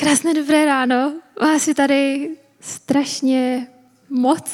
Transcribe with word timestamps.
Krásné 0.00 0.34
dobré 0.34 0.64
ráno. 0.64 1.12
Vás 1.40 1.68
je 1.68 1.74
tady 1.74 2.30
strašně 2.60 3.66
moc, 4.10 4.50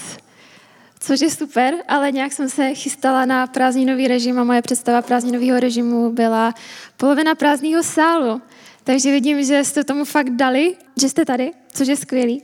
což 1.01 1.21
je 1.21 1.31
super, 1.31 1.75
ale 1.89 2.13
nějak 2.13 2.33
jsem 2.33 2.49
se 2.49 2.75
chystala 2.75 3.25
na 3.25 3.47
prázdninový 3.47 4.09
režim 4.09 4.39
a 4.39 4.45
moje 4.45 4.63
představa 4.63 5.03
prázdninového 5.03 5.61
režimu 5.61 6.13
byla 6.13 6.55
polovina 6.97 7.35
prázdného 7.35 7.83
sálu. 7.83 8.43
Takže 8.85 9.11
vidím, 9.11 9.45
že 9.45 9.65
jste 9.65 9.85
tomu 9.85 10.05
fakt 10.05 10.31
dali, 10.31 10.77
že 11.01 11.09
jste 11.09 11.25
tady, 11.25 11.53
což 11.73 11.89
je 11.89 11.97
skvělý. 11.97 12.43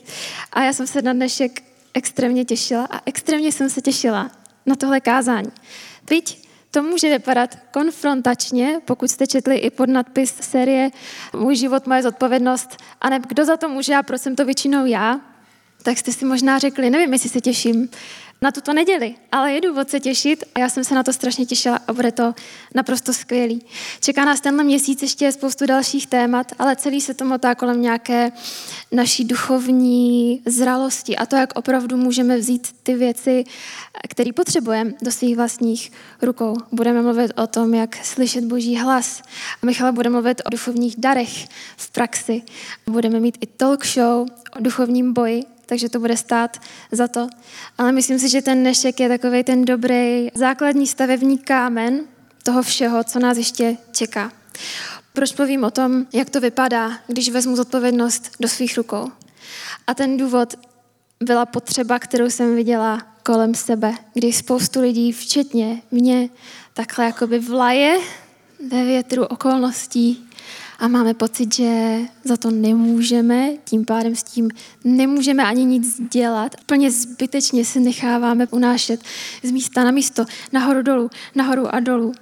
A 0.53 0.63
já 0.63 0.73
jsem 0.73 0.87
se 0.87 1.03
na 1.03 1.13
dnešek 1.13 1.63
extrémně 1.95 2.45
těšila 2.45 2.85
a 2.91 3.01
extrémně 3.07 3.53
jsem 3.53 3.71
se 3.71 3.81
těšila 3.81 4.31
na 4.67 4.75
tohle 4.75 5.01
kázání. 5.01 5.53
Teď 6.05 6.42
to 6.73 6.83
může 6.83 7.09
vypadat 7.09 7.59
konfrontačně, 7.71 8.81
pokud 8.85 9.11
jste 9.11 9.27
četli 9.27 9.57
i 9.57 9.71
pod 9.71 9.89
nadpis 9.89 10.35
série 10.41 10.91
Můj 11.37 11.57
život, 11.57 11.87
moje 11.87 12.03
zodpovědnost, 12.03 12.77
a 13.01 13.09
ne 13.09 13.21
kdo 13.29 13.45
za 13.45 13.57
to 13.57 13.69
může 13.69 13.95
a 13.95 14.03
proč 14.03 14.21
jsem 14.21 14.37
to 14.37 14.45
většinou 14.45 14.87
já, 14.87 15.21
tak 15.83 15.99
jste 15.99 16.13
si 16.13 16.25
možná 16.25 16.59
řekli, 16.59 16.91
nevím, 16.91 17.13
jestli 17.13 17.29
se 17.29 17.41
těším 17.41 17.89
na 18.43 18.51
tuto 18.51 18.73
neděli, 18.73 19.15
ale 19.33 19.53
je 19.53 19.61
důvod 19.61 19.91
se 19.91 20.01
těšit 20.01 20.45
a 20.55 20.59
já 20.59 20.69
jsem 20.69 20.85
se 20.85 20.95
na 20.95 21.03
to 21.03 21.13
strašně 21.13 21.47
těšila 21.47 21.81
a 21.89 21.93
bude 21.93 22.13
to 22.13 22.35
naprosto 22.75 23.13
skvělý. 23.13 23.63
Čeká 24.01 24.25
nás 24.25 24.41
tenhle 24.41 24.65
měsíc 24.65 25.03
ještě 25.03 25.33
spoustu 25.33 25.67
dalších 25.67 26.07
témat, 26.07 26.53
ale 26.59 26.77
celý 26.77 27.01
se 27.01 27.15
to 27.15 27.25
motá 27.25 27.55
kolem 27.55 27.83
nějaké 27.83 28.33
naší 28.93 29.25
duchovní 29.25 30.43
zralosti 30.47 31.17
a 31.17 31.27
to, 31.27 31.37
jak 31.37 31.59
opravdu 31.59 31.97
můžeme 31.97 32.37
vzít 32.39 32.69
ty 32.83 32.95
věci, 32.95 33.45
které 34.09 34.33
potřebujeme 34.33 34.93
do 35.03 35.13
svých 35.13 35.37
vlastních 35.37 35.93
rukou. 36.23 36.57
Budeme 36.73 37.03
mluvit 37.03 37.33
o 37.37 37.47
tom, 37.47 37.75
jak 37.75 38.05
slyšet 38.05 38.45
boží 38.45 38.77
hlas. 38.77 39.23
A 39.63 39.67
Michal 39.67 39.93
bude 39.93 40.11
mluvit 40.11 40.43
o 40.47 40.51
duchovních 40.51 40.95
darech 40.99 41.49
v 41.77 41.91
praxi. 41.91 42.43
Budeme 42.87 43.21
mít 43.21 43.39
i 43.41 43.47
talk 43.47 43.87
show 43.87 44.29
o 44.57 44.61
duchovním 44.61 45.13
boji, 45.13 45.45
takže 45.73 45.89
to 45.89 46.01
bude 46.01 46.17
stát 46.17 46.61
za 46.91 47.09
to. 47.09 47.29
Ale 47.79 47.93
myslím 47.93 48.19
si, 48.19 48.29
že 48.29 48.43
ten 48.43 48.61
dnešek 48.61 49.01
je 49.01 49.09
takový 49.09 49.45
ten 49.45 49.65
dobrý 49.65 50.29
základní 50.35 50.87
stavební 50.87 51.39
kámen 51.39 52.01
toho 52.43 52.63
všeho, 52.63 53.05
co 53.05 53.19
nás 53.19 53.39
ještě 53.39 53.77
čeká. 53.93 54.33
Proč 55.13 55.33
povím 55.33 55.65
o 55.65 55.71
tom, 55.71 56.07
jak 56.13 56.31
to 56.31 56.41
vypadá, 56.41 56.99
když 57.07 57.31
vezmu 57.31 57.57
zodpovědnost 57.57 58.31
do 58.41 58.49
svých 58.49 58.77
rukou? 58.77 59.11
A 59.87 59.95
ten 59.95 60.17
důvod 60.17 60.55
byla 61.21 61.47
potřeba, 61.47 61.99
kterou 61.99 62.31
jsem 62.31 62.57
viděla 62.57 63.03
kolem 63.23 63.55
sebe, 63.55 63.95
kdy 64.15 64.33
spoustu 64.33 64.81
lidí, 64.81 65.13
včetně 65.13 65.83
mě, 65.91 66.29
takhle 66.75 67.05
jakoby 67.05 67.39
vlaje 67.39 67.99
ve 68.71 68.85
větru 68.85 69.25
okolností 69.25 70.29
a 70.83 70.89
máme 70.89 71.15
pocit, 71.15 71.55
že 71.55 71.99
za 72.25 72.37
to 72.37 72.51
nemůžeme, 72.51 73.51
tím 73.65 73.85
pádem 73.85 74.17
s 74.17 74.23
tím 74.23 74.51
nemůžeme 74.85 75.45
ani 75.45 75.65
nic 75.65 76.01
dělat. 76.13 76.55
Plně 76.67 76.91
zbytečně 76.91 77.65
se 77.65 77.81
necháváme 77.81 78.47
unášet 78.51 79.01
z 79.43 79.51
místa 79.51 79.85
na 79.85 79.91
místo, 79.91 80.25
nahoru 80.53 80.83
dolů, 80.83 81.11
nahoru 81.35 81.75
a 81.75 81.81
dolů. 81.81 82.13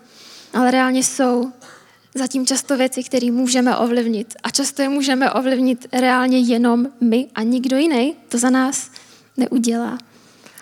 Ale 0.52 0.70
reálně 0.70 1.04
jsou 1.04 1.52
zatím 2.14 2.46
často 2.46 2.76
věci, 2.76 3.02
které 3.04 3.30
můžeme 3.30 3.76
ovlivnit. 3.76 4.34
A 4.42 4.50
často 4.50 4.82
je 4.82 4.88
můžeme 4.88 5.32
ovlivnit 5.32 5.86
reálně 5.92 6.38
jenom 6.38 6.86
my 7.00 7.28
a 7.34 7.42
nikdo 7.42 7.76
jiný 7.76 8.14
to 8.28 8.38
za 8.38 8.50
nás 8.50 8.90
neudělá. 9.36 9.98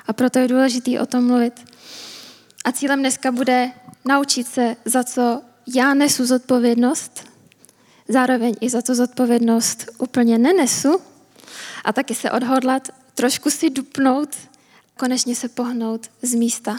A 0.06 0.12
proto 0.12 0.38
je 0.38 0.48
důležité 0.48 1.00
o 1.00 1.06
tom 1.06 1.26
mluvit. 1.26 1.54
A 2.64 2.72
cílem 2.72 3.00
dneska 3.00 3.32
bude 3.32 3.70
naučit 4.04 4.46
se, 4.46 4.76
za 4.84 5.04
co 5.04 5.42
já 5.74 5.94
nesu 5.94 6.26
zodpovědnost 6.26 7.27
zároveň 8.08 8.54
i 8.60 8.70
za 8.70 8.82
to 8.82 8.94
zodpovědnost 8.94 9.90
úplně 9.98 10.38
nenesu 10.38 11.00
a 11.84 11.92
taky 11.92 12.14
se 12.14 12.30
odhodlat, 12.30 12.88
trošku 13.14 13.50
si 13.50 13.70
dupnout, 13.70 14.36
konečně 14.96 15.34
se 15.34 15.48
pohnout 15.48 16.06
z 16.22 16.34
místa. 16.34 16.78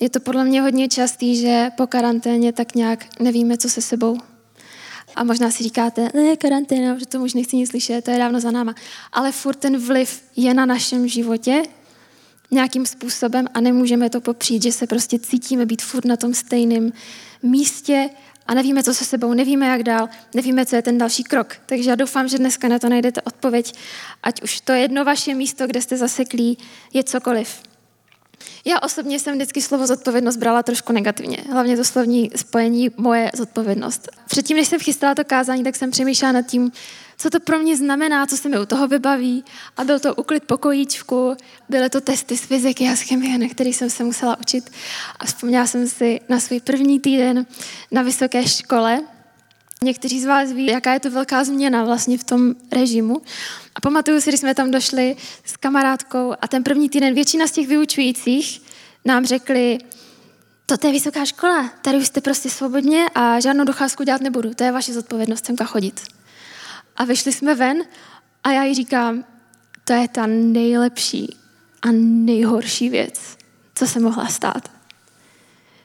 Je 0.00 0.10
to 0.10 0.20
podle 0.20 0.44
mě 0.44 0.62
hodně 0.62 0.88
častý, 0.88 1.36
že 1.36 1.70
po 1.76 1.86
karanténě 1.86 2.52
tak 2.52 2.74
nějak 2.74 3.20
nevíme, 3.20 3.58
co 3.58 3.68
se 3.68 3.82
sebou. 3.82 4.18
A 5.16 5.24
možná 5.24 5.50
si 5.50 5.62
říkáte, 5.62 6.08
ne, 6.14 6.36
karanténa, 6.36 6.98
že 6.98 7.06
to 7.06 7.20
už 7.20 7.34
nechci 7.34 7.56
nic 7.56 7.70
slyšet, 7.70 8.04
to 8.04 8.10
je 8.10 8.18
dávno 8.18 8.40
za 8.40 8.50
náma. 8.50 8.74
Ale 9.12 9.32
furt 9.32 9.56
ten 9.56 9.78
vliv 9.78 10.22
je 10.36 10.54
na 10.54 10.66
našem 10.66 11.08
životě 11.08 11.62
nějakým 12.50 12.86
způsobem 12.86 13.46
a 13.54 13.60
nemůžeme 13.60 14.10
to 14.10 14.20
popřít, 14.20 14.62
že 14.62 14.72
se 14.72 14.86
prostě 14.86 15.18
cítíme 15.18 15.66
být 15.66 15.82
furt 15.82 16.04
na 16.04 16.16
tom 16.16 16.34
stejném 16.34 16.92
místě 17.42 18.10
a 18.48 18.54
nevíme, 18.54 18.82
co 18.82 18.94
se 18.94 19.04
sebou, 19.04 19.34
nevíme, 19.34 19.66
jak 19.66 19.82
dál, 19.82 20.08
nevíme, 20.34 20.66
co 20.66 20.76
je 20.76 20.82
ten 20.82 20.98
další 20.98 21.24
krok. 21.24 21.56
Takže 21.66 21.90
já 21.90 21.96
doufám, 21.96 22.28
že 22.28 22.38
dneska 22.38 22.68
na 22.68 22.78
to 22.78 22.88
najdete 22.88 23.22
odpověď, 23.22 23.74
ať 24.22 24.42
už 24.42 24.60
to 24.60 24.72
jedno 24.72 25.04
vaše 25.04 25.34
místo, 25.34 25.66
kde 25.66 25.82
jste 25.82 25.96
zaseklí, 25.96 26.58
je 26.94 27.04
cokoliv. 27.04 27.60
Já 28.64 28.80
osobně 28.80 29.18
jsem 29.18 29.34
vždycky 29.34 29.62
slovo 29.62 29.86
zodpovědnost 29.86 30.36
brala 30.36 30.62
trošku 30.62 30.92
negativně, 30.92 31.38
hlavně 31.52 31.76
to 31.76 31.84
slovní 31.84 32.30
spojení 32.36 32.90
moje 32.96 33.30
zodpovědnost. 33.34 34.08
Předtím, 34.26 34.56
než 34.56 34.68
jsem 34.68 34.80
chystala 34.80 35.14
to 35.14 35.24
kázání, 35.24 35.64
tak 35.64 35.76
jsem 35.76 35.90
přemýšlela 35.90 36.32
nad 36.32 36.42
tím, 36.42 36.72
co 37.18 37.30
to 37.30 37.40
pro 37.40 37.58
mě 37.58 37.76
znamená, 37.76 38.26
co 38.26 38.36
se 38.36 38.48
mi 38.48 38.58
u 38.58 38.66
toho 38.66 38.88
vybaví. 38.88 39.44
A 39.76 39.84
byl 39.84 40.00
to 40.00 40.14
uklid 40.14 40.44
pokojíčku, 40.44 41.36
byly 41.68 41.90
to 41.90 42.00
testy 42.00 42.36
z 42.36 42.40
fyziky 42.40 42.88
a 42.88 42.96
z 42.96 43.00
chemie, 43.00 43.38
na 43.38 43.48
který 43.48 43.72
jsem 43.72 43.90
se 43.90 44.04
musela 44.04 44.38
učit. 44.40 44.70
A 45.20 45.26
vzpomněla 45.26 45.66
jsem 45.66 45.88
si 45.88 46.20
na 46.28 46.40
svůj 46.40 46.60
první 46.60 47.00
týden 47.00 47.46
na 47.90 48.02
vysoké 48.02 48.48
škole. 48.48 49.00
Někteří 49.82 50.20
z 50.20 50.26
vás 50.26 50.52
ví, 50.52 50.66
jaká 50.66 50.92
je 50.92 51.00
to 51.00 51.10
velká 51.10 51.44
změna 51.44 51.84
vlastně 51.84 52.18
v 52.18 52.24
tom 52.24 52.54
režimu. 52.72 53.22
A 53.74 53.80
pamatuju 53.80 54.20
si, 54.20 54.30
když 54.30 54.40
jsme 54.40 54.54
tam 54.54 54.70
došli 54.70 55.16
s 55.44 55.56
kamarádkou 55.56 56.34
a 56.40 56.48
ten 56.48 56.62
první 56.62 56.88
týden 56.88 57.14
většina 57.14 57.46
z 57.46 57.52
těch 57.52 57.68
vyučujících 57.68 58.62
nám 59.04 59.26
řekli, 59.26 59.78
to 60.66 60.86
je 60.86 60.92
vysoká 60.92 61.24
škola, 61.24 61.70
tady 61.82 61.98
už 61.98 62.06
jste 62.06 62.20
prostě 62.20 62.50
svobodně 62.50 63.06
a 63.14 63.40
žádnou 63.40 63.64
docházku 63.64 64.02
dělat 64.02 64.20
nebudu, 64.20 64.54
to 64.54 64.64
je 64.64 64.72
vaše 64.72 64.92
zodpovědnost 64.92 65.46
semka 65.46 65.64
chodit. 65.64 66.17
A 66.98 67.04
vyšli 67.04 67.32
jsme 67.32 67.54
ven 67.54 67.82
a 68.44 68.50
já 68.50 68.64
jí 68.64 68.74
říkám, 68.74 69.24
to 69.84 69.92
je 69.92 70.08
ta 70.08 70.26
nejlepší 70.26 71.36
a 71.82 71.88
nejhorší 71.92 72.88
věc, 72.88 73.36
co 73.74 73.86
se 73.86 74.00
mohla 74.00 74.26
stát. 74.26 74.70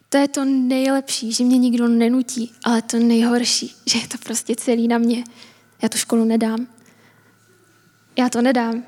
To 0.10 0.18
je 0.18 0.28
to 0.28 0.46
nejlepší, 0.46 1.34
že 1.34 1.44
mě 1.44 1.58
nikdo 1.58 1.88
nenutí, 1.88 2.54
ale 2.64 2.82
to 2.82 3.00
nejhorší, 3.00 3.76
že 3.86 4.00
je 4.00 4.08
to 4.08 4.18
prostě 4.18 4.56
celý 4.56 4.88
na 4.88 4.98
mě. 4.98 5.24
Já 5.82 5.90
tu 5.90 5.98
školu 5.98 6.26
nedám. 6.26 6.68
Já 8.18 8.30
to 8.30 8.42
nedám. 8.42 8.84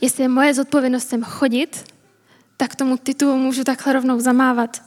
Jestli 0.00 0.22
je 0.22 0.28
moje 0.28 0.54
zodpovědnost 0.54 1.08
sem 1.08 1.24
chodit, 1.24 1.84
tak 2.56 2.76
tomu 2.76 2.96
titulu 2.96 3.36
můžu 3.36 3.64
takhle 3.64 3.92
rovnou 3.92 4.20
zamávat. 4.20 4.82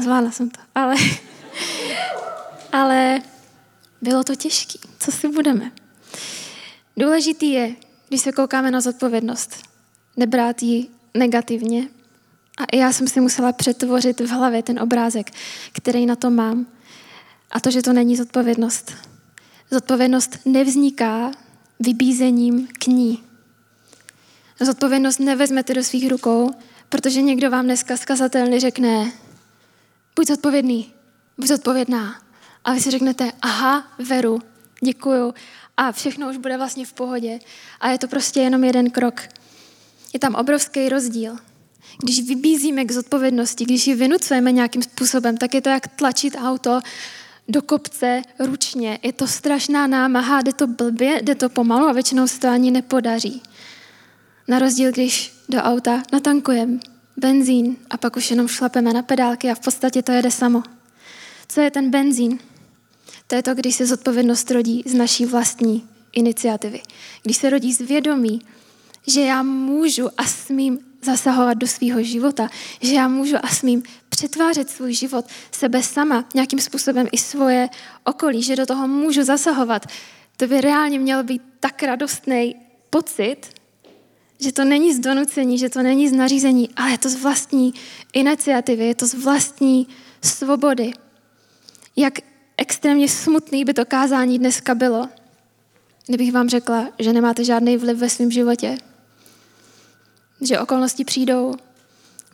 Zvládla 0.00 0.30
jsem 0.30 0.50
to. 0.50 0.60
Ale, 0.74 0.94
ale 2.72 3.22
bylo 4.02 4.24
to 4.24 4.34
těžké. 4.36 4.78
Co 4.98 5.12
si 5.12 5.28
budeme? 5.28 5.72
Důležitý 6.96 7.50
je, 7.50 7.76
když 8.08 8.20
se 8.20 8.32
koukáme 8.32 8.70
na 8.70 8.80
zodpovědnost, 8.80 9.62
nebrát 10.16 10.62
ji 10.62 10.88
negativně. 11.14 11.88
A 12.58 12.64
i 12.64 12.78
já 12.78 12.92
jsem 12.92 13.08
si 13.08 13.20
musela 13.20 13.52
přetvořit 13.52 14.20
v 14.20 14.28
hlavě 14.28 14.62
ten 14.62 14.80
obrázek, 14.80 15.30
který 15.72 16.06
na 16.06 16.16
to 16.16 16.30
mám. 16.30 16.66
A 17.50 17.60
to, 17.60 17.70
že 17.70 17.82
to 17.82 17.92
není 17.92 18.16
zodpovědnost. 18.16 18.92
Zodpovědnost 19.70 20.38
nevzniká 20.44 21.30
vybízením 21.80 22.68
k 22.78 22.86
ní. 22.86 23.22
Zodpovědnost 24.60 25.18
nevezmete 25.18 25.74
do 25.74 25.84
svých 25.84 26.10
rukou, 26.10 26.50
protože 26.88 27.22
někdo 27.22 27.50
vám 27.50 27.64
dneska 27.64 27.96
skazatelně 27.96 28.60
řekne, 28.60 29.12
buď 30.16 30.26
zodpovědný, 30.26 30.92
buď 31.38 31.48
zodpovědná. 31.48 32.22
A 32.64 32.72
vy 32.72 32.80
si 32.80 32.90
řeknete, 32.90 33.32
aha, 33.42 33.86
veru, 34.08 34.42
děkuju, 34.84 35.34
a 35.88 35.92
všechno 35.92 36.30
už 36.30 36.36
bude 36.36 36.56
vlastně 36.56 36.86
v 36.86 36.92
pohodě. 36.92 37.38
A 37.80 37.88
je 37.88 37.98
to 37.98 38.08
prostě 38.08 38.40
jenom 38.40 38.64
jeden 38.64 38.90
krok. 38.90 39.22
Je 40.12 40.20
tam 40.20 40.34
obrovský 40.34 40.88
rozdíl. 40.88 41.36
Když 42.02 42.22
vybízíme 42.22 42.84
k 42.84 42.92
zodpovědnosti, 42.92 43.64
když 43.64 43.86
ji 43.86 43.94
vynucujeme 43.94 44.52
nějakým 44.52 44.82
způsobem, 44.82 45.36
tak 45.36 45.54
je 45.54 45.60
to 45.60 45.68
jak 45.68 45.88
tlačit 45.88 46.36
auto 46.38 46.80
do 47.48 47.62
kopce 47.62 48.22
ručně. 48.38 48.98
Je 49.02 49.12
to 49.12 49.26
strašná 49.26 49.86
námaha, 49.86 50.42
jde 50.42 50.52
to 50.52 50.66
blbě, 50.66 51.22
jde 51.22 51.34
to 51.34 51.48
pomalu 51.48 51.86
a 51.86 51.92
většinou 51.92 52.26
se 52.26 52.40
to 52.40 52.48
ani 52.48 52.70
nepodaří. 52.70 53.42
Na 54.48 54.58
rozdíl, 54.58 54.92
když 54.92 55.32
do 55.48 55.58
auta 55.58 56.02
natankujeme 56.12 56.78
benzín 57.16 57.76
a 57.90 57.96
pak 57.96 58.16
už 58.16 58.30
jenom 58.30 58.48
šlapeme 58.48 58.92
na 58.92 59.02
pedálky 59.02 59.50
a 59.50 59.54
v 59.54 59.60
podstatě 59.60 60.02
to 60.02 60.12
jede 60.12 60.30
samo. 60.30 60.62
Co 61.48 61.60
je 61.60 61.70
ten 61.70 61.90
benzín? 61.90 62.38
To 63.32 63.36
je 63.36 63.42
to, 63.42 63.54
když 63.54 63.76
se 63.76 63.86
zodpovědnost 63.86 64.50
rodí 64.50 64.82
z 64.86 64.94
naší 64.94 65.26
vlastní 65.26 65.88
iniciativy. 66.12 66.82
Když 67.22 67.36
se 67.36 67.50
rodí 67.50 67.72
z 67.72 67.80
vědomí, 67.80 68.40
že 69.06 69.20
já 69.20 69.42
můžu 69.42 70.08
a 70.18 70.24
smím 70.24 70.78
zasahovat 71.02 71.54
do 71.54 71.66
svého 71.66 72.02
života, 72.02 72.48
že 72.80 72.94
já 72.94 73.08
můžu 73.08 73.36
a 73.42 73.48
smím 73.48 73.82
přetvářet 74.08 74.70
svůj 74.70 74.94
život, 74.94 75.24
sebe 75.52 75.82
sama, 75.82 76.24
nějakým 76.34 76.58
způsobem 76.58 77.06
i 77.12 77.18
svoje 77.18 77.68
okolí, 78.04 78.42
že 78.42 78.56
do 78.56 78.66
toho 78.66 78.88
můžu 78.88 79.22
zasahovat. 79.22 79.86
to 80.36 80.46
by 80.46 80.60
reálně 80.60 80.98
měl 80.98 81.24
být 81.24 81.42
tak 81.60 81.82
radostný 81.82 82.56
pocit, 82.90 83.40
že 84.40 84.52
to 84.52 84.64
není 84.64 84.94
z 84.94 84.98
donucení, 84.98 85.58
že 85.58 85.68
to 85.68 85.82
není 85.82 86.08
z 86.08 86.12
nařízení, 86.12 86.68
ale 86.76 86.90
je 86.90 86.98
to 86.98 87.08
z 87.08 87.14
vlastní 87.14 87.74
iniciativy, 88.12 88.86
je 88.86 88.94
to 88.94 89.06
z 89.06 89.14
vlastní 89.14 89.88
svobody. 90.22 90.92
Jak 91.96 92.31
extrémně 92.62 93.08
smutný 93.08 93.64
by 93.64 93.74
to 93.74 93.84
kázání 93.84 94.38
dneska 94.38 94.74
bylo, 94.74 95.08
kdybych 96.06 96.32
vám 96.32 96.48
řekla, 96.48 96.88
že 96.98 97.12
nemáte 97.12 97.44
žádný 97.44 97.76
vliv 97.76 97.98
ve 97.98 98.08
svém 98.08 98.30
životě. 98.30 98.76
Že 100.40 100.60
okolnosti 100.60 101.04
přijdou, 101.04 101.54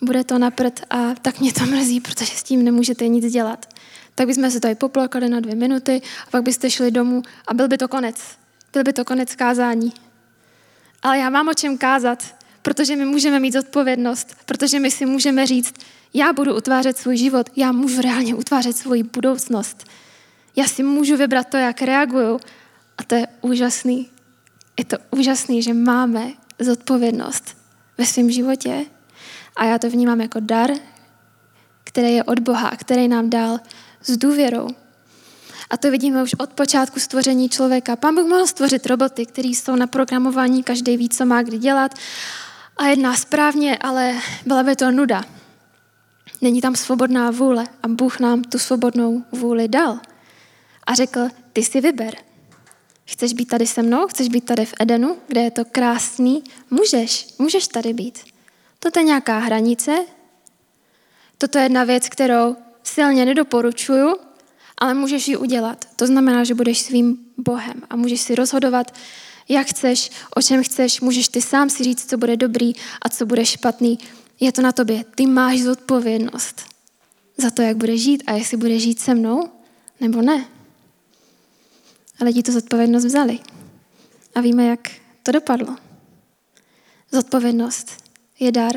bude 0.02 0.24
to 0.24 0.38
na 0.38 0.52
a 0.90 1.14
tak 1.22 1.40
mě 1.40 1.52
to 1.52 1.66
mrzí, 1.66 2.00
protože 2.00 2.36
s 2.36 2.42
tím 2.42 2.64
nemůžete 2.64 3.08
nic 3.08 3.32
dělat. 3.32 3.66
Tak 4.14 4.26
bychom 4.26 4.50
se 4.50 4.60
tady 4.60 4.74
poplakali 4.74 5.28
na 5.28 5.40
dvě 5.40 5.54
minuty 5.54 6.02
a 6.26 6.30
pak 6.30 6.42
byste 6.42 6.70
šli 6.70 6.90
domů 6.90 7.22
a 7.46 7.54
byl 7.54 7.68
by 7.68 7.78
to 7.78 7.88
konec. 7.88 8.16
Byl 8.72 8.84
by 8.84 8.92
to 8.92 9.04
konec 9.04 9.34
kázání. 9.34 9.92
Ale 11.02 11.18
já 11.18 11.30
mám 11.30 11.48
o 11.48 11.54
čem 11.54 11.78
kázat, 11.78 12.34
protože 12.62 12.96
my 12.96 13.04
můžeme 13.04 13.40
mít 13.40 13.52
zodpovědnost, 13.52 14.36
protože 14.46 14.80
my 14.80 14.90
si 14.90 15.06
můžeme 15.06 15.46
říct, 15.46 15.74
já 16.14 16.32
budu 16.32 16.56
utvářet 16.56 16.98
svůj 16.98 17.16
život, 17.16 17.50
já 17.56 17.72
můžu 17.72 18.00
reálně 18.02 18.34
utvářet 18.34 18.76
svoji 18.76 19.02
budoucnost. 19.02 19.84
Já 20.58 20.64
si 20.68 20.82
můžu 20.82 21.16
vybrat 21.16 21.48
to, 21.48 21.56
jak 21.56 21.82
reaguju. 21.82 22.40
A 22.98 23.04
to 23.04 23.14
je 23.14 23.26
úžasný. 23.40 24.08
Je 24.78 24.84
to 24.84 24.96
úžasný, 25.10 25.62
že 25.62 25.74
máme 25.74 26.32
zodpovědnost 26.58 27.56
ve 27.98 28.06
svém 28.06 28.30
životě. 28.30 28.84
A 29.56 29.64
já 29.64 29.78
to 29.78 29.90
vnímám 29.90 30.20
jako 30.20 30.40
dar, 30.40 30.70
který 31.84 32.14
je 32.14 32.24
od 32.24 32.38
Boha, 32.38 32.70
který 32.76 33.08
nám 33.08 33.30
dal 33.30 33.60
s 34.02 34.16
důvěrou. 34.16 34.68
A 35.70 35.76
to 35.76 35.90
vidíme 35.90 36.22
už 36.22 36.34
od 36.34 36.52
počátku 36.52 37.00
stvoření 37.00 37.48
člověka. 37.48 37.96
Pán 37.96 38.14
Bůh 38.14 38.26
mohl 38.26 38.46
stvořit 38.46 38.86
roboty, 38.86 39.26
které 39.26 39.48
jsou 39.48 39.76
na 39.76 39.86
programování, 39.86 40.62
každý 40.62 40.96
ví, 40.96 41.08
co 41.08 41.26
má 41.26 41.42
kdy 41.42 41.58
dělat 41.58 41.94
a 42.76 42.86
jedná 42.86 43.16
správně, 43.16 43.78
ale 43.78 44.14
byla 44.46 44.62
by 44.62 44.76
to 44.76 44.90
nuda. 44.90 45.24
Není 46.40 46.60
tam 46.60 46.76
svobodná 46.76 47.30
vůle 47.30 47.66
a 47.82 47.88
Bůh 47.88 48.20
nám 48.20 48.42
tu 48.42 48.58
svobodnou 48.58 49.24
vůli 49.32 49.68
dal. 49.68 50.00
A 50.88 50.94
řekl, 50.94 51.20
ty 51.52 51.64
si 51.64 51.80
vyber. 51.80 52.16
Chceš 53.04 53.32
být 53.32 53.48
tady 53.48 53.66
se 53.66 53.82
mnou? 53.82 54.06
Chceš 54.06 54.28
být 54.28 54.44
tady 54.44 54.66
v 54.66 54.74
Edenu, 54.80 55.16
kde 55.26 55.40
je 55.40 55.50
to 55.50 55.64
krásný? 55.64 56.44
Můžeš, 56.70 57.26
můžeš 57.38 57.68
tady 57.68 57.92
být. 57.92 58.18
Toto 58.78 58.98
je 58.98 59.04
nějaká 59.04 59.38
hranice. 59.38 59.96
Toto 61.38 61.58
je 61.58 61.64
jedna 61.64 61.84
věc, 61.84 62.08
kterou 62.08 62.56
silně 62.82 63.24
nedoporučuju, 63.24 64.16
ale 64.78 64.94
můžeš 64.94 65.28
ji 65.28 65.36
udělat. 65.36 65.84
To 65.96 66.06
znamená, 66.06 66.44
že 66.44 66.54
budeš 66.54 66.78
svým 66.78 67.18
Bohem 67.38 67.82
a 67.90 67.96
můžeš 67.96 68.20
si 68.20 68.34
rozhodovat, 68.34 68.94
jak 69.48 69.66
chceš, 69.66 70.10
o 70.36 70.42
čem 70.42 70.62
chceš, 70.62 71.00
můžeš 71.00 71.28
ty 71.28 71.42
sám 71.42 71.70
si 71.70 71.84
říct, 71.84 72.10
co 72.10 72.16
bude 72.16 72.36
dobrý 72.36 72.72
a 73.02 73.08
co 73.08 73.26
bude 73.26 73.44
špatný. 73.46 73.98
Je 74.40 74.52
to 74.52 74.62
na 74.62 74.72
tobě. 74.72 75.04
Ty 75.14 75.26
máš 75.26 75.60
zodpovědnost 75.60 76.62
za 77.36 77.50
to, 77.50 77.62
jak 77.62 77.76
bude 77.76 77.96
žít 77.96 78.22
a 78.26 78.32
jestli 78.32 78.56
bude 78.56 78.78
žít 78.78 79.00
se 79.00 79.14
mnou, 79.14 79.48
nebo 80.00 80.22
ne. 80.22 80.57
A 82.20 82.24
lidi 82.24 82.42
tu 82.42 82.52
zodpovědnost 82.52 83.04
vzali. 83.04 83.38
A 84.34 84.40
víme, 84.40 84.66
jak 84.66 84.90
to 85.22 85.32
dopadlo. 85.32 85.76
Zodpovědnost 87.12 88.04
je 88.40 88.52
dar 88.52 88.76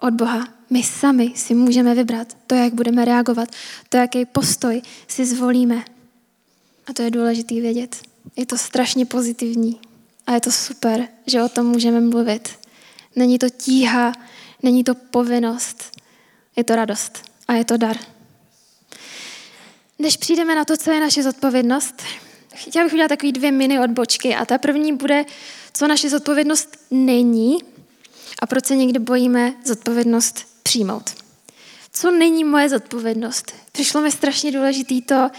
od 0.00 0.14
Boha. 0.14 0.48
My 0.70 0.82
sami 0.82 1.32
si 1.36 1.54
můžeme 1.54 1.94
vybrat 1.94 2.36
to, 2.46 2.54
jak 2.54 2.74
budeme 2.74 3.04
reagovat, 3.04 3.48
to, 3.88 3.96
jaký 3.96 4.24
postoj 4.24 4.82
si 5.08 5.26
zvolíme. 5.26 5.84
A 6.86 6.92
to 6.92 7.02
je 7.02 7.10
důležité 7.10 7.54
vědět. 7.54 7.96
Je 8.36 8.46
to 8.46 8.58
strašně 8.58 9.06
pozitivní 9.06 9.80
a 10.26 10.32
je 10.32 10.40
to 10.40 10.52
super, 10.52 11.08
že 11.26 11.42
o 11.42 11.48
tom 11.48 11.66
můžeme 11.66 12.00
mluvit. 12.00 12.48
Není 13.16 13.38
to 13.38 13.50
tíha, 13.50 14.12
není 14.62 14.84
to 14.84 14.94
povinnost, 14.94 16.00
je 16.56 16.64
to 16.64 16.76
radost 16.76 17.30
a 17.48 17.52
je 17.52 17.64
to 17.64 17.76
dar. 17.76 17.96
Než 19.98 20.16
přijdeme 20.16 20.54
na 20.54 20.64
to, 20.64 20.76
co 20.76 20.90
je 20.90 21.00
naše 21.00 21.22
zodpovědnost, 21.22 22.02
chtěla 22.54 22.84
bych 22.84 22.92
udělat 22.92 23.08
takový 23.08 23.32
dvě 23.32 23.52
mini 23.52 23.80
odbočky 23.80 24.34
a 24.34 24.44
ta 24.44 24.58
první 24.58 24.92
bude, 24.92 25.24
co 25.72 25.88
naše 25.88 26.08
zodpovědnost 26.08 26.76
není 26.90 27.58
a 28.42 28.46
proč 28.46 28.66
se 28.66 28.76
někdy 28.76 28.98
bojíme 28.98 29.54
zodpovědnost 29.64 30.46
přijmout. 30.62 31.10
Co 31.92 32.10
není 32.10 32.44
moje 32.44 32.68
zodpovědnost? 32.68 33.52
Přišlo 33.72 34.00
mi 34.00 34.10
strašně 34.10 34.52
důležitý 34.52 35.02
to 35.02 35.30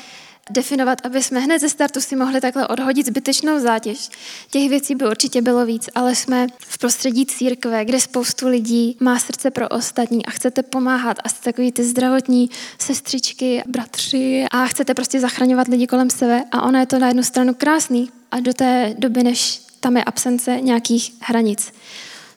definovat, 0.49 1.05
aby 1.05 1.23
jsme 1.23 1.39
hned 1.39 1.59
ze 1.59 1.69
startu 1.69 2.01
si 2.01 2.15
mohli 2.15 2.41
takhle 2.41 2.67
odhodit 2.67 3.05
zbytečnou 3.05 3.59
zátěž. 3.59 4.09
Těch 4.49 4.69
věcí 4.69 4.95
by 4.95 5.07
určitě 5.07 5.41
bylo 5.41 5.65
víc, 5.65 5.89
ale 5.95 6.15
jsme 6.15 6.47
v 6.59 6.77
prostředí 6.77 7.25
církve, 7.25 7.85
kde 7.85 7.99
spoustu 7.99 8.47
lidí 8.47 8.97
má 8.99 9.19
srdce 9.19 9.51
pro 9.51 9.69
ostatní 9.69 10.25
a 10.25 10.31
chcete 10.31 10.63
pomáhat 10.63 11.17
a 11.23 11.29
jste 11.29 11.43
takový 11.43 11.71
ty 11.71 11.83
zdravotní 11.83 12.49
sestřičky, 12.79 13.63
bratři 13.67 14.45
a 14.51 14.65
chcete 14.65 14.93
prostě 14.93 15.19
zachraňovat 15.19 15.67
lidi 15.67 15.87
kolem 15.87 16.09
sebe 16.09 16.43
a 16.51 16.61
ono 16.61 16.79
je 16.79 16.85
to 16.85 16.99
na 16.99 17.07
jednu 17.07 17.23
stranu 17.23 17.53
krásný 17.53 18.09
a 18.31 18.39
do 18.39 18.53
té 18.53 18.95
doby, 18.97 19.23
než 19.23 19.61
tam 19.79 19.97
je 19.97 20.03
absence 20.03 20.59
nějakých 20.61 21.13
hranic. 21.19 21.73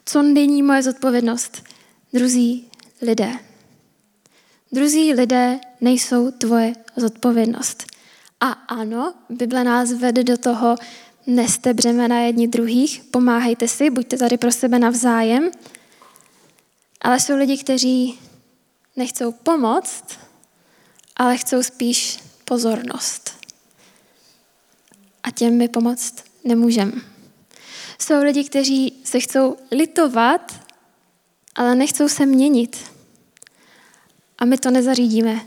Co 0.05 0.21
není 0.21 0.63
moje 0.63 0.83
zodpovědnost? 0.83 1.63
Druzí 2.13 2.65
lidé. 3.01 3.31
Druzí 4.71 5.13
lidé 5.13 5.59
nejsou 5.81 6.31
tvoje 6.31 6.73
zodpovědnost. 6.95 7.92
A 8.43 8.51
ano, 8.51 9.13
Bible 9.29 9.63
nás 9.63 9.93
vede 9.93 10.23
do 10.23 10.37
toho, 10.37 10.75
neste 11.27 11.73
břemena 11.73 12.19
jedni 12.19 12.47
druhých, 12.47 13.03
pomáhejte 13.11 13.67
si, 13.67 13.89
buďte 13.89 14.17
tady 14.17 14.37
pro 14.37 14.51
sebe 14.51 14.79
navzájem. 14.79 15.51
Ale 17.01 17.19
jsou 17.19 17.35
lidi, 17.35 17.57
kteří 17.57 18.19
nechcou 18.95 19.31
pomoct, 19.31 20.03
ale 21.15 21.37
chcou 21.37 21.63
spíš 21.63 22.19
pozornost. 22.45 23.31
A 25.23 25.31
těm 25.31 25.57
my 25.57 25.67
pomoct 25.67 26.23
nemůžeme. 26.43 26.91
Jsou 27.99 28.23
lidi, 28.23 28.43
kteří 28.43 28.93
se 29.03 29.19
chcou 29.19 29.57
litovat, 29.71 30.59
ale 31.55 31.75
nechcou 31.75 32.07
se 32.07 32.25
měnit. 32.25 32.91
A 34.37 34.45
my 34.45 34.57
to 34.57 34.71
nezařídíme, 34.71 35.41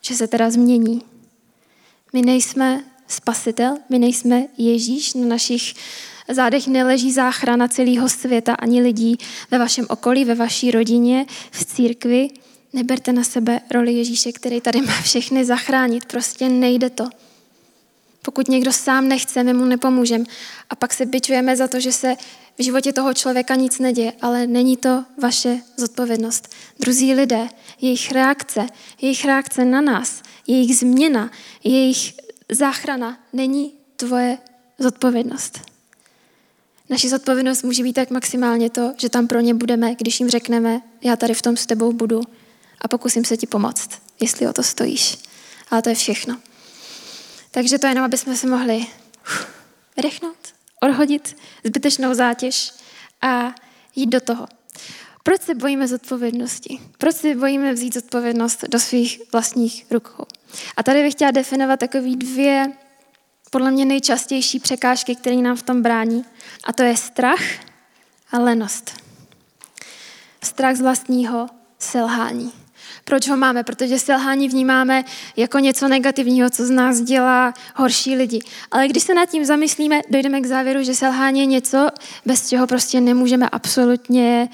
že 0.00 0.14
se 0.14 0.26
teda 0.26 0.50
změní. 0.50 1.11
My 2.12 2.22
nejsme 2.22 2.84
spasitel, 3.08 3.76
my 3.88 3.98
nejsme 3.98 4.46
Ježíš, 4.58 5.14
na 5.14 5.26
našich 5.26 5.74
zádech 6.28 6.66
neleží 6.66 7.12
záchrana 7.12 7.68
celého 7.68 8.08
světa 8.08 8.54
ani 8.54 8.82
lidí 8.82 9.18
ve 9.50 9.58
vašem 9.58 9.86
okolí, 9.88 10.24
ve 10.24 10.34
vaší 10.34 10.70
rodině, 10.70 11.26
v 11.50 11.64
církvi. 11.64 12.28
Neberte 12.72 13.12
na 13.12 13.24
sebe 13.24 13.60
roli 13.70 13.92
Ježíše, 13.92 14.32
který 14.32 14.60
tady 14.60 14.80
má 14.80 15.00
všechny 15.02 15.44
zachránit. 15.44 16.04
Prostě 16.04 16.48
nejde 16.48 16.90
to. 16.90 17.08
Pokud 18.24 18.48
někdo 18.48 18.72
sám 18.72 19.08
nechce, 19.08 19.42
my 19.42 19.54
mu 19.54 19.64
nepomůžeme. 19.64 20.24
A 20.70 20.76
pak 20.76 20.94
se 20.94 21.06
byčujeme 21.06 21.56
za 21.56 21.68
to, 21.68 21.80
že 21.80 21.92
se 21.92 22.14
v 22.58 22.62
životě 22.62 22.92
toho 22.92 23.14
člověka 23.14 23.54
nic 23.54 23.78
neděje, 23.78 24.12
ale 24.22 24.46
není 24.46 24.76
to 24.76 25.04
vaše 25.22 25.60
zodpovědnost. 25.76 26.54
Druzí 26.80 27.14
lidé, 27.14 27.48
jejich 27.80 28.12
reakce, 28.12 28.66
jejich 29.00 29.24
reakce 29.24 29.64
na 29.64 29.80
nás, 29.80 30.22
jejich 30.46 30.76
změna, 30.76 31.30
jejich 31.64 32.14
záchrana 32.50 33.18
není 33.32 33.72
tvoje 33.96 34.38
zodpovědnost. 34.78 35.60
Naši 36.90 37.08
zodpovědnost 37.08 37.62
může 37.62 37.82
být 37.82 37.92
tak 37.92 38.10
maximálně 38.10 38.70
to, 38.70 38.94
že 38.98 39.08
tam 39.08 39.26
pro 39.26 39.40
ně 39.40 39.54
budeme, 39.54 39.94
když 39.94 40.20
jim 40.20 40.30
řekneme, 40.30 40.80
já 41.02 41.16
tady 41.16 41.34
v 41.34 41.42
tom 41.42 41.56
s 41.56 41.66
tebou 41.66 41.92
budu 41.92 42.20
a 42.80 42.88
pokusím 42.88 43.24
se 43.24 43.36
ti 43.36 43.46
pomoct, 43.46 43.90
jestli 44.20 44.48
o 44.48 44.52
to 44.52 44.62
stojíš. 44.62 45.18
Ale 45.70 45.82
to 45.82 45.88
je 45.88 45.94
všechno. 45.94 46.38
Takže 47.54 47.78
to 47.78 47.86
jenom, 47.86 48.04
aby 48.04 48.18
jsme 48.18 48.36
se 48.36 48.46
mohli 48.46 48.86
vydechnout, 49.96 50.36
odhodit 50.80 51.36
zbytečnou 51.64 52.14
zátěž 52.14 52.72
a 53.22 53.54
jít 53.96 54.06
do 54.06 54.20
toho. 54.20 54.46
Proč 55.22 55.42
se 55.42 55.54
bojíme 55.54 55.88
zodpovědnosti? 55.88 56.80
Proč 56.98 57.16
se 57.16 57.34
bojíme 57.34 57.72
vzít 57.72 57.94
zodpovědnost 57.94 58.64
do 58.68 58.80
svých 58.80 59.22
vlastních 59.32 59.86
rukou? 59.90 60.24
A 60.76 60.82
tady 60.82 61.02
bych 61.02 61.14
chtěla 61.14 61.30
definovat 61.30 61.80
takové 61.80 62.16
dvě, 62.16 62.72
podle 63.50 63.70
mě 63.70 63.84
nejčastější 63.84 64.60
překážky, 64.60 65.16
které 65.16 65.36
nám 65.36 65.56
v 65.56 65.62
tom 65.62 65.82
brání. 65.82 66.24
A 66.64 66.72
to 66.72 66.82
je 66.82 66.96
strach 66.96 67.42
a 68.32 68.38
lenost. 68.38 69.02
Strach 70.42 70.76
z 70.76 70.80
vlastního 70.80 71.48
selhání. 71.78 72.61
Proč 73.04 73.28
ho 73.28 73.36
máme? 73.36 73.64
Protože 73.64 73.98
selhání 73.98 74.48
vnímáme 74.48 75.04
jako 75.36 75.58
něco 75.58 75.88
negativního, 75.88 76.50
co 76.50 76.66
z 76.66 76.70
nás 76.70 77.00
dělá 77.00 77.54
horší 77.74 78.16
lidi. 78.16 78.38
Ale 78.70 78.88
když 78.88 79.02
se 79.02 79.14
nad 79.14 79.30
tím 79.30 79.44
zamyslíme, 79.44 80.00
dojdeme 80.10 80.40
k 80.40 80.46
závěru, 80.46 80.82
že 80.82 80.94
selhání 80.94 81.40
je 81.40 81.46
něco, 81.46 81.88
bez 82.26 82.48
čeho 82.48 82.66
prostě 82.66 83.00
nemůžeme 83.00 83.48
absolutně 83.48 84.48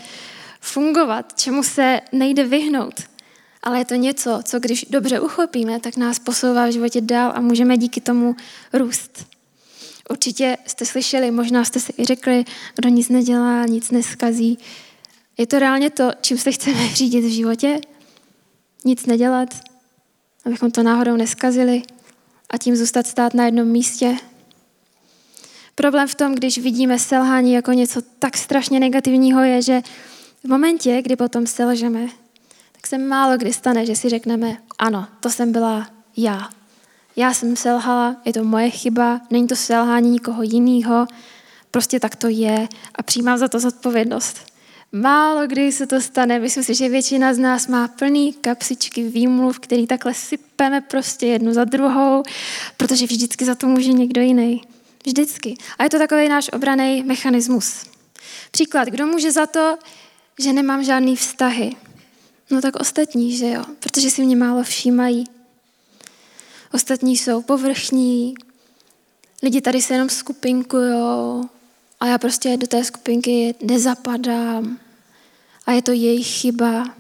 fungovat, 0.61 1.33
čemu 1.37 1.63
se 1.63 2.01
nejde 2.13 2.45
vyhnout. 2.45 2.95
Ale 3.63 3.79
je 3.79 3.85
to 3.85 3.95
něco, 3.95 4.41
co 4.43 4.61
když 4.61 4.87
dobře 4.91 5.21
uchopíme, 5.21 5.81
tak 5.81 5.97
nás 5.97 6.19
posouvá 6.19 6.67
v 6.67 6.73
životě 6.73 7.01
dál 7.01 7.33
a 7.35 7.41
můžeme 7.41 7.77
díky 7.77 8.01
tomu 8.01 8.37
růst. 8.73 9.27
Určitě 10.11 10.57
jste 10.67 10.87
slyšeli, 10.87 11.31
možná 11.31 11.65
jste 11.65 11.81
si 11.81 11.93
i 11.99 12.05
řekli, 12.05 12.45
kdo 12.75 12.89
nic 12.89 13.09
nedělá, 13.09 13.67
nic 13.67 13.91
neskazí. 13.91 14.59
Je 15.39 15.47
to 15.47 15.59
reálně 15.59 15.91
to, 15.91 16.11
čím 16.21 16.39
se 16.39 16.53
chceme 16.53 16.89
řídit 16.95 17.21
v 17.21 17.33
životě? 17.33 17.81
Nic 18.85 19.07
nedělat, 19.07 19.49
abychom 20.45 20.71
to 20.71 20.83
náhodou 20.83 21.17
neskazili 21.17 21.83
a 22.51 22.59
tím 22.59 22.77
zůstat 22.77 23.07
stát 23.07 23.35
na 23.35 23.45
jednom 23.45 23.69
místě. 23.69 24.17
Problém 25.75 26.09
v 26.09 26.15
tom, 26.15 26.35
když 26.35 26.59
vidíme 26.59 26.99
selhání 26.99 27.53
jako 27.53 27.73
něco 27.73 28.01
tak 28.19 28.37
strašně 28.37 28.81
negativního, 28.81 29.43
je, 29.43 29.63
že 29.63 29.83
v 30.45 30.49
momentě, 30.49 31.03
kdy 31.03 31.17
potom 31.17 31.47
selžeme, 31.47 32.07
tak 32.73 32.87
se 32.87 32.99
málo 32.99 33.37
kdy 33.37 33.53
stane, 33.53 33.87
že 33.87 33.97
si 33.97 34.09
řekneme, 34.09 34.57
ano, 34.79 35.07
to 35.21 35.31
jsem 35.31 35.53
byla 35.53 35.91
já. 36.17 36.51
Já 37.17 37.35
jsem 37.35 37.57
selhala, 37.57 38.17
je 38.25 38.33
to 38.33 38.45
moje 38.45 38.71
chyba, 38.71 39.21
není 39.31 39.47
to 39.47 39.57
selhání 39.57 40.11
nikoho 40.11 40.43
jiného, 40.43 41.07
prostě 41.71 42.01
tak 42.01 42.17
to 42.17 42.29
je 42.29 42.69
a 42.95 43.03
přijímám 43.03 43.39
za 43.39 43.49
to 43.49 43.61
zodpovědnost. 43.61 44.53
Málo 44.93 45.47
kdy 45.47 45.73
se 45.73 45.87
to 45.87 46.01
stane, 46.01 46.39
myslím 46.39 46.65
si, 46.65 46.75
že 46.75 46.89
většina 46.89 47.35
z 47.35 47.39
nás 47.39 47.67
má 47.67 47.89
plný 47.89 48.33
kapsičky 48.33 49.09
výmluv, 49.09 49.59
který 49.59 49.87
takhle 49.87 50.15
sypeme 50.15 50.81
prostě 50.81 51.27
jednu 51.27 51.53
za 51.53 51.65
druhou, 51.65 52.23
protože 52.77 53.07
vždycky 53.07 53.45
za 53.45 53.55
to 53.55 53.67
může 53.67 53.93
někdo 53.93 54.21
jiný. 54.21 54.63
Vždycky. 55.07 55.57
A 55.79 55.85
je 55.85 55.91
to 55.91 55.99
takový 55.99 56.29
náš 56.29 56.51
obraný 56.53 57.03
mechanismus. 57.03 57.85
Příklad, 58.51 58.89
kdo 58.89 59.07
může 59.07 59.33
za 59.33 59.47
to, 59.47 59.79
že 60.39 60.53
nemám 60.53 60.85
žádný 60.85 61.17
vztahy? 61.17 61.77
No 62.51 62.61
tak 62.61 62.77
ostatní, 62.77 63.37
že 63.37 63.51
jo, 63.51 63.65
protože 63.81 64.11
si 64.11 64.25
mě 64.25 64.37
málo 64.37 64.63
všímají. 64.63 65.25
Ostatní 66.73 67.17
jsou 67.17 67.43
povrchní, 67.43 68.35
lidi 69.43 69.61
tady 69.61 69.83
se 69.83 69.95
jenom 69.95 70.09
skupinkujou 70.09 71.49
a 72.01 72.07
já 72.07 72.19
prostě 72.19 72.57
do 72.57 72.67
té 72.67 72.85
skupinky 72.85 73.55
nezapadám 73.63 74.79
a 75.67 75.73
je 75.73 75.83
to 75.83 75.93
jejich 75.93 76.27
chyba. 76.27 76.95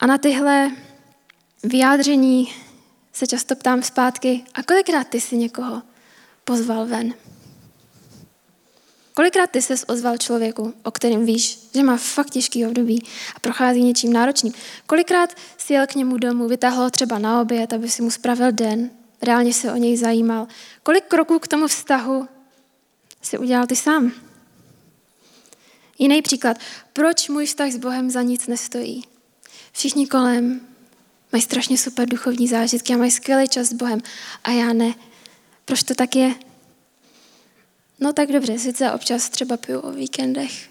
A 0.00 0.06
na 0.06 0.18
tyhle 0.18 0.70
vyjádření 1.62 2.54
se 3.12 3.26
často 3.26 3.56
ptám 3.56 3.82
zpátky, 3.82 4.44
a 4.54 4.62
kolikrát 4.62 5.08
ty 5.08 5.20
si 5.20 5.36
někoho 5.36 5.82
pozval 6.44 6.86
ven? 6.86 7.14
Kolikrát 9.14 9.50
ty 9.50 9.62
ses 9.62 9.84
ozval 9.88 10.18
člověku, 10.18 10.74
o 10.84 10.90
kterém 10.90 11.26
víš, 11.26 11.58
že 11.74 11.82
má 11.82 11.96
fakt 11.96 12.30
těžký 12.30 12.66
období 12.66 13.06
a 13.36 13.40
prochází 13.40 13.82
něčím 13.82 14.12
náročným? 14.12 14.52
Kolikrát 14.86 15.30
si 15.58 15.72
jel 15.72 15.86
k 15.86 15.94
němu 15.94 16.16
domů, 16.16 16.48
vytáhl 16.48 16.82
ho 16.82 16.90
třeba 16.90 17.18
na 17.18 17.40
oběd, 17.40 17.72
aby 17.72 17.90
si 17.90 18.02
mu 18.02 18.10
spravil 18.10 18.52
den, 18.52 18.90
reálně 19.22 19.52
se 19.52 19.72
o 19.72 19.76
něj 19.76 19.96
zajímal? 19.96 20.46
Kolik 20.82 21.04
kroků 21.04 21.38
k 21.38 21.48
tomu 21.48 21.66
vztahu 21.66 22.28
si 23.22 23.38
udělal 23.38 23.66
ty 23.66 23.76
sám? 23.76 24.12
Jiný 25.98 26.22
příklad. 26.22 26.56
Proč 26.92 27.28
můj 27.28 27.46
vztah 27.46 27.70
s 27.70 27.76
Bohem 27.76 28.10
za 28.10 28.22
nic 28.22 28.46
nestojí? 28.46 29.04
Všichni 29.72 30.06
kolem 30.06 30.60
mají 31.32 31.42
strašně 31.42 31.78
super 31.78 32.08
duchovní 32.08 32.48
zážitky 32.48 32.94
a 32.94 32.96
mají 32.96 33.10
skvělý 33.10 33.48
čas 33.48 33.66
s 33.66 33.72
Bohem 33.72 34.00
a 34.44 34.50
já 34.50 34.72
ne. 34.72 34.94
Proč 35.64 35.82
to 35.82 35.94
tak 35.94 36.16
je? 36.16 36.34
No 38.00 38.12
tak 38.12 38.32
dobře, 38.32 38.58
sice 38.58 38.92
občas 38.92 39.28
třeba 39.28 39.56
piju 39.56 39.80
o 39.80 39.92
víkendech 39.92 40.68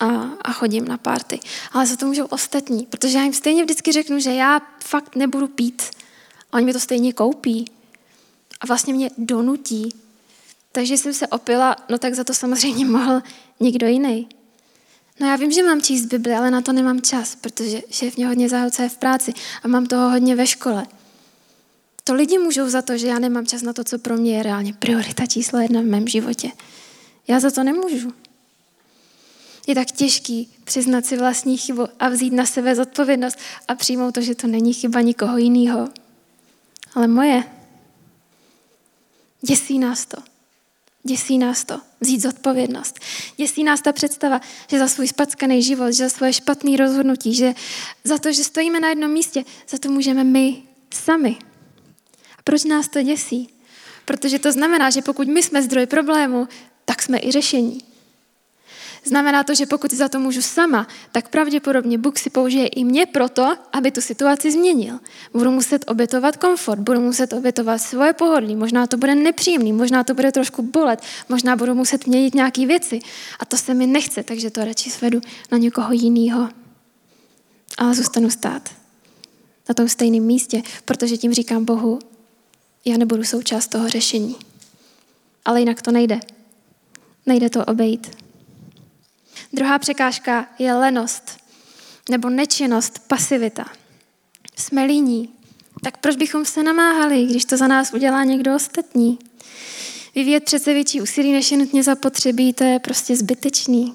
a, 0.00 0.06
a 0.42 0.52
chodím 0.52 0.84
na 0.84 0.98
párty, 0.98 1.40
ale 1.72 1.86
za 1.86 1.96
to 1.96 2.06
můžou 2.06 2.24
ostatní, 2.24 2.86
protože 2.86 3.18
já 3.18 3.24
jim 3.24 3.32
stejně 3.32 3.64
vždycky 3.64 3.92
řeknu, 3.92 4.20
že 4.20 4.34
já 4.34 4.60
fakt 4.84 5.16
nebudu 5.16 5.48
pít. 5.48 5.82
A 6.52 6.56
oni 6.56 6.66
mi 6.66 6.72
to 6.72 6.80
stejně 6.80 7.12
koupí 7.12 7.70
a 8.60 8.66
vlastně 8.66 8.94
mě 8.94 9.10
donutí. 9.18 10.01
Takže 10.72 10.98
jsem 10.98 11.14
se 11.14 11.26
opila, 11.26 11.76
no 11.88 11.98
tak 11.98 12.14
za 12.14 12.24
to 12.24 12.34
samozřejmě 12.34 12.86
mohl 12.86 13.22
někdo 13.60 13.86
jiný. 13.86 14.28
No 15.20 15.26
já 15.28 15.36
vím, 15.36 15.52
že 15.52 15.62
mám 15.62 15.82
číst 15.82 16.04
Bibli, 16.04 16.32
ale 16.32 16.50
na 16.50 16.60
to 16.60 16.72
nemám 16.72 17.00
čas, 17.00 17.34
protože 17.34 17.82
šéf 17.90 18.16
mě 18.16 18.26
hodně 18.26 18.48
zahlcuje 18.48 18.88
v 18.88 18.96
práci 18.96 19.34
a 19.62 19.68
mám 19.68 19.86
toho 19.86 20.10
hodně 20.10 20.36
ve 20.36 20.46
škole. 20.46 20.86
To 22.04 22.14
lidi 22.14 22.38
můžou 22.38 22.68
za 22.68 22.82
to, 22.82 22.96
že 22.96 23.06
já 23.06 23.18
nemám 23.18 23.46
čas 23.46 23.62
na 23.62 23.72
to, 23.72 23.84
co 23.84 23.98
pro 23.98 24.16
mě 24.16 24.36
je 24.36 24.42
reálně 24.42 24.72
priorita 24.72 25.26
číslo 25.26 25.58
jedna 25.58 25.80
v 25.80 25.84
mém 25.84 26.08
životě. 26.08 26.50
Já 27.28 27.40
za 27.40 27.50
to 27.50 27.62
nemůžu. 27.62 28.12
Je 29.66 29.74
tak 29.74 29.90
těžký 29.90 30.54
přiznat 30.64 31.06
si 31.06 31.16
vlastní 31.16 31.56
chybu 31.56 31.86
a 31.98 32.08
vzít 32.08 32.32
na 32.32 32.46
sebe 32.46 32.74
zodpovědnost 32.74 33.38
a 33.68 33.74
přijmout 33.74 34.14
to, 34.14 34.20
že 34.20 34.34
to 34.34 34.46
není 34.46 34.72
chyba 34.72 35.00
nikoho 35.00 35.38
jiného. 35.38 35.88
Ale 36.94 37.08
moje. 37.08 37.44
Děsí 39.42 39.78
nás 39.78 40.06
to. 40.06 40.31
Děsí 41.04 41.38
nás 41.38 41.64
to, 41.64 41.80
vzít 42.00 42.22
zodpovědnost. 42.22 43.00
Děsí 43.36 43.64
nás 43.64 43.80
ta 43.80 43.92
představa, 43.92 44.40
že 44.70 44.78
za 44.78 44.88
svůj 44.88 45.08
spackaný 45.08 45.62
život, 45.62 45.92
že 45.92 46.04
za 46.04 46.08
svoje 46.08 46.32
špatné 46.32 46.76
rozhodnutí, 46.76 47.34
že 47.34 47.54
za 48.04 48.18
to, 48.18 48.32
že 48.32 48.44
stojíme 48.44 48.80
na 48.80 48.88
jednom 48.88 49.10
místě, 49.10 49.44
za 49.68 49.78
to 49.78 49.90
můžeme 49.90 50.24
my 50.24 50.62
sami. 50.94 51.36
A 52.38 52.42
proč 52.44 52.64
nás 52.64 52.88
to 52.88 53.02
děsí? 53.02 53.48
Protože 54.04 54.38
to 54.38 54.52
znamená, 54.52 54.90
že 54.90 55.02
pokud 55.02 55.28
my 55.28 55.42
jsme 55.42 55.62
zdroj 55.62 55.86
problému, 55.86 56.48
tak 56.84 57.02
jsme 57.02 57.18
i 57.18 57.32
řešení. 57.32 57.91
Znamená 59.04 59.44
to, 59.44 59.54
že 59.54 59.66
pokud 59.66 59.92
za 59.92 60.08
to 60.08 60.18
můžu 60.20 60.42
sama, 60.42 60.86
tak 61.12 61.28
pravděpodobně 61.28 61.98
Bůh 61.98 62.18
si 62.18 62.30
použije 62.30 62.66
i 62.66 62.84
mě 62.84 63.06
proto, 63.06 63.56
aby 63.72 63.90
tu 63.90 64.00
situaci 64.00 64.52
změnil. 64.52 64.98
Budu 65.32 65.50
muset 65.50 65.84
obětovat 65.88 66.36
komfort, 66.36 66.80
budu 66.80 67.00
muset 67.00 67.32
obětovat 67.32 67.78
svoje 67.78 68.12
pohodlí, 68.12 68.56
možná 68.56 68.86
to 68.86 68.96
bude 68.96 69.14
nepříjemný, 69.14 69.72
možná 69.72 70.04
to 70.04 70.14
bude 70.14 70.32
trošku 70.32 70.62
bolet, 70.62 71.02
možná 71.28 71.56
budu 71.56 71.74
muset 71.74 72.06
měnit 72.06 72.34
nějaké 72.34 72.66
věci. 72.66 73.00
A 73.40 73.44
to 73.44 73.56
se 73.56 73.74
mi 73.74 73.86
nechce, 73.86 74.22
takže 74.22 74.50
to 74.50 74.64
radši 74.64 74.90
svedu 74.90 75.20
na 75.52 75.58
někoho 75.58 75.92
jiného. 75.92 76.48
Ale 77.78 77.94
zůstanu 77.94 78.30
stát 78.30 78.68
na 79.68 79.74
tom 79.74 79.88
stejném 79.88 80.22
místě, 80.22 80.62
protože 80.84 81.16
tím 81.16 81.34
říkám 81.34 81.64
Bohu, 81.64 81.98
já 82.84 82.96
nebudu 82.96 83.24
součást 83.24 83.68
toho 83.68 83.88
řešení. 83.88 84.36
Ale 85.44 85.60
jinak 85.60 85.82
to 85.82 85.92
nejde. 85.92 86.20
Nejde 87.26 87.50
to 87.50 87.64
obejít. 87.64 88.31
Druhá 89.52 89.78
překážka 89.78 90.46
je 90.58 90.74
lenost 90.74 91.42
nebo 92.10 92.30
nečinnost, 92.30 92.98
pasivita. 92.98 93.64
Jsme 94.56 94.84
líní. 94.84 95.28
Tak 95.82 95.96
proč 95.98 96.16
bychom 96.16 96.44
se 96.44 96.62
namáhali, 96.62 97.24
když 97.24 97.44
to 97.44 97.56
za 97.56 97.66
nás 97.66 97.92
udělá 97.92 98.24
někdo 98.24 98.54
ostatní? 98.54 99.18
Vyvíjet 100.14 100.44
přece 100.44 100.72
větší 100.72 101.00
úsilí, 101.00 101.32
než 101.32 101.50
je 101.50 101.58
nutně 101.58 101.82
zapotřebí, 101.82 102.52
to 102.52 102.64
je 102.64 102.78
prostě 102.78 103.16
zbytečný. 103.16 103.94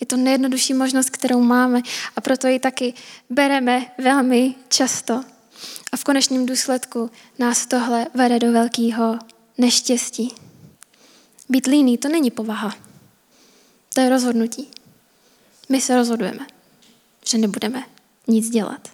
Je 0.00 0.06
to 0.06 0.16
nejjednodušší 0.16 0.74
možnost, 0.74 1.10
kterou 1.10 1.40
máme 1.40 1.82
a 2.16 2.20
proto 2.20 2.46
ji 2.46 2.58
taky 2.58 2.94
bereme 3.30 3.86
velmi 3.98 4.54
často. 4.68 5.24
A 5.92 5.96
v 5.96 6.04
konečném 6.04 6.46
důsledku 6.46 7.10
nás 7.38 7.66
tohle 7.66 8.06
vede 8.14 8.38
do 8.38 8.52
velkého 8.52 9.18
neštěstí. 9.58 10.34
Být 11.48 11.66
líný 11.66 11.98
to 11.98 12.08
není 12.08 12.30
povaha. 12.30 12.85
To 13.96 14.02
je 14.02 14.08
rozhodnutí. 14.08 14.68
My 15.68 15.80
se 15.80 15.96
rozhodujeme, 15.96 16.46
že 17.28 17.38
nebudeme 17.38 17.82
nic 18.26 18.50
dělat. 18.50 18.88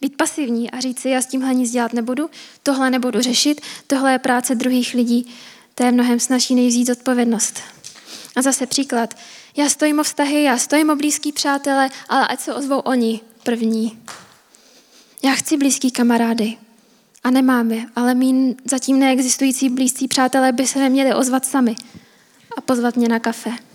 Být 0.00 0.16
pasivní 0.16 0.70
a 0.70 0.80
říct 0.80 1.00
si, 1.00 1.08
já 1.08 1.22
s 1.22 1.26
tímhle 1.26 1.54
nic 1.54 1.70
dělat 1.70 1.92
nebudu, 1.92 2.30
tohle 2.62 2.90
nebudu 2.90 3.20
řešit, 3.20 3.60
tohle 3.86 4.12
je 4.12 4.18
práce 4.18 4.54
druhých 4.54 4.94
lidí, 4.94 5.34
to 5.74 5.84
je 5.84 5.92
mnohem 5.92 6.20
snažší 6.20 6.54
nejvzít 6.54 6.88
odpovědnost. 6.88 7.60
A 8.36 8.42
zase 8.42 8.66
příklad. 8.66 9.14
Já 9.56 9.68
stojím 9.68 10.00
o 10.00 10.02
vztahy, 10.02 10.42
já 10.42 10.58
stojím 10.58 10.90
o 10.90 10.96
blízký 10.96 11.32
přátele, 11.32 11.90
ale 12.08 12.26
ať 12.28 12.40
se 12.40 12.54
ozvou 12.54 12.78
oni 12.78 13.20
první. 13.42 13.98
Já 15.22 15.34
chci 15.34 15.56
blízký 15.56 15.90
kamarády 15.90 16.56
a 17.24 17.30
nemám 17.30 17.72
je, 17.72 17.86
ale 17.96 18.14
mý 18.14 18.56
zatím 18.64 18.98
neexistující 18.98 19.68
blízcí 19.68 20.08
přátelé 20.08 20.52
by 20.52 20.66
se 20.66 20.78
neměli 20.78 21.14
ozvat 21.14 21.44
sami 21.44 21.74
a 22.56 22.60
pozvat 22.60 22.96
mě 22.96 23.08
na 23.08 23.18
kafe. 23.18 23.71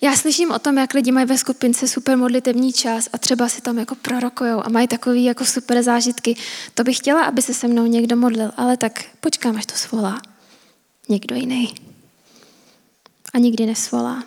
Já 0.00 0.16
slyším 0.16 0.50
o 0.50 0.58
tom, 0.58 0.78
jak 0.78 0.94
lidi 0.94 1.12
mají 1.12 1.26
ve 1.26 1.38
skupince 1.38 1.88
super 1.88 2.16
modlitevní 2.16 2.72
čas 2.72 3.08
a 3.12 3.18
třeba 3.18 3.48
si 3.48 3.60
tam 3.60 3.78
jako 3.78 3.94
prorokujou 3.94 4.66
a 4.66 4.68
mají 4.68 4.88
takový 4.88 5.24
jako 5.24 5.44
super 5.44 5.82
zážitky. 5.82 6.36
To 6.74 6.84
bych 6.84 6.96
chtěla, 6.96 7.24
aby 7.24 7.42
se 7.42 7.54
se 7.54 7.68
mnou 7.68 7.86
někdo 7.86 8.16
modlil, 8.16 8.52
ale 8.56 8.76
tak 8.76 9.04
počkám, 9.20 9.56
až 9.56 9.66
to 9.66 9.74
svolá 9.74 10.20
někdo 11.08 11.36
jiný. 11.36 11.74
A 13.34 13.38
nikdy 13.38 13.66
nesvolá. 13.66 14.24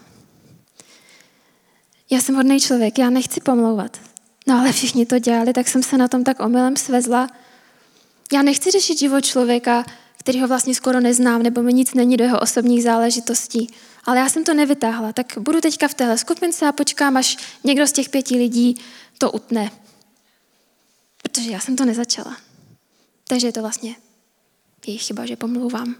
Já 2.09 2.21
jsem 2.21 2.35
hodný 2.35 2.59
člověk, 2.59 2.99
já 2.99 3.09
nechci 3.09 3.41
pomlouvat. 3.41 3.97
No 4.47 4.59
ale 4.59 4.71
všichni 4.71 5.05
to 5.05 5.19
dělali, 5.19 5.53
tak 5.53 5.67
jsem 5.67 5.83
se 5.83 5.97
na 5.97 6.07
tom 6.07 6.23
tak 6.23 6.39
omylem 6.39 6.75
svezla. 6.75 7.29
Já 8.33 8.41
nechci 8.41 8.71
řešit 8.71 8.99
život 8.99 9.25
člověka, 9.25 9.85
který 10.21 10.41
ho 10.41 10.47
vlastně 10.47 10.75
skoro 10.75 10.99
neznám, 10.99 11.43
nebo 11.43 11.63
mi 11.63 11.73
nic 11.73 11.93
není 11.93 12.17
do 12.17 12.23
jeho 12.23 12.39
osobních 12.39 12.83
záležitostí. 12.83 13.69
Ale 14.05 14.17
já 14.17 14.29
jsem 14.29 14.43
to 14.43 14.53
nevytáhla, 14.53 15.13
tak 15.13 15.37
budu 15.37 15.61
teďka 15.61 15.87
v 15.87 15.93
téhle 15.93 16.17
skupince 16.17 16.67
a 16.67 16.71
počkám, 16.71 17.17
až 17.17 17.37
někdo 17.63 17.87
z 17.87 17.91
těch 17.91 18.09
pěti 18.09 18.37
lidí 18.37 18.75
to 19.17 19.31
utne. 19.31 19.71
Protože 21.23 21.51
já 21.51 21.59
jsem 21.59 21.75
to 21.75 21.85
nezačala. 21.85 22.37
Takže 23.27 23.47
je 23.47 23.51
to 23.51 23.61
vlastně 23.61 23.95
Je 24.87 24.97
chyba, 24.97 25.25
že 25.25 25.35
pomlouvám. 25.35 25.95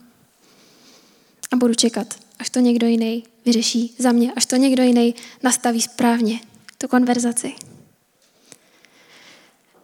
A 1.52 1.56
budu 1.56 1.74
čekat, 1.74 2.20
až 2.40 2.50
to 2.50 2.60
někdo 2.60 2.88
jiný 2.88 3.24
vyřeší 3.46 3.96
za 3.98 4.12
mě, 4.12 4.34
až 4.34 4.46
to 4.46 4.56
někdo 4.56 4.84
jiný 4.84 5.16
nastaví 5.44 5.82
správně, 5.82 6.40
tu 6.78 6.88
konverzaci. 6.88 7.54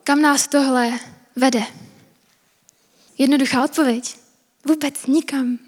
Kam 0.03 0.21
nás 0.21 0.47
tohle 0.47 0.99
vede? 1.35 1.63
Jednoduchá 3.17 3.63
odpověď. 3.63 4.26
Vůbec 4.67 5.05
nikam. 5.05 5.59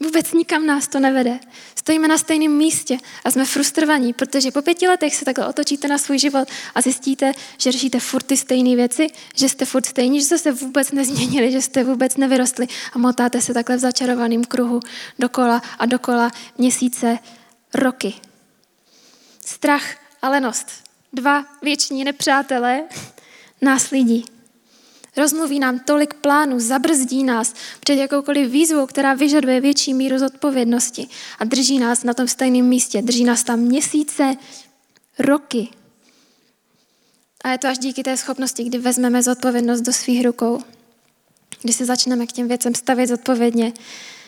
Vůbec 0.00 0.32
nikam 0.32 0.66
nás 0.66 0.88
to 0.88 1.00
nevede. 1.00 1.40
Stojíme 1.74 2.08
na 2.08 2.18
stejném 2.18 2.52
místě 2.52 2.98
a 3.24 3.30
jsme 3.30 3.44
frustrovaní, 3.44 4.12
protože 4.12 4.50
po 4.50 4.62
pěti 4.62 4.88
letech 4.88 5.16
se 5.16 5.24
takhle 5.24 5.46
otočíte 5.46 5.88
na 5.88 5.98
svůj 5.98 6.18
život 6.18 6.48
a 6.74 6.80
zjistíte, 6.80 7.32
že 7.58 7.72
řešíte 7.72 8.00
furt 8.00 8.22
ty 8.22 8.36
stejné 8.36 8.76
věci, 8.76 9.06
že 9.34 9.48
jste 9.48 9.64
furt 9.64 9.86
stejní, 9.86 10.20
že 10.20 10.26
jste 10.26 10.38
se 10.38 10.52
vůbec 10.52 10.92
nezměnili, 10.92 11.52
že 11.52 11.62
jste 11.62 11.84
vůbec 11.84 12.16
nevyrostli 12.16 12.66
a 12.92 12.98
motáte 12.98 13.40
se 13.40 13.54
takhle 13.54 13.76
v 13.76 13.80
začarovaném 13.80 14.44
kruhu 14.44 14.80
dokola 15.18 15.62
a 15.78 15.86
dokola 15.86 16.30
měsíce, 16.58 17.18
roky. 17.74 18.14
Strach 19.46 19.96
a 20.22 20.28
lenost. 20.28 20.68
Dva 21.12 21.44
věční 21.62 22.04
nepřátelé 22.04 22.82
nás 23.62 23.90
lidí. 23.90 24.35
Rozmluví 25.16 25.58
nám 25.58 25.78
tolik 25.78 26.14
plánů, 26.14 26.60
zabrzdí 26.60 27.24
nás 27.24 27.54
před 27.80 27.94
jakoukoliv 27.94 28.50
výzvou, 28.50 28.86
která 28.86 29.14
vyžaduje 29.14 29.60
větší 29.60 29.94
míru 29.94 30.18
zodpovědnosti 30.18 31.08
a 31.38 31.44
drží 31.44 31.78
nás 31.78 32.04
na 32.04 32.14
tom 32.14 32.28
stejném 32.28 32.66
místě. 32.66 33.02
Drží 33.02 33.24
nás 33.24 33.44
tam 33.44 33.58
měsíce, 33.60 34.34
roky. 35.18 35.68
A 37.44 37.50
je 37.50 37.58
to 37.58 37.68
až 37.68 37.78
díky 37.78 38.02
té 38.02 38.16
schopnosti, 38.16 38.64
kdy 38.64 38.78
vezmeme 38.78 39.22
zodpovědnost 39.22 39.80
do 39.80 39.92
svých 39.92 40.24
rukou, 40.24 40.60
kdy 41.62 41.72
se 41.72 41.84
začneme 41.84 42.26
k 42.26 42.32
těm 42.32 42.48
věcem 42.48 42.74
stavět 42.74 43.06
zodpovědně, 43.06 43.72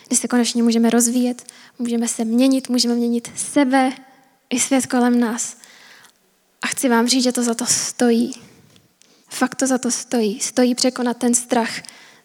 kdy 0.07 0.17
se 0.17 0.29
konečně 0.29 0.63
můžeme 0.63 0.91
rozvíjet, 0.91 1.43
můžeme 1.79 2.09
se 2.09 2.25
měnit, 2.25 2.69
můžeme 2.69 2.95
měnit 2.95 3.31
sebe 3.37 3.93
i 4.51 4.61
svět 4.61 4.87
kolem 4.87 5.21
nás. 5.21 5.57
A 6.63 6.67
chci 6.67 6.89
vám 6.89 7.09
říct, 7.09 7.23
že 7.23 7.33
to 7.33 7.43
za 7.43 7.55
to 7.55 7.67
stojí. 7.67 8.48
Fakt 9.29 9.55
to 9.55 9.67
za 9.67 9.79
to 9.79 9.91
stojí. 9.91 10.41
Stojí 10.41 10.75
překonat 10.75 11.17
ten 11.17 11.35
strach 11.35 11.71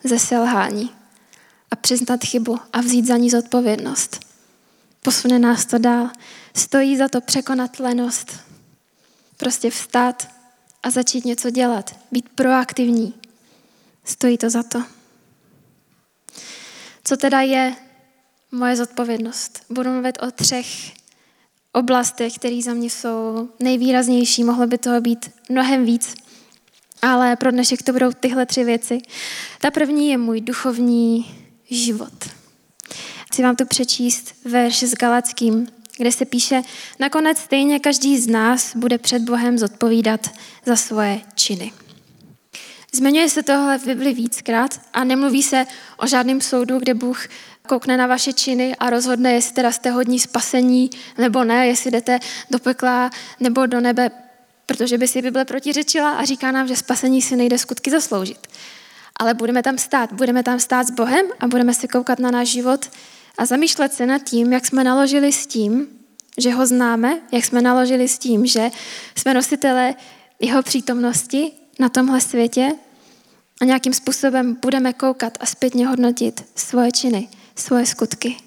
ze 0.04 0.20
selhání 0.20 0.92
a 1.72 1.76
přiznat 1.76 2.24
chybu 2.24 2.60
a 2.74 2.82
vzít 2.82 3.06
za 3.06 3.18
ní 3.18 3.30
zodpovědnost. 3.30 4.20
Posune 5.02 5.40
nás 5.40 5.66
to 5.66 5.78
dál. 5.78 6.10
Stojí 6.56 6.98
za 6.98 7.08
to 7.08 7.22
překonat 7.22 7.80
lenost. 7.80 8.40
Prostě 9.38 9.70
vstát 9.70 10.28
a 10.84 10.90
začít 10.90 11.26
něco 11.26 11.50
dělat. 11.50 11.96
Být 12.12 12.30
proaktivní. 12.30 13.14
Stojí 14.06 14.38
to 14.38 14.50
za 14.50 14.64
to. 14.64 14.84
Co 17.04 17.18
teda 17.18 17.42
je 17.42 17.76
moje 18.52 18.76
zodpovědnost? 18.76 19.64
Budu 19.70 19.90
mluvit 19.90 20.18
o 20.22 20.32
třech 20.32 20.68
oblastech, 21.72 22.36
které 22.36 22.62
za 22.64 22.74
mě 22.74 22.90
jsou 22.90 23.50
nejvýraznější. 23.60 24.44
Mohlo 24.44 24.68
by 24.68 24.78
toho 24.78 25.02
být 25.02 25.32
mnohem 25.50 25.86
víc 25.86 26.16
ale 27.04 27.36
pro 27.36 27.52
dnešek 27.52 27.84
to 27.84 27.94
budou 27.94 28.12
tyhle 28.12 28.46
tři 28.46 28.64
věci. 28.64 29.02
Ta 29.62 29.72
první 29.72 30.10
je 30.10 30.18
můj 30.18 30.42
duchovní 30.42 31.36
život. 31.70 32.30
Chci 33.32 33.44
vám 33.44 33.56
tu 33.56 33.66
přečíst 33.66 34.36
verš 34.46 34.84
s 34.84 34.94
Galackým, 34.94 35.68
kde 35.98 36.12
se 36.12 36.26
píše, 36.26 36.62
nakonec 37.00 37.38
stejně 37.38 37.80
každý 37.80 38.18
z 38.18 38.28
nás 38.28 38.76
bude 38.76 38.98
před 38.98 39.22
Bohem 39.22 39.58
zodpovídat 39.58 40.30
za 40.66 40.76
svoje 40.76 41.22
činy. 41.36 41.72
Zmiňuje 42.94 43.30
se 43.30 43.44
tohle 43.44 43.80
v 43.80 43.86
Bibli 43.86 44.14
víckrát 44.14 44.82
a 44.94 45.04
nemluví 45.04 45.44
se 45.44 45.66
o 45.98 46.08
žádném 46.08 46.42
soudu, 46.42 46.80
kde 46.80 46.94
Bůh 46.94 47.28
koukne 47.68 47.98
na 47.98 48.08
vaše 48.08 48.34
činy 48.34 48.76
a 48.76 48.89
rozhodne, 48.89 49.34
jestli 49.34 49.54
teda 49.54 49.72
jste 49.72 49.92
hodní 49.92 50.20
spasení 50.20 50.89
nebo 51.18 51.44
ne, 51.44 51.68
jestli 51.68 51.92
jdete 51.92 52.20
do 52.52 52.60
pekla 52.60 53.10
nebo 53.39 53.66
do 53.66 53.82
nebe 53.82 54.12
protože 54.65 54.97
by 54.97 55.08
si 55.08 55.21
Bible 55.21 55.45
protiřečila 55.45 56.12
a 56.12 56.26
říká 56.26 56.52
nám, 56.52 56.67
že 56.67 56.76
spasení 56.76 57.21
si 57.21 57.36
nejde 57.36 57.58
skutky 57.58 57.91
zasloužit. 57.91 58.47
Ale 59.19 59.34
budeme 59.34 59.63
tam 59.63 59.78
stát, 59.78 60.13
budeme 60.13 60.43
tam 60.43 60.60
stát 60.60 60.88
s 60.88 60.91
Bohem 60.91 61.26
a 61.39 61.47
budeme 61.47 61.73
se 61.73 61.88
koukat 61.88 62.19
na 62.19 62.32
náš 62.32 62.47
život 62.47 62.89
a 63.38 63.45
zamýšlet 63.45 63.93
se 63.93 64.06
nad 64.06 64.23
tím, 64.23 64.54
jak 64.54 64.65
jsme 64.65 64.84
naložili 64.84 65.34
s 65.34 65.47
tím, 65.47 65.88
že 66.38 66.52
ho 66.52 66.65
známe, 66.65 67.19
jak 67.32 67.45
jsme 67.45 67.62
naložili 67.62 68.08
s 68.08 68.17
tím, 68.17 68.45
že 68.45 68.71
jsme 69.15 69.34
nositele 69.34 69.95
jeho 70.39 70.63
přítomnosti 70.63 71.52
na 71.80 71.89
tomhle 71.89 72.21
světě 72.21 72.71
a 73.62 73.65
nějakým 73.65 73.93
způsobem 73.93 74.58
budeme 74.62 74.93
koukat 74.93 75.38
a 75.39 75.45
zpětně 75.45 75.88
hodnotit 75.88 76.45
svoje 76.56 76.91
činy, 76.91 77.28
svoje 77.56 77.86
skutky. 77.86 78.38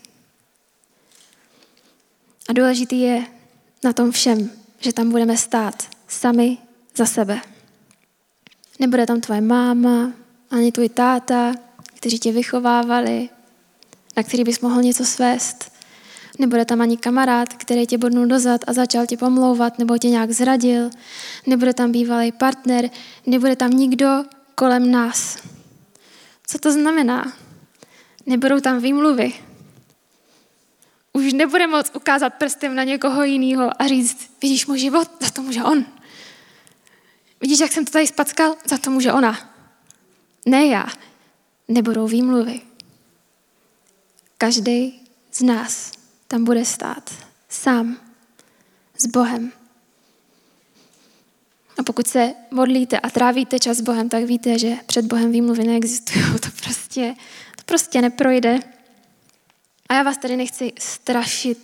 A 2.49 2.53
důležitý 2.53 3.01
je 3.01 3.27
na 3.85 3.93
tom 3.93 4.13
všem, 4.13 4.51
že 4.81 4.93
tam 4.93 5.11
budeme 5.11 5.37
stát 5.37 5.96
sami 6.09 6.59
za 6.97 7.07
sebe. 7.07 7.41
Nebude 8.79 9.07
tam 9.07 9.21
tvoje 9.21 9.41
máma, 9.41 10.13
ani 10.51 10.73
tvůj 10.73 10.89
táta, 10.89 11.55
kteří 11.95 12.19
tě 12.19 12.33
vychovávali, 12.33 13.29
na 14.17 14.23
který 14.23 14.45
bys 14.45 14.61
mohl 14.61 14.83
něco 14.83 15.05
svést. 15.05 15.73
Nebude 16.39 16.65
tam 16.65 16.81
ani 16.81 16.97
kamarád, 16.97 17.53
který 17.53 17.87
tě 17.87 17.99
bodnul 17.99 18.27
dozad 18.27 18.61
a 18.67 18.73
začal 18.73 19.07
tě 19.07 19.17
pomlouvat 19.17 19.79
nebo 19.79 19.99
tě 19.99 20.09
nějak 20.09 20.31
zradil. 20.31 20.91
Nebude 21.47 21.75
tam 21.75 21.93
bývalý 21.93 22.33
partner, 22.33 22.91
nebude 23.27 23.57
tam 23.57 23.71
nikdo 23.71 24.25
kolem 24.55 24.91
nás. 24.91 25.39
Co 26.47 26.59
to 26.59 26.73
znamená? 26.73 27.33
Nebudou 28.27 28.61
tam 28.61 28.79
výmluvy. 28.79 29.33
Už 31.13 31.33
nebude 31.33 31.67
moc 31.67 31.91
ukázat 31.95 32.31
prstem 32.31 32.75
na 32.75 32.85
někoho 32.85 33.25
jiného 33.25 33.83
a 33.83 33.87
říct, 33.87 34.31
vidíš 34.43 34.67
můj 34.67 34.79
život, 34.79 35.09
za 35.21 35.31
to 35.31 35.43
může 35.43 35.65
on. 35.65 35.85
Vidíš, 37.41 37.61
jak 37.61 37.73
jsem 37.73 37.85
to 37.85 37.91
tady 37.91 38.07
spackal? 38.07 38.55
Za 38.65 38.79
to 38.79 38.91
může 38.91 39.13
ona. 39.13 39.57
Ne 40.47 40.67
já. 40.67 40.87
Nebudou 41.69 42.07
výmluvy. 42.07 42.61
Každý 44.39 45.01
z 45.33 45.43
nás 45.43 45.93
tam 46.29 46.45
bude 46.45 46.65
stát 46.65 47.15
sám 47.49 47.97
s 48.99 49.07
Bohem. 49.07 49.53
A 51.79 51.83
pokud 51.83 52.07
se 52.07 52.35
modlíte 52.51 53.01
a 53.01 53.11
trávíte 53.11 53.59
čas 53.59 53.77
s 53.77 53.81
Bohem, 53.81 54.09
tak 54.09 54.25
víte, 54.25 54.59
že 54.59 54.73
před 54.87 55.05
Bohem 55.05 55.33
výmluvy 55.33 55.65
neexistují. 55.65 56.25
To 56.41 56.49
prostě, 56.63 57.15
to 57.57 57.63
prostě 57.67 58.03
neprojde. 58.03 58.61
A 59.89 59.95
já 59.95 60.03
vás 60.03 60.19
tady 60.19 60.37
nechci 60.37 60.73
strašit 60.79 61.59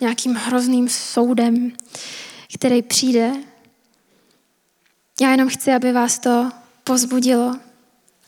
nějakým 0.00 0.34
hrozným 0.34 0.88
soudem, 0.88 1.72
který 2.54 2.82
přijde 2.82 3.32
já 5.20 5.30
jenom 5.30 5.48
chci, 5.48 5.72
aby 5.72 5.92
vás 5.92 6.18
to 6.18 6.50
pozbudilo, 6.84 7.56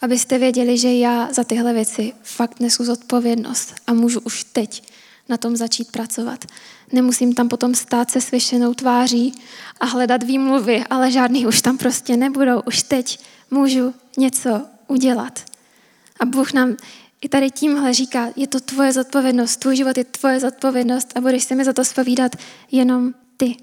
abyste 0.00 0.38
věděli, 0.38 0.78
že 0.78 0.92
já 0.92 1.32
za 1.32 1.44
tyhle 1.44 1.72
věci 1.72 2.12
fakt 2.22 2.60
nesu 2.60 2.84
zodpovědnost 2.84 3.74
a 3.86 3.92
můžu 3.92 4.20
už 4.20 4.44
teď 4.44 4.82
na 5.28 5.36
tom 5.36 5.56
začít 5.56 5.92
pracovat. 5.92 6.44
Nemusím 6.92 7.34
tam 7.34 7.48
potom 7.48 7.74
stát 7.74 8.10
se 8.10 8.20
svěšenou 8.20 8.74
tváří 8.74 9.34
a 9.80 9.86
hledat 9.86 10.22
výmluvy, 10.22 10.84
ale 10.90 11.10
žádný 11.10 11.46
už 11.46 11.62
tam 11.62 11.78
prostě 11.78 12.16
nebudou. 12.16 12.62
Už 12.66 12.82
teď 12.82 13.20
můžu 13.50 13.94
něco 14.18 14.62
udělat. 14.88 15.40
A 16.20 16.24
Bůh 16.24 16.52
nám 16.52 16.76
i 17.20 17.28
tady 17.28 17.50
tímhle 17.50 17.94
říká, 17.94 18.28
je 18.36 18.46
to 18.46 18.60
tvoje 18.60 18.92
zodpovědnost, 18.92 19.56
tvůj 19.56 19.76
život 19.76 19.98
je 19.98 20.04
tvoje 20.04 20.40
zodpovědnost 20.40 21.12
a 21.14 21.20
budeš 21.20 21.44
se 21.44 21.54
mi 21.54 21.64
za 21.64 21.72
to 21.72 21.84
spovídat 21.84 22.36
jenom 22.70 23.14
ty. 23.36 23.56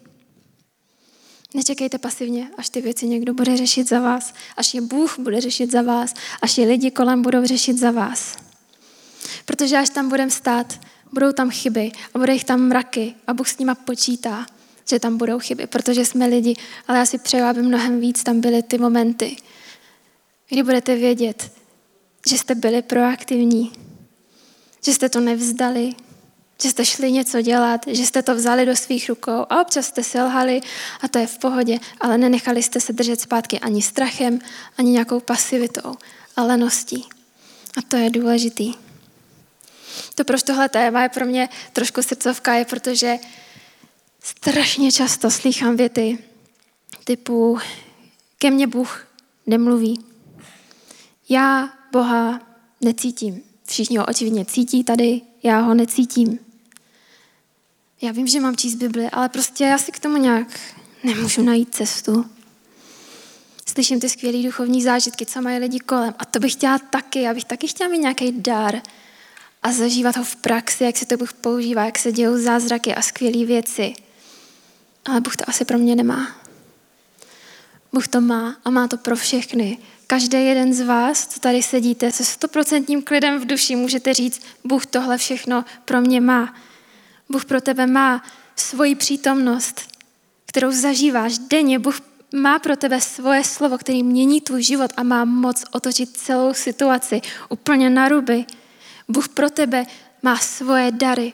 Nečekejte 1.54 1.98
pasivně, 1.98 2.52
až 2.58 2.70
ty 2.70 2.82
věci 2.82 3.08
někdo 3.08 3.34
bude 3.34 3.58
řešit 3.58 3.90
za 3.90 4.00
vás, 4.00 4.34
až 4.58 4.74
je 4.74 4.82
Bůh 4.82 5.20
bude 5.20 5.42
řešit 5.42 5.72
za 5.72 5.82
vás, 5.82 6.14
až 6.42 6.58
je 6.58 6.68
lidi 6.68 6.92
kolem 6.92 7.22
budou 7.22 7.46
řešit 7.46 7.78
za 7.78 7.92
vás. 7.92 8.38
Protože 9.46 9.78
až 9.78 9.90
tam 9.90 10.10
budeme 10.10 10.32
stát, 10.32 10.80
budou 11.12 11.32
tam 11.32 11.50
chyby 11.50 11.92
a 12.14 12.20
bude 12.20 12.34
jich 12.34 12.44
tam 12.44 12.62
mraky 12.62 13.16
a 13.28 13.34
Bůh 13.34 13.50
s 13.50 13.58
nima 13.58 13.76
počítá, 13.76 14.46
že 14.90 15.00
tam 15.00 15.18
budou 15.18 15.40
chyby, 15.40 15.68
protože 15.68 16.06
jsme 16.06 16.28
lidi, 16.28 16.56
ale 16.88 16.98
já 16.98 17.06
si 17.06 17.18
přeju, 17.18 17.44
aby 17.44 17.62
mnohem 17.62 18.00
víc 18.00 18.24
tam 18.24 18.42
byly 18.42 18.64
ty 18.64 18.78
momenty, 18.78 19.36
kdy 20.50 20.64
budete 20.64 20.96
vědět, 20.96 21.52
že 22.30 22.38
jste 22.38 22.56
byli 22.56 22.82
proaktivní, 22.82 23.72
že 24.86 24.94
jste 24.94 25.10
to 25.10 25.20
nevzdali, 25.20 25.96
že 26.62 26.70
jste 26.70 26.86
šli 26.86 27.12
něco 27.12 27.42
dělat, 27.42 27.82
že 27.88 28.06
jste 28.06 28.22
to 28.24 28.36
vzali 28.36 28.66
do 28.66 28.76
svých 28.76 29.10
rukou 29.10 29.46
a 29.50 29.62
občas 29.62 29.86
jste 29.86 30.04
selhali 30.04 30.62
a 31.02 31.08
to 31.08 31.20
je 31.20 31.28
v 31.28 31.38
pohodě, 31.38 31.80
ale 32.02 32.18
nenechali 32.18 32.64
jste 32.64 32.80
se 32.80 32.94
držet 32.94 33.22
zpátky 33.22 33.60
ani 33.60 33.82
strachem, 33.82 34.40
ani 34.78 34.92
nějakou 34.92 35.20
pasivitou 35.20 35.96
a 36.36 36.44
leností. 36.44 37.06
A 37.78 37.82
to 37.88 37.96
je 37.96 38.10
důležitý. 38.10 38.74
To, 40.16 40.24
proč 40.24 40.44
tohle 40.44 40.70
téma 40.70 41.04
je 41.04 41.10
pro 41.10 41.26
mě 41.26 41.50
trošku 41.74 42.02
srdcovka, 42.02 42.54
je 42.54 42.66
protože 42.66 43.16
strašně 44.24 44.92
často 44.92 45.32
slychám 45.32 45.76
věty 45.76 46.18
typu 47.04 47.58
ke 48.38 48.52
mně 48.52 48.68
Bůh 48.68 49.08
nemluví. 49.48 50.06
Já 51.30 51.70
Boha 51.92 52.42
necítím. 52.82 53.42
Všichni 53.68 53.98
ho 53.98 54.06
očividně 54.06 54.46
cítí 54.46 54.84
tady, 54.84 55.22
já 55.44 55.60
ho 55.60 55.74
necítím. 55.74 56.40
Já 58.02 58.12
vím, 58.12 58.28
že 58.28 58.40
mám 58.40 58.56
číst 58.56 58.76
Bibli, 58.76 59.10
ale 59.10 59.30
prostě 59.30 59.64
já 59.64 59.78
si 59.78 59.92
k 59.92 60.00
tomu 60.00 60.18
nějak 60.18 60.60
nemůžu 61.04 61.44
najít 61.44 61.76
cestu. 61.76 62.26
Slyším 63.66 64.00
ty 64.00 64.10
skvělé 64.10 64.44
duchovní 64.44 64.84
zážitky, 64.84 65.26
co 65.26 65.42
mají 65.42 65.60
lidi 65.60 65.80
kolem. 65.80 66.14
A 66.20 66.26
to 66.26 66.40
bych 66.40 66.52
chtěla 66.52 66.80
taky. 66.80 67.22
Já 67.22 67.34
bych 67.34 67.46
taky 67.46 67.68
chtěla 67.68 67.90
mít 67.90 67.98
nějaký 67.98 68.32
dar 68.32 68.82
a 69.64 69.72
zažívat 69.72 70.18
ho 70.18 70.24
v 70.24 70.36
praxi, 70.36 70.84
jak 70.84 70.98
se 70.98 71.06
to 71.06 71.18
Bůh 71.18 71.34
používá, 71.34 71.86
jak 71.86 71.98
se 71.98 72.12
dějou 72.12 72.38
zázraky 72.38 72.96
a 72.96 73.02
skvělé 73.02 73.46
věci. 73.46 73.94
Ale 75.06 75.22
Bůh 75.22 75.38
to 75.38 75.50
asi 75.50 75.66
pro 75.66 75.78
mě 75.78 75.96
nemá. 75.96 76.36
Bůh 77.94 78.08
to 78.08 78.22
má 78.22 78.58
a 78.66 78.70
má 78.70 78.88
to 78.88 78.98
pro 78.98 79.16
všechny. 79.16 79.78
Každý 80.08 80.46
jeden 80.46 80.74
z 80.74 80.82
vás, 80.82 81.28
co 81.28 81.40
tady 81.40 81.64
sedíte, 81.64 82.12
se 82.12 82.26
stoprocentním 82.26 83.02
klidem 83.02 83.40
v 83.40 83.46
duši 83.46 83.76
můžete 83.76 84.14
říct, 84.14 84.42
Bůh 84.64 84.86
tohle 84.86 85.18
všechno 85.18 85.66
pro 85.86 86.02
mě 86.02 86.22
má. 86.22 86.56
Bůh 87.30 87.46
pro 87.46 87.62
tebe 87.62 87.88
má 87.88 88.24
svoji 88.56 88.96
přítomnost, 88.96 89.82
kterou 90.46 90.72
zažíváš 90.72 91.38
denně. 91.38 91.80
Bůh 91.80 92.02
má 92.36 92.60
pro 92.60 92.76
tebe 92.76 93.02
svoje 93.02 93.44
slovo, 93.44 93.78
který 93.78 94.04
mění 94.04 94.42
tvůj 94.42 94.64
život 94.64 94.92
a 94.98 95.04
má 95.04 95.26
moc 95.26 95.64
otočit 95.72 96.18
celou 96.18 96.54
situaci 96.54 97.22
úplně 97.50 97.90
na 97.90 98.10
ruby. 98.10 98.46
Bůh 99.08 99.30
pro 99.30 99.50
tebe 99.50 99.86
má 100.24 100.38
svoje 100.38 100.92
dary, 100.92 101.34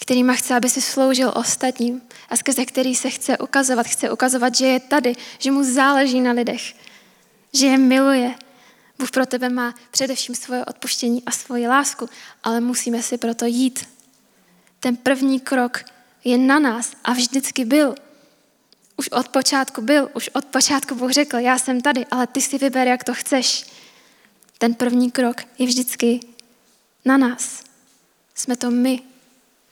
kterýma 0.00 0.34
chce, 0.34 0.54
aby 0.54 0.70
si 0.70 0.80
sloužil 0.80 1.32
ostatním 1.36 2.02
a 2.30 2.36
skrze 2.36 2.64
který 2.64 2.94
se 2.94 3.10
chce 3.10 3.38
ukazovat. 3.38 3.86
Chce 3.86 4.10
ukazovat, 4.10 4.54
že 4.54 4.66
je 4.66 4.80
tady, 4.80 5.14
že 5.38 5.50
mu 5.50 5.64
záleží 5.64 6.20
na 6.20 6.32
lidech, 6.32 6.74
že 7.52 7.66
je 7.66 7.78
miluje. 7.78 8.34
Bůh 8.98 9.10
pro 9.10 9.26
tebe 9.26 9.48
má 9.48 9.74
především 9.90 10.34
svoje 10.34 10.64
odpuštění 10.64 11.22
a 11.26 11.30
svoji 11.30 11.68
lásku, 11.68 12.08
ale 12.44 12.60
musíme 12.60 13.02
si 13.02 13.18
proto 13.18 13.44
jít. 13.44 13.97
Ten 14.80 14.96
první 14.96 15.40
krok 15.40 15.84
je 16.24 16.38
na 16.38 16.58
nás 16.58 16.92
a 17.04 17.12
vždycky 17.12 17.64
byl. 17.64 17.94
Už 18.96 19.08
od 19.08 19.28
počátku 19.28 19.82
byl, 19.82 20.10
už 20.14 20.28
od 20.28 20.44
počátku 20.44 20.94
Bůh 20.94 21.10
řekl, 21.10 21.36
já 21.36 21.58
jsem 21.58 21.80
tady, 21.80 22.06
ale 22.06 22.26
ty 22.26 22.40
si 22.40 22.58
vyber, 22.58 22.88
jak 22.88 23.04
to 23.04 23.14
chceš. 23.14 23.64
Ten 24.58 24.74
první 24.74 25.10
krok 25.10 25.36
je 25.58 25.66
vždycky 25.66 26.20
na 27.04 27.16
nás. 27.16 27.62
Jsme 28.34 28.56
to 28.56 28.70
my, 28.70 29.02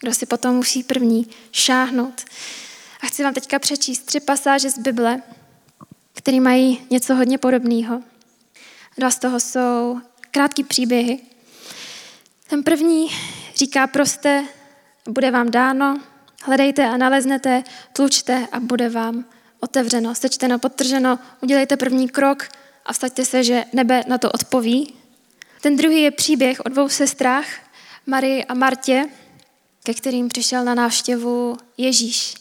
kdo 0.00 0.14
si 0.14 0.26
potom 0.26 0.56
musí 0.56 0.82
první 0.82 1.30
šáhnout. 1.52 2.24
A 3.00 3.06
chci 3.06 3.22
vám 3.22 3.34
teďka 3.34 3.58
přečíst 3.58 3.98
tři 3.98 4.20
pasáže 4.20 4.70
z 4.70 4.78
Bible, 4.78 5.22
které 6.14 6.40
mají 6.40 6.86
něco 6.90 7.14
hodně 7.14 7.38
podobného. 7.38 8.02
Dva 8.98 9.10
z 9.10 9.18
toho 9.18 9.40
jsou 9.40 10.00
krátký 10.30 10.64
příběhy. 10.64 11.20
Ten 12.46 12.62
první 12.62 13.08
říká 13.54 13.86
proste, 13.86 14.44
bude 15.08 15.30
vám 15.30 15.50
dáno, 15.50 16.00
hledejte 16.42 16.84
a 16.88 16.96
naleznete, 16.96 17.64
tlučte 17.92 18.46
a 18.52 18.60
bude 18.60 18.88
vám 18.88 19.24
otevřeno, 19.60 20.14
sečteno, 20.14 20.58
podtrženo, 20.58 21.18
udělejte 21.40 21.76
první 21.76 22.08
krok 22.08 22.48
a 22.86 22.92
vstaďte 22.92 23.24
se, 23.24 23.44
že 23.44 23.64
nebe 23.72 24.02
na 24.08 24.18
to 24.18 24.30
odpoví. 24.30 24.94
Ten 25.60 25.76
druhý 25.76 26.02
je 26.02 26.10
příběh 26.10 26.60
o 26.60 26.68
dvou 26.68 26.88
sestrách, 26.88 27.46
Marii 28.06 28.44
a 28.44 28.54
Martě, 28.54 29.08
ke 29.84 29.94
kterým 29.94 30.28
přišel 30.28 30.64
na 30.64 30.74
návštěvu 30.74 31.56
Ježíš. 31.78 32.34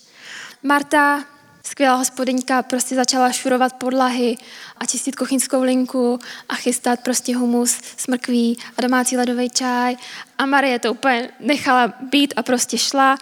Marta, 0.63 1.23
skvělá 1.65 1.95
hospodyňka, 1.95 2.63
prostě 2.63 2.95
začala 2.95 3.32
šurovat 3.32 3.73
podlahy 3.73 4.38
a 4.78 4.86
čistit 4.86 5.15
kuchyňskou 5.15 5.63
linku 5.63 6.19
a 6.49 6.56
chystat 6.56 6.99
prostě 6.99 7.36
humus 7.36 7.80
s 7.97 8.08
mrkví 8.08 8.58
a 8.78 8.82
domácí 8.82 9.17
ledový 9.17 9.49
čaj. 9.49 9.95
A 10.38 10.45
Marie 10.45 10.80
to 10.80 10.91
úplně 10.91 11.30
nechala 11.39 11.93
být 12.12 12.34
a 12.38 12.43
prostě 12.43 12.78
šla. 12.78 13.17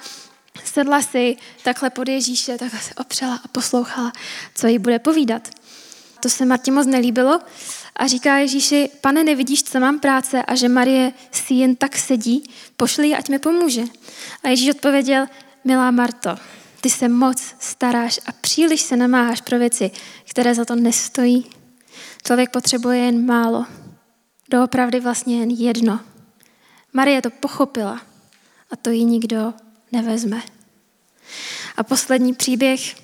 Sedla 0.66 1.02
si 1.02 1.38
takhle 1.64 1.90
pod 1.90 2.08
Ježíše, 2.08 2.58
takhle 2.58 2.80
se 2.80 2.94
opřela 2.94 3.40
a 3.44 3.48
poslouchala, 3.48 4.12
co 4.56 4.68
jí 4.68 4.80
bude 4.80 5.00
povídat. 5.00 5.50
To 6.20 6.30
se 6.30 6.46
Martě 6.46 6.72
moc 6.72 6.88
nelíbilo 6.88 7.40
a 7.96 8.08
říká 8.08 8.38
Ježíši, 8.38 8.90
pane, 9.02 9.24
nevidíš, 9.24 9.64
co 9.64 9.80
mám 9.80 10.00
práce 10.00 10.44
a 10.44 10.56
že 10.56 10.70
Marie 10.70 11.14
si 11.32 11.54
jen 11.54 11.76
tak 11.76 11.98
sedí, 11.98 12.50
pošli 12.78 13.08
ji, 13.08 13.16
ať 13.16 13.30
mi 13.30 13.40
pomůže. 13.40 13.84
A 14.44 14.50
Ježíš 14.50 14.70
odpověděl, 14.70 15.26
milá 15.64 15.92
Marto, 15.92 16.36
ty 16.84 16.90
se 16.90 17.10
moc 17.10 17.56
staráš 17.60 18.20
a 18.26 18.32
příliš 18.32 18.82
se 18.82 18.96
namáháš 18.96 19.42
pro 19.42 19.60
věci, 19.60 19.92
které 20.30 20.56
za 20.56 20.66
to 20.66 20.76
nestojí. 20.76 21.50
Člověk 22.28 22.50
potřebuje 22.50 23.00
jen 23.00 23.26
málo. 23.26 23.66
Doopravdy 24.50 25.00
vlastně 25.00 25.40
jen 25.40 25.50
jedno. 25.50 26.00
Marie 26.94 27.22
to 27.22 27.30
pochopila 27.30 28.02
a 28.72 28.76
to 28.76 28.90
jí 28.90 29.06
nikdo 29.06 29.54
nevezme. 29.92 30.42
A 31.78 31.84
poslední 31.84 32.34
příběh 32.34 32.96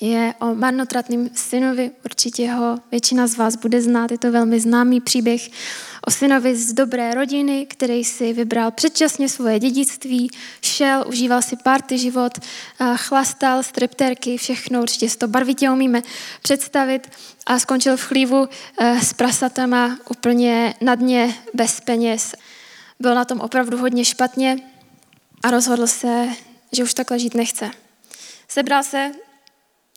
je 0.00 0.34
o 0.40 0.54
marnotratném 0.54 1.30
synovi. 1.34 1.90
Určitě 2.04 2.52
ho 2.52 2.78
většina 2.90 3.26
z 3.26 3.36
vás 3.36 3.56
bude 3.56 3.82
znát. 3.82 4.10
Je 4.10 4.18
to 4.18 4.32
velmi 4.32 4.60
známý 4.60 5.00
příběh 5.00 5.50
o 6.06 6.10
synovi 6.10 6.56
z 6.56 6.72
dobré 6.72 7.14
rodiny, 7.14 7.66
který 7.66 8.04
si 8.04 8.32
vybral 8.32 8.70
předčasně 8.70 9.28
svoje 9.28 9.58
dědictví, 9.58 10.30
šel, 10.62 11.04
užíval 11.08 11.42
si 11.42 11.56
party 11.56 11.98
život, 11.98 12.32
chlastal, 12.96 13.62
stripterky, 13.62 14.36
všechno, 14.36 14.82
určitě 14.82 15.10
si 15.10 15.18
to 15.18 15.28
barvitě 15.28 15.70
umíme 15.70 16.02
představit 16.42 17.10
a 17.46 17.58
skončil 17.58 17.96
v 17.96 18.02
chlívu 18.02 18.48
eh, 18.78 19.00
s 19.00 19.12
prasatama 19.12 19.98
úplně 20.10 20.74
na 20.80 20.94
dně, 20.94 21.34
bez 21.54 21.80
peněz. 21.80 22.34
Byl 23.00 23.14
na 23.14 23.24
tom 23.24 23.40
opravdu 23.40 23.78
hodně 23.78 24.04
špatně 24.04 24.56
a 25.42 25.50
rozhodl 25.50 25.86
se, 25.86 26.28
že 26.72 26.82
už 26.82 26.94
takhle 26.94 27.18
žít 27.18 27.34
nechce. 27.34 27.70
Sebral 28.48 28.82
se 28.82 29.12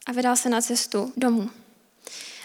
a 0.06 0.12
vydal 0.12 0.36
se 0.36 0.50
na 0.50 0.62
cestu 0.62 1.14
domů. 1.18 1.50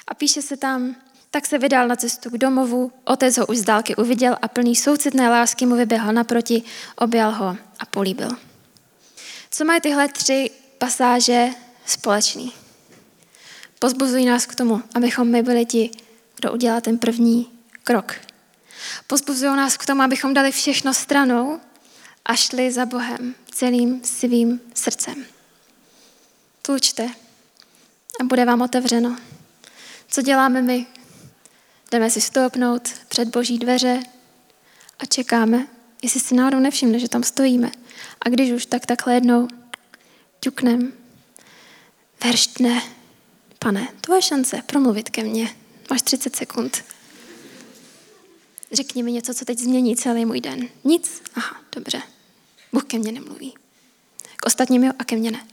A 0.07 0.15
píše 0.15 0.43
se 0.43 0.57
tam, 0.57 0.97
tak 1.31 1.47
se 1.47 1.59
vydal 1.59 1.89
na 1.89 1.97
cestu 1.97 2.31
k 2.31 2.39
domovu, 2.39 2.93
otec 3.05 3.39
ho 3.39 3.47
už 3.47 3.57
z 3.57 3.65
dálky 3.65 3.97
uviděl 3.97 4.37
a 4.43 4.49
plný 4.49 4.77
soucitné 4.77 5.31
lásky 5.31 5.67
mu 5.67 5.77
vyběhl 5.77 6.13
naproti, 6.13 6.63
objal 6.97 7.33
ho 7.33 7.57
a 7.79 7.87
políbil. 7.87 8.31
Co 9.51 9.65
mají 9.65 9.81
tyhle 9.81 10.09
tři 10.09 10.51
pasáže 10.79 11.49
společný? 11.87 12.53
Pozbuzují 13.79 14.27
nás 14.27 14.47
k 14.47 14.55
tomu, 14.55 14.83
abychom 14.95 15.29
my 15.29 15.43
byli 15.43 15.67
ti, 15.67 15.91
kdo 16.37 16.53
udělá 16.53 16.81
ten 16.81 16.99
první 16.99 17.51
krok. 17.85 18.15
Pozbuzují 19.07 19.57
nás 19.57 19.77
k 19.77 19.87
tomu, 19.87 20.03
abychom 20.03 20.35
dali 20.35 20.53
všechno 20.53 20.95
stranou 20.95 21.61
a 22.25 22.37
šli 22.37 22.73
za 22.73 22.87
Bohem 22.87 23.35
celým 23.53 24.05
svým 24.05 24.61
srdcem. 24.75 25.25
Tlučte 26.63 27.11
a 28.21 28.25
bude 28.25 28.45
vám 28.45 28.63
otevřeno. 28.63 29.17
Co 30.09 30.23
děláme 30.23 30.63
my? 30.63 30.87
Jdeme 31.93 32.11
si 32.11 32.21
stoupnout 32.21 32.89
před 33.09 33.29
boží 33.29 33.59
dveře 33.59 34.03
a 34.99 35.07
čekáme, 35.07 35.67
jestli 36.03 36.21
si 36.21 36.35
náhodou 36.35 36.59
nevšimne, 36.59 36.99
že 36.99 37.09
tam 37.09 37.23
stojíme. 37.23 37.71
A 38.21 38.29
když 38.29 38.51
už, 38.51 38.67
tak 38.67 38.87
takhle 38.87 39.15
jednou 39.15 39.49
ťuknem. 40.41 40.93
Verštne, 42.25 42.83
pane, 43.59 43.89
tvoje 44.01 44.23
šance 44.23 44.63
promluvit 44.67 45.11
ke 45.11 45.23
mně. 45.23 45.55
Máš 45.91 46.03
30 46.03 46.37
sekund. 46.37 46.85
Řekni 48.73 49.03
mi 49.03 49.13
něco, 49.13 49.35
co 49.35 49.45
teď 49.45 49.59
změní 49.59 49.97
celý 49.97 50.25
můj 50.25 50.41
den. 50.41 50.69
Nic? 50.85 51.23
Aha, 51.35 51.57
dobře. 51.75 52.03
Bůh 52.73 52.85
ke 52.85 52.99
mně 52.99 53.13
nemluví. 53.13 53.55
K 54.37 54.47
ostatním 54.47 54.85
jo 54.85 54.93
a 54.99 55.05
ke 55.05 55.17
mně 55.17 55.31
ne. 55.31 55.47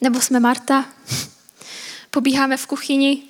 Nebo 0.00 0.20
jsme 0.20 0.40
Marta, 0.40 0.84
pobíháme 2.10 2.56
v 2.56 2.66
kuchyni, 2.66 3.22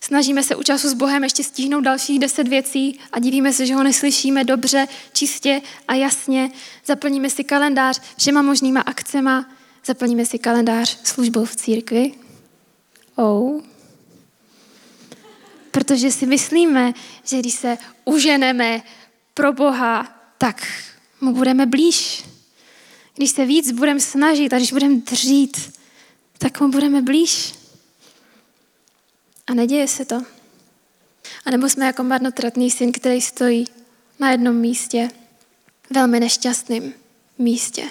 snažíme 0.00 0.42
se 0.42 0.56
u 0.56 0.62
času 0.62 0.88
s 0.88 0.94
Bohem 0.94 1.24
ještě 1.24 1.44
stihnout 1.44 1.84
dalších 1.84 2.18
deset 2.18 2.48
věcí 2.48 3.00
a 3.12 3.18
divíme 3.18 3.52
se, 3.52 3.66
že 3.66 3.74
ho 3.74 3.82
neslyšíme 3.82 4.44
dobře, 4.44 4.88
čistě 5.12 5.62
a 5.88 5.94
jasně. 5.94 6.50
Zaplníme 6.86 7.30
si 7.30 7.44
kalendář 7.44 8.00
všema 8.16 8.42
možnýma 8.42 8.80
akcema, 8.80 9.50
zaplníme 9.86 10.26
si 10.26 10.38
kalendář 10.38 10.98
službou 11.04 11.44
v 11.44 11.56
církvi. 11.56 12.12
Oh. 13.16 13.62
Protože 15.70 16.10
si 16.10 16.26
myslíme, 16.26 16.92
že 17.24 17.38
když 17.38 17.54
se 17.54 17.78
uženeme 18.04 18.82
pro 19.34 19.52
Boha, 19.52 20.14
tak 20.38 20.66
mu 21.20 21.32
budeme 21.32 21.66
blíž. 21.66 22.24
Když 23.14 23.30
se 23.30 23.46
víc 23.46 23.72
budeme 23.72 24.00
snažit 24.00 24.52
a 24.52 24.56
když 24.56 24.72
budeme 24.72 24.94
dřít, 24.94 25.77
tak 26.38 26.60
mu 26.60 26.68
budeme 26.68 27.02
blíž. 27.02 27.54
A 29.46 29.54
neděje 29.54 29.88
se 29.88 30.04
to. 30.04 30.22
A 31.44 31.50
nebo 31.50 31.68
jsme 31.68 31.86
jako 31.86 32.02
marnotratný 32.02 32.70
syn, 32.70 32.92
který 32.92 33.20
stojí 33.20 33.66
na 34.18 34.30
jednom 34.30 34.56
místě, 34.56 35.10
velmi 35.90 36.20
nešťastným 36.20 36.94
místě. 37.38 37.90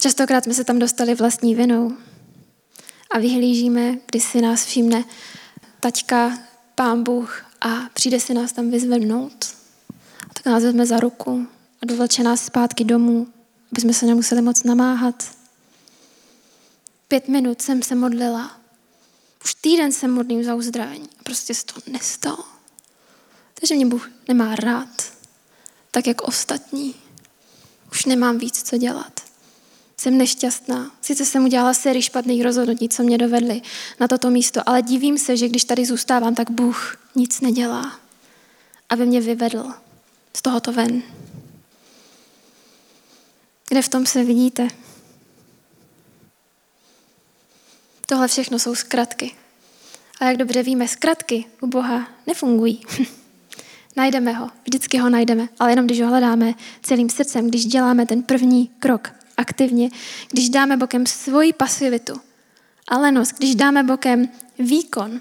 Častokrát 0.00 0.44
jsme 0.44 0.54
se 0.54 0.64
tam 0.64 0.78
dostali 0.78 1.14
vlastní 1.14 1.54
vinou 1.54 1.96
a 3.10 3.18
vyhlížíme, 3.18 3.98
kdy 4.06 4.20
si 4.20 4.40
nás 4.40 4.64
všimne 4.64 5.04
taťka, 5.80 6.38
pán 6.74 7.02
Bůh 7.02 7.44
a 7.60 7.68
přijde 7.94 8.20
si 8.20 8.34
nás 8.34 8.52
tam 8.52 8.70
vyzvednout. 8.70 9.46
A 10.30 10.34
tak 10.34 10.46
nás 10.46 10.62
vezme 10.62 10.86
za 10.86 11.00
ruku 11.00 11.46
a 11.82 11.86
dovleče 11.86 12.22
nás 12.22 12.44
zpátky 12.44 12.84
domů, 12.84 13.26
aby 13.72 13.80
jsme 13.80 13.94
se 13.94 14.06
nemuseli 14.06 14.42
moc 14.42 14.62
namáhat. 14.62 15.41
Pět 17.12 17.28
minut 17.28 17.62
jsem 17.62 17.82
se 17.82 17.94
modlila. 17.94 18.60
Už 19.44 19.54
týden 19.54 19.92
se 19.92 20.08
modlím 20.08 20.44
za 20.44 20.54
uzdravení 20.54 21.08
a 21.20 21.22
prostě 21.22 21.54
se 21.54 21.64
to 21.64 21.74
nestalo. 21.86 22.44
Takže 23.54 23.74
mě 23.74 23.86
Bůh 23.86 24.10
nemá 24.28 24.56
rád, 24.56 25.12
tak 25.90 26.06
jak 26.06 26.22
ostatní. 26.22 26.94
Už 27.90 28.04
nemám 28.04 28.38
víc, 28.38 28.62
co 28.62 28.76
dělat. 28.76 29.20
Jsem 29.96 30.18
nešťastná. 30.18 30.90
Sice 31.02 31.24
jsem 31.24 31.44
udělala 31.44 31.74
sérii 31.74 32.02
špatných 32.02 32.42
rozhodnutí, 32.42 32.88
co 32.88 33.02
mě 33.02 33.18
dovedly 33.18 33.62
na 34.00 34.08
toto 34.08 34.30
místo, 34.30 34.68
ale 34.68 34.82
divím 34.82 35.18
se, 35.18 35.36
že 35.36 35.48
když 35.48 35.64
tady 35.64 35.86
zůstávám, 35.86 36.34
tak 36.34 36.50
Bůh 36.50 36.96
nic 37.14 37.40
nedělá, 37.40 37.98
aby 38.88 39.06
mě 39.06 39.20
vyvedl 39.20 39.72
z 40.36 40.42
tohoto 40.42 40.72
ven. 40.72 41.02
Kde 43.68 43.82
v 43.82 43.88
tom 43.88 44.06
se 44.06 44.24
vidíte? 44.24 44.68
Tohle 48.12 48.28
všechno 48.28 48.58
jsou 48.58 48.74
zkratky. 48.74 49.34
A 50.20 50.24
jak 50.24 50.36
dobře 50.36 50.62
víme, 50.62 50.88
zkratky 50.88 51.44
u 51.60 51.66
Boha 51.66 52.08
nefungují. 52.26 52.84
najdeme 53.96 54.32
ho, 54.32 54.50
vždycky 54.64 54.98
ho 54.98 55.10
najdeme, 55.10 55.48
ale 55.58 55.72
jenom 55.72 55.86
když 55.86 56.00
ho 56.00 56.08
hledáme 56.08 56.54
celým 56.82 57.10
srdcem, 57.10 57.48
když 57.48 57.66
děláme 57.66 58.06
ten 58.06 58.22
první 58.22 58.70
krok 58.78 59.12
aktivně, 59.36 59.90
když 60.30 60.48
dáme 60.48 60.76
bokem 60.76 61.06
svoji 61.06 61.52
pasivitu 61.52 62.20
a 62.88 62.98
lenost, 62.98 63.32
když 63.38 63.54
dáme 63.54 63.82
bokem 63.82 64.28
výkon, 64.58 65.20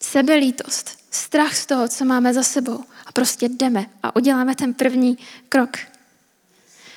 sebelítost, 0.00 0.98
strach 1.10 1.56
z 1.56 1.66
toho, 1.66 1.88
co 1.88 2.04
máme 2.04 2.34
za 2.34 2.42
sebou 2.42 2.84
a 3.06 3.12
prostě 3.12 3.48
jdeme 3.48 3.86
a 4.02 4.16
uděláme 4.16 4.54
ten 4.54 4.74
první 4.74 5.18
krok. 5.48 5.76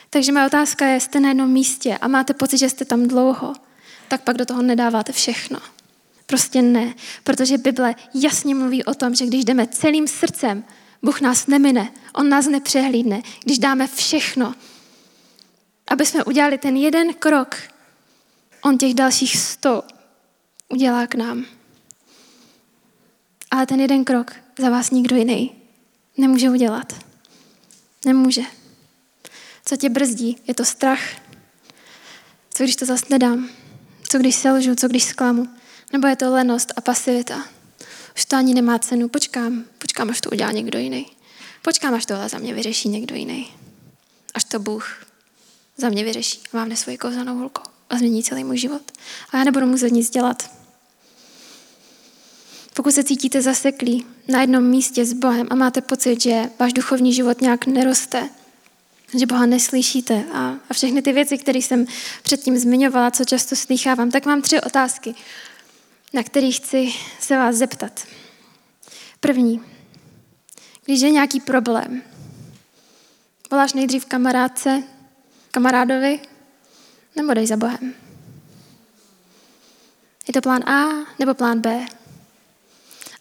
Takže 0.09 0.31
moje 0.31 0.45
otázka 0.45 0.85
je, 0.85 0.99
jste 0.99 1.19
na 1.19 1.29
jednom 1.29 1.51
místě 1.51 1.97
a 1.97 2.07
máte 2.07 2.33
pocit, 2.33 2.57
že 2.57 2.69
jste 2.69 2.85
tam 2.85 3.07
dlouho, 3.07 3.53
tak 4.07 4.21
pak 4.21 4.37
do 4.37 4.45
toho 4.45 4.61
nedáváte 4.61 5.11
všechno. 5.11 5.59
Prostě 6.25 6.61
ne, 6.61 6.93
protože 7.23 7.57
Bible 7.57 7.95
jasně 8.13 8.55
mluví 8.55 8.83
o 8.83 8.93
tom, 8.93 9.15
že 9.15 9.25
když 9.25 9.45
jdeme 9.45 9.67
celým 9.67 10.07
srdcem, 10.07 10.63
Bůh 11.03 11.21
nás 11.21 11.47
nemine, 11.47 11.91
On 12.13 12.29
nás 12.29 12.47
nepřehlídne. 12.47 13.21
Když 13.43 13.59
dáme 13.59 13.87
všechno, 13.87 14.55
aby 15.87 16.05
jsme 16.05 16.23
udělali 16.23 16.57
ten 16.57 16.77
jeden 16.77 17.13
krok, 17.13 17.55
On 18.61 18.77
těch 18.77 18.93
dalších 18.93 19.37
sto 19.37 19.83
udělá 20.69 21.07
k 21.07 21.15
nám. 21.15 21.45
Ale 23.51 23.65
ten 23.65 23.79
jeden 23.79 24.03
krok 24.05 24.31
za 24.59 24.69
vás 24.69 24.91
nikdo 24.91 25.15
jiný 25.15 25.55
nemůže 26.17 26.49
udělat. 26.49 26.93
Nemůže. 28.05 28.41
Co 29.65 29.77
tě 29.77 29.89
brzdí? 29.89 30.37
Je 30.47 30.53
to 30.53 30.65
strach. 30.65 31.01
Co 32.53 32.63
když 32.63 32.75
to 32.75 32.85
zase 32.85 33.05
nedám? 33.09 33.49
Co 34.13 34.19
když 34.19 34.35
selžu? 34.35 34.75
Co 34.75 34.87
když 34.87 35.03
zklamu? 35.03 35.47
Nebo 35.93 36.07
je 36.07 36.15
to 36.15 36.31
lenost 36.31 36.73
a 36.75 36.81
pasivita? 36.81 37.45
Už 38.15 38.25
to 38.25 38.35
ani 38.35 38.53
nemá 38.53 38.79
cenu. 38.79 39.09
Počkám, 39.09 39.65
počkám, 39.77 40.09
až 40.09 40.21
to 40.21 40.29
udělá 40.29 40.51
někdo 40.51 40.79
jiný. 40.79 41.05
Počkám, 41.61 41.93
až 41.93 42.05
tohle 42.05 42.29
za 42.29 42.37
mě 42.37 42.53
vyřeší 42.53 42.89
někdo 42.89 43.15
jiný. 43.15 43.47
Až 44.33 44.43
to 44.43 44.59
Bůh 44.59 45.05
za 45.77 45.89
mě 45.89 46.03
vyřeší. 46.03 46.39
Mám 46.53 46.75
svoji 46.75 46.97
kouzelnou 46.97 47.37
hulku 47.37 47.61
a 47.89 47.97
změní 47.97 48.23
celý 48.23 48.43
můj 48.43 48.57
život. 48.57 48.91
A 49.31 49.37
já 49.37 49.43
nebudu 49.43 49.65
muset 49.65 49.89
nic 49.89 50.09
dělat. 50.09 50.51
Pokud 52.73 52.91
se 52.91 53.03
cítíte 53.03 53.41
zaseklí 53.41 54.05
na 54.27 54.41
jednom 54.41 54.63
místě 54.63 55.05
s 55.05 55.13
Bohem 55.13 55.47
a 55.49 55.55
máte 55.55 55.81
pocit, 55.81 56.21
že 56.21 56.49
váš 56.59 56.73
duchovní 56.73 57.13
život 57.13 57.41
nějak 57.41 57.65
neroste, 57.65 58.29
že 59.19 59.25
Boha 59.25 59.45
neslyšíte 59.45 60.23
a, 60.33 60.55
a 60.69 60.73
všechny 60.73 61.01
ty 61.01 61.13
věci, 61.13 61.37
které 61.37 61.59
jsem 61.59 61.85
předtím 62.23 62.57
zmiňovala, 62.57 63.11
co 63.11 63.25
často 63.25 63.55
slychávám, 63.55 64.11
tak 64.11 64.25
mám 64.25 64.41
tři 64.41 64.61
otázky, 64.61 65.15
na 66.13 66.23
které 66.23 66.51
chci 66.51 66.93
se 67.19 67.37
vás 67.37 67.55
zeptat. 67.55 68.05
První. 69.19 69.61
Když 70.85 71.01
je 71.01 71.11
nějaký 71.11 71.39
problém, 71.39 72.01
voláš 73.51 73.73
nejdřív 73.73 74.05
kamarádce, 74.05 74.83
kamarádovi, 75.51 76.19
nebo 77.15 77.33
dej 77.33 77.47
za 77.47 77.57
Bohem? 77.57 77.93
Je 80.27 80.33
to 80.33 80.41
plán 80.41 80.69
A 80.69 81.05
nebo 81.19 81.33
plán 81.33 81.61
B? 81.61 81.85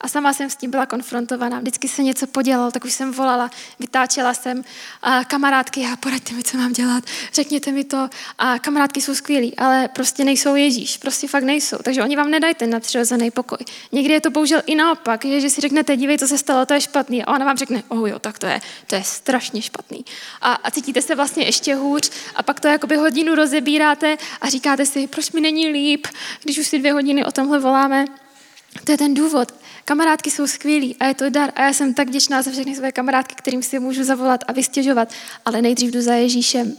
A 0.02 0.08
sama 0.08 0.32
jsem 0.32 0.50
s 0.50 0.56
tím 0.56 0.70
byla 0.70 0.86
konfrontovaná. 0.86 1.58
Vždycky 1.58 1.88
se 1.88 2.02
něco 2.02 2.26
podělalo, 2.26 2.70
tak 2.70 2.84
už 2.84 2.92
jsem 2.92 3.12
volala, 3.12 3.50
vytáčela 3.78 4.34
jsem 4.34 4.64
a 5.02 5.24
kamarádky, 5.24 5.86
a 5.92 5.96
poraďte 5.96 6.34
mi, 6.34 6.42
co 6.42 6.56
mám 6.56 6.72
dělat, 6.72 7.04
řekněte 7.32 7.72
mi 7.72 7.84
to. 7.84 8.08
A 8.38 8.58
kamarádky 8.58 9.00
jsou 9.00 9.14
skvělí, 9.14 9.56
ale 9.56 9.88
prostě 9.88 10.24
nejsou 10.24 10.54
Ježíš, 10.54 10.98
prostě 10.98 11.28
fakt 11.28 11.44
nejsou. 11.44 11.76
Takže 11.84 12.02
oni 12.02 12.16
vám 12.16 12.30
nedají 12.30 12.54
ten 12.54 12.70
nadpřirozený 12.70 13.30
pokoj. 13.30 13.58
Někdy 13.92 14.12
je 14.12 14.20
to 14.20 14.30
bohužel 14.30 14.62
i 14.66 14.74
naopak, 14.74 15.24
že, 15.24 15.40
že 15.40 15.50
si 15.50 15.60
řeknete, 15.60 15.96
dívej, 15.96 16.18
co 16.18 16.28
se 16.28 16.38
stalo, 16.38 16.66
to 16.66 16.74
je 16.74 16.80
špatný. 16.80 17.24
A 17.24 17.34
ona 17.34 17.44
vám 17.44 17.56
řekne, 17.56 17.82
oh 17.88 18.10
jo, 18.10 18.18
tak 18.18 18.38
to 18.38 18.46
je, 18.46 18.60
to 18.86 18.94
je 18.94 19.04
strašně 19.04 19.62
špatný. 19.62 20.04
A, 20.40 20.52
a 20.52 20.70
cítíte 20.70 21.02
se 21.02 21.14
vlastně 21.14 21.44
ještě 21.44 21.74
hůř 21.74 22.10
a 22.34 22.42
pak 22.42 22.60
to 22.60 22.68
jakoby 22.68 22.96
hodinu 22.96 23.34
rozebíráte 23.34 24.16
a 24.40 24.48
říkáte 24.48 24.86
si, 24.86 25.06
proč 25.06 25.32
mi 25.32 25.40
není 25.40 25.68
líp, 25.68 26.06
když 26.42 26.58
už 26.58 26.66
si 26.66 26.78
dvě 26.78 26.92
hodiny 26.92 27.24
o 27.24 27.32
tomhle 27.32 27.58
voláme. 27.58 28.04
To 28.84 28.92
je 28.92 28.98
ten 28.98 29.14
důvod. 29.14 29.52
Kamarádky 29.84 30.30
jsou 30.30 30.46
skvělí 30.46 30.96
a 31.00 31.06
je 31.06 31.14
to 31.14 31.30
dar 31.30 31.52
a 31.54 31.62
já 31.62 31.72
jsem 31.72 31.94
tak 31.94 32.08
vděčná 32.08 32.42
za 32.42 32.50
všechny 32.50 32.76
své 32.76 32.92
kamarádky, 32.92 33.34
kterým 33.34 33.62
si 33.62 33.78
můžu 33.78 34.04
zavolat 34.04 34.44
a 34.48 34.52
vystěžovat, 34.52 35.12
ale 35.44 35.62
nejdřív 35.62 35.90
jdu 35.90 36.02
za 36.02 36.14
Ježíšem. 36.14 36.76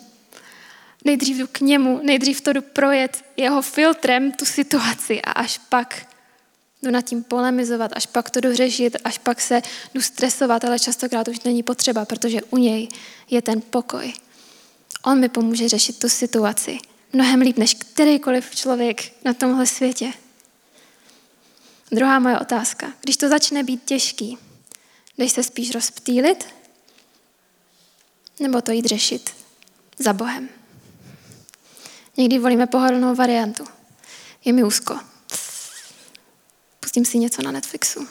Nejdřív 1.06 1.38
jdu 1.38 1.48
k 1.48 1.60
němu, 1.60 2.00
nejdřív 2.04 2.42
to 2.42 2.54
jdu 2.54 2.62
projet 2.62 3.26
jeho 3.38 3.62
filtrem 3.62 4.32
tu 4.32 4.46
situaci 4.46 5.22
a 5.22 5.32
až 5.32 5.58
pak 5.58 6.08
jdu 6.84 6.92
nad 6.92 7.02
tím 7.02 7.24
polemizovat, 7.24 7.92
až 7.96 8.06
pak 8.06 8.30
to 8.30 8.40
jdu 8.40 8.56
řešit, 8.56 8.98
až 9.04 9.18
pak 9.18 9.42
se 9.42 9.62
jdu 9.94 10.02
stresovat, 10.02 10.66
ale 10.66 10.80
častokrát 10.80 11.28
už 11.28 11.40
není 11.40 11.64
potřeba, 11.64 12.06
protože 12.06 12.42
u 12.42 12.58
něj 12.58 12.88
je 13.30 13.42
ten 13.42 13.62
pokoj. 13.62 14.14
On 15.06 15.20
mi 15.20 15.30
pomůže 15.30 15.70
řešit 15.70 16.00
tu 16.00 16.10
situaci 16.10 16.78
mnohem 17.14 17.42
líp 17.42 17.58
než 17.58 17.74
kterýkoliv 17.74 18.56
člověk 18.56 19.12
na 19.26 19.34
tomhle 19.34 19.66
světě. 19.66 20.12
Druhá 21.94 22.20
moje 22.20 22.40
otázka. 22.40 22.94
Když 23.02 23.18
to 23.18 23.30
začne 23.30 23.64
být 23.64 23.84
těžký, 23.86 24.38
jdeš 25.18 25.32
se 25.32 25.44
spíš 25.44 25.72
rozptýlit? 25.72 26.46
Nebo 28.40 28.62
to 28.62 28.72
jít 28.72 28.86
řešit 28.86 29.34
za 30.00 30.14
Bohem? 30.14 30.50
Někdy 32.18 32.40
volíme 32.40 32.68
pohodlnou 32.68 33.16
variantu. 33.16 33.64
Je 34.46 34.54
mi 34.54 34.64
úzko. 34.64 35.00
Pustím 36.80 37.06
si 37.06 37.18
něco 37.18 37.42
na 37.42 37.52
Netflixu, 37.52 38.08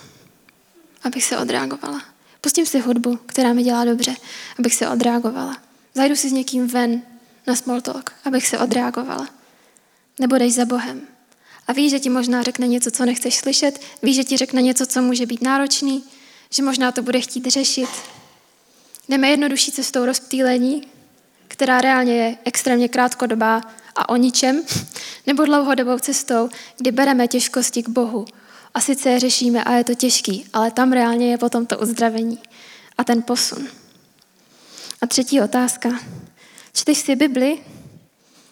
abych 1.03 1.25
se 1.25 1.39
odreagovala. 1.39 2.03
Pustím 2.41 2.67
si 2.67 2.81
hudbu, 2.81 3.17
která 3.17 3.53
mi 3.53 3.63
dělá 3.63 3.85
dobře, 3.85 4.17
abych 4.59 4.75
se 4.75 4.89
odreagovala. 4.89 5.63
Zajdu 5.95 6.17
si 6.17 6.29
s 6.29 6.33
někým 6.33 6.67
ven 6.67 7.03
na 7.47 7.57
small 7.57 7.81
talk, 7.81 8.13
abych 8.25 8.49
se 8.49 8.59
odreagovala. 8.59 9.29
Nebo 10.19 10.37
jdeš 10.37 10.55
za 10.55 10.65
Bohem, 10.65 11.07
a 11.67 11.73
víš, 11.73 11.91
že 11.91 12.01
ti 12.01 12.11
možná 12.11 12.43
řekne 12.43 12.67
něco, 12.67 12.91
co 12.91 13.05
nechceš 13.05 13.37
slyšet, 13.37 13.81
víš, 14.03 14.17
že 14.17 14.25
ti 14.25 14.37
řekne 14.37 14.63
něco, 14.63 14.87
co 14.87 15.03
může 15.03 15.27
být 15.27 15.43
náročný, 15.43 16.05
že 16.51 16.63
možná 16.63 16.93
to 16.93 17.03
bude 17.03 17.21
chtít 17.21 17.47
řešit. 17.47 17.89
Jdeme 19.09 19.29
jednodušší 19.29 19.73
cestou 19.73 20.05
rozptýlení, 20.05 20.89
která 21.49 21.81
reálně 21.81 22.17
je 22.17 22.37
extrémně 22.45 22.89
krátkodobá 22.89 23.63
a 23.97 24.09
o 24.09 24.17
ničem, 24.17 24.63
nebo 25.27 25.45
dlouhodobou 25.45 25.99
cestou, 25.99 26.49
kdy 26.79 26.93
bereme 26.93 27.29
těžkosti 27.29 27.83
k 27.83 27.89
Bohu. 27.89 28.27
A 28.75 28.81
sice 28.81 29.11
je 29.11 29.21
řešíme 29.21 29.65
a 29.65 29.73
je 29.73 29.85
to 29.85 29.95
těžký, 29.95 30.47
ale 30.53 30.71
tam 30.71 30.93
reálně 30.93 31.31
je 31.31 31.39
potom 31.39 31.67
to 31.67 31.79
uzdravení 31.79 32.39
a 32.99 33.05
ten 33.05 33.23
posun. 33.23 33.69
A 35.03 35.07
třetí 35.07 35.41
otázka. 35.41 35.89
Čteš 36.75 36.99
si 36.99 37.17
Bibli? 37.17 37.59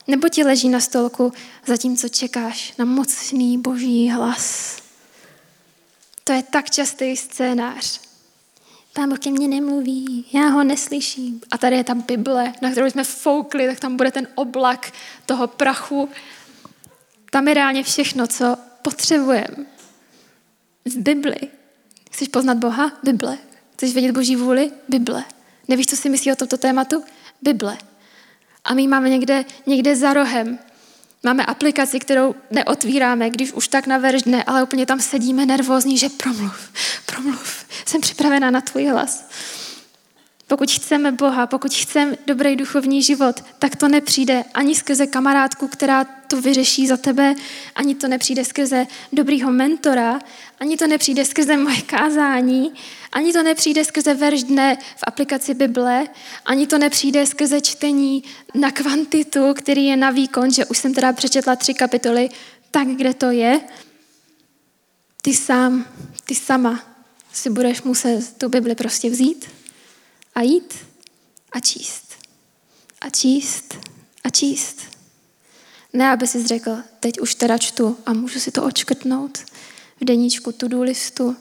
Nebo 0.06 0.28
ti 0.28 0.44
leží 0.44 0.68
na 0.68 0.80
stolku, 0.80 1.32
zatímco 1.66 2.08
čekáš 2.08 2.74
na 2.78 2.84
mocný 2.84 3.58
boží 3.58 4.10
hlas. 4.10 4.76
To 6.24 6.32
je 6.32 6.42
tak 6.42 6.70
častý 6.70 7.16
scénář. 7.16 8.00
Pán 8.92 9.08
Bůh 9.08 9.18
ke 9.18 9.30
mně 9.30 9.48
nemluví, 9.48 10.26
já 10.32 10.48
ho 10.48 10.64
neslyším. 10.64 11.40
A 11.50 11.58
tady 11.58 11.76
je 11.76 11.84
ta 11.84 11.94
Bible, 11.94 12.52
na 12.62 12.70
kterou 12.70 12.90
jsme 12.90 13.04
foukli, 13.04 13.66
tak 13.66 13.80
tam 13.80 13.96
bude 13.96 14.10
ten 14.10 14.28
oblak 14.34 14.92
toho 15.26 15.46
prachu. 15.46 16.08
Tam 17.30 17.48
je 17.48 17.54
reálně 17.54 17.82
všechno, 17.82 18.26
co 18.26 18.56
potřebujeme. 18.82 19.66
V 20.84 20.96
Bibli. 20.96 21.40
Chceš 22.10 22.28
poznat 22.28 22.58
Boha? 22.58 22.92
Bible. 23.02 23.38
Chceš 23.72 23.92
vědět 23.92 24.12
Boží 24.12 24.36
vůli? 24.36 24.72
Bible. 24.88 25.24
Nevíš, 25.68 25.86
co 25.86 25.96
si 25.96 26.08
myslí 26.08 26.32
o 26.32 26.36
tomto 26.36 26.56
tématu? 26.56 27.04
Bible. 27.42 27.78
A 28.70 28.74
my 28.74 28.88
máme 28.88 29.08
někde, 29.08 29.44
někde 29.66 29.96
za 29.96 30.12
rohem. 30.12 30.58
Máme 31.22 31.46
aplikaci, 31.46 32.00
kterou 32.00 32.34
neotvíráme, 32.50 33.30
když 33.30 33.52
už 33.52 33.68
tak 33.68 33.86
naveržne, 33.86 34.44
ale 34.44 34.62
úplně 34.62 34.86
tam 34.86 35.00
sedíme 35.00 35.46
nervózní, 35.46 35.98
že 35.98 36.08
promluv, 36.08 36.70
promluv, 37.06 37.64
Jsem 37.86 38.00
připravená 38.00 38.50
na 38.50 38.60
tvůj 38.60 38.86
hlas. 38.86 39.28
Pokud 40.46 40.70
chceme 40.70 41.12
Boha, 41.12 41.46
pokud 41.46 41.74
chceme 41.74 42.16
dobrý 42.26 42.56
duchovní 42.56 43.02
život, 43.02 43.44
tak 43.58 43.76
to 43.76 43.88
nepřijde 43.88 44.44
ani 44.54 44.74
skrze 44.74 45.06
kamarádku, 45.06 45.68
která 45.68 46.06
to 46.30 46.40
vyřeší 46.40 46.86
za 46.86 46.96
tebe, 46.96 47.34
ani 47.74 47.94
to 47.94 48.08
nepřijde 48.08 48.44
skrze 48.44 48.86
dobrýho 49.12 49.52
mentora, 49.52 50.20
ani 50.60 50.76
to 50.76 50.86
nepřijde 50.86 51.24
skrze 51.24 51.56
moje 51.56 51.82
kázání, 51.82 52.72
ani 53.12 53.32
to 53.32 53.42
nepřijde 53.42 53.84
skrze 53.84 54.14
verš 54.14 54.42
dne 54.42 54.76
v 54.96 55.02
aplikaci 55.06 55.54
Bible, 55.54 56.08
ani 56.44 56.66
to 56.66 56.78
nepřijde 56.78 57.26
skrze 57.26 57.60
čtení 57.60 58.24
na 58.54 58.70
kvantitu, 58.70 59.54
který 59.54 59.86
je 59.86 59.96
na 59.96 60.10
výkon, 60.10 60.50
že 60.50 60.66
už 60.66 60.78
jsem 60.78 60.94
teda 60.94 61.12
přečetla 61.12 61.56
tři 61.56 61.74
kapitoly, 61.74 62.28
tak 62.70 62.88
kde 62.88 63.14
to 63.14 63.30
je. 63.30 63.60
Ty 65.22 65.34
sám, 65.34 65.84
ty 66.24 66.34
sama 66.34 66.80
si 67.32 67.50
budeš 67.50 67.82
muset 67.82 68.38
tu 68.38 68.48
Bibli 68.48 68.74
prostě 68.74 69.10
vzít 69.10 69.46
a 70.34 70.42
jít 70.42 70.74
a 71.52 71.60
číst. 71.60 72.14
A 73.00 73.10
číst 73.10 73.78
a 74.24 74.30
číst. 74.30 74.99
Ne, 75.92 76.10
aby 76.10 76.26
si 76.26 76.46
řekl, 76.46 76.76
teď 77.00 77.20
už 77.20 77.34
teda 77.34 77.58
čtu 77.58 77.98
a 78.06 78.12
můžu 78.12 78.40
si 78.40 78.50
to 78.50 78.64
očkrtnout 78.64 79.38
v 80.00 80.04
deníčku 80.04 80.52
to-do 80.52 80.82
listu, 80.82 81.36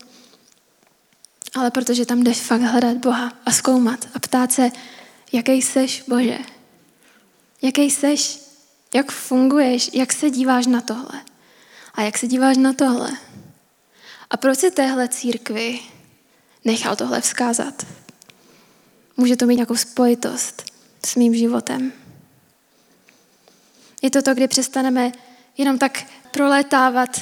ale 1.56 1.72
protože 1.72 2.06
tam 2.06 2.24
jdeš 2.24 2.42
fakt 2.42 2.62
hledat 2.62 2.98
Boha 2.98 3.34
a 3.46 3.52
zkoumat 3.52 4.08
a 4.14 4.20
ptát 4.20 4.52
se, 4.52 4.72
jaký 5.32 5.62
seš, 5.62 6.04
Bože. 6.08 6.38
Jaký 7.62 7.92
seš, 7.92 8.40
jak 8.94 9.12
funguješ, 9.12 9.90
jak 9.94 10.14
se 10.14 10.30
díváš 10.30 10.68
na 10.68 10.82
tohle. 10.82 11.22
A 11.94 12.02
jak 12.02 12.18
se 12.18 12.28
díváš 12.28 12.58
na 12.58 12.74
tohle. 12.74 13.12
A 14.30 14.38
proč 14.38 14.60
si 14.60 14.72
téhle 14.72 15.08
církvi 15.08 15.80
nechal 16.66 16.96
tohle 16.96 17.22
vzkázat? 17.22 17.86
Může 19.18 19.36
to 19.36 19.46
mít 19.46 19.56
nějakou 19.56 19.76
spojitost 19.76 20.64
s 21.06 21.16
mým 21.16 21.36
životem. 21.36 21.92
Je 24.02 24.10
to 24.10 24.22
to, 24.22 24.34
kdy 24.34 24.48
přestaneme 24.48 25.12
jenom 25.58 25.78
tak 25.78 26.06
prolétávat 26.32 27.22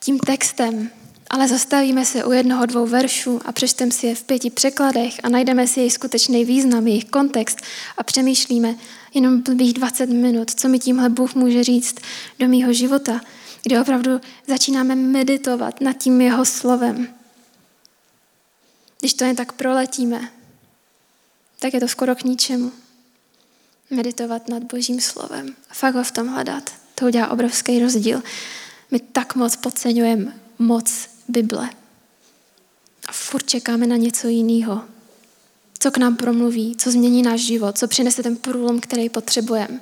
tím 0.00 0.18
textem, 0.18 0.90
ale 1.30 1.48
zastavíme 1.48 2.04
se 2.04 2.24
u 2.24 2.32
jednoho, 2.32 2.66
dvou 2.66 2.86
veršů 2.86 3.40
a 3.44 3.52
přečteme 3.52 3.90
si 3.90 4.06
je 4.06 4.14
v 4.14 4.24
pěti 4.24 4.50
překladech 4.50 5.14
a 5.22 5.28
najdeme 5.28 5.66
si 5.66 5.80
jejich 5.80 5.92
skutečný 5.92 6.44
význam, 6.44 6.86
jejich 6.86 7.04
kontext 7.04 7.60
a 7.96 8.02
přemýšlíme 8.02 8.74
jenom 9.14 9.40
blbých 9.40 9.72
20 9.72 10.06
minut, 10.06 10.50
co 10.50 10.68
mi 10.68 10.78
tímhle 10.78 11.08
Bůh 11.08 11.34
může 11.34 11.64
říct 11.64 11.96
do 12.38 12.48
mýho 12.48 12.72
života, 12.72 13.20
kdy 13.62 13.78
opravdu 13.78 14.20
začínáme 14.46 14.94
meditovat 14.94 15.80
nad 15.80 15.92
tím 15.92 16.20
jeho 16.20 16.44
slovem. 16.44 17.08
Když 19.00 19.14
to 19.14 19.24
jen 19.24 19.36
tak 19.36 19.52
proletíme, 19.52 20.28
tak 21.58 21.74
je 21.74 21.80
to 21.80 21.88
skoro 21.88 22.14
k 22.14 22.24
ničemu. 22.24 22.83
Meditovat 23.90 24.48
nad 24.48 24.62
Božím 24.62 25.00
slovem. 25.00 25.56
A 25.70 25.74
fakt 25.74 25.94
ho 25.94 26.04
v 26.04 26.12
tom 26.12 26.28
hledat. 26.28 26.70
To 26.94 27.06
udělá 27.06 27.28
obrovský 27.28 27.78
rozdíl. 27.78 28.22
My 28.90 29.00
tak 29.00 29.34
moc 29.34 29.56
podceňujeme 29.56 30.40
moc 30.58 31.08
Bible. 31.28 31.70
A 33.06 33.12
furt 33.12 33.48
čekáme 33.48 33.86
na 33.86 33.96
něco 33.96 34.28
jiného. 34.28 34.84
Co 35.78 35.90
k 35.90 35.96
nám 35.96 36.16
promluví, 36.16 36.76
co 36.76 36.90
změní 36.90 37.22
náš 37.22 37.40
život, 37.40 37.78
co 37.78 37.88
přinese 37.88 38.22
ten 38.22 38.36
průlom, 38.36 38.80
který 38.80 39.08
potřebujeme. 39.08 39.80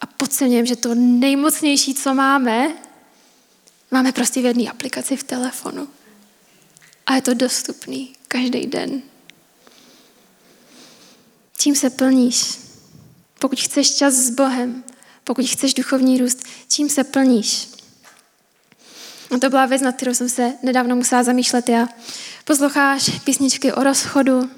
A 0.00 0.06
podceňujeme, 0.06 0.66
že 0.66 0.76
to 0.76 0.94
nejmocnější, 0.94 1.94
co 1.94 2.14
máme, 2.14 2.74
máme 3.90 4.12
prostě 4.12 4.42
v 4.42 4.44
jedné 4.44 4.70
aplikaci 4.70 5.16
v 5.16 5.22
telefonu. 5.22 5.88
A 7.06 7.14
je 7.14 7.22
to 7.22 7.34
dostupný 7.34 8.12
každý 8.28 8.66
den. 8.66 9.02
Čím 11.58 11.76
se 11.76 11.90
plníš? 11.90 12.61
Pokud 13.42 13.60
chceš 13.60 13.94
čas 13.94 14.14
s 14.14 14.30
Bohem, 14.30 14.84
pokud 15.24 15.44
chceš 15.46 15.74
duchovní 15.74 16.18
růst, 16.18 16.42
čím 16.68 16.88
se 16.88 17.04
plníš? 17.04 17.68
A 19.34 19.38
to 19.38 19.50
byla 19.50 19.66
věc, 19.66 19.82
nad 19.82 19.96
kterou 19.96 20.14
jsem 20.14 20.28
se 20.28 20.52
nedávno 20.62 20.96
musela 20.96 21.22
zamýšlet 21.22 21.68
já. 21.68 21.88
Posloucháš 22.44 23.10
písničky 23.24 23.72
o 23.72 23.84
rozchodu, 23.84 24.50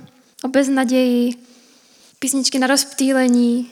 o 0.42 0.48
beznaději, 0.48 1.30
písničky 2.18 2.58
na 2.58 2.66
rozptýlení, 2.66 3.70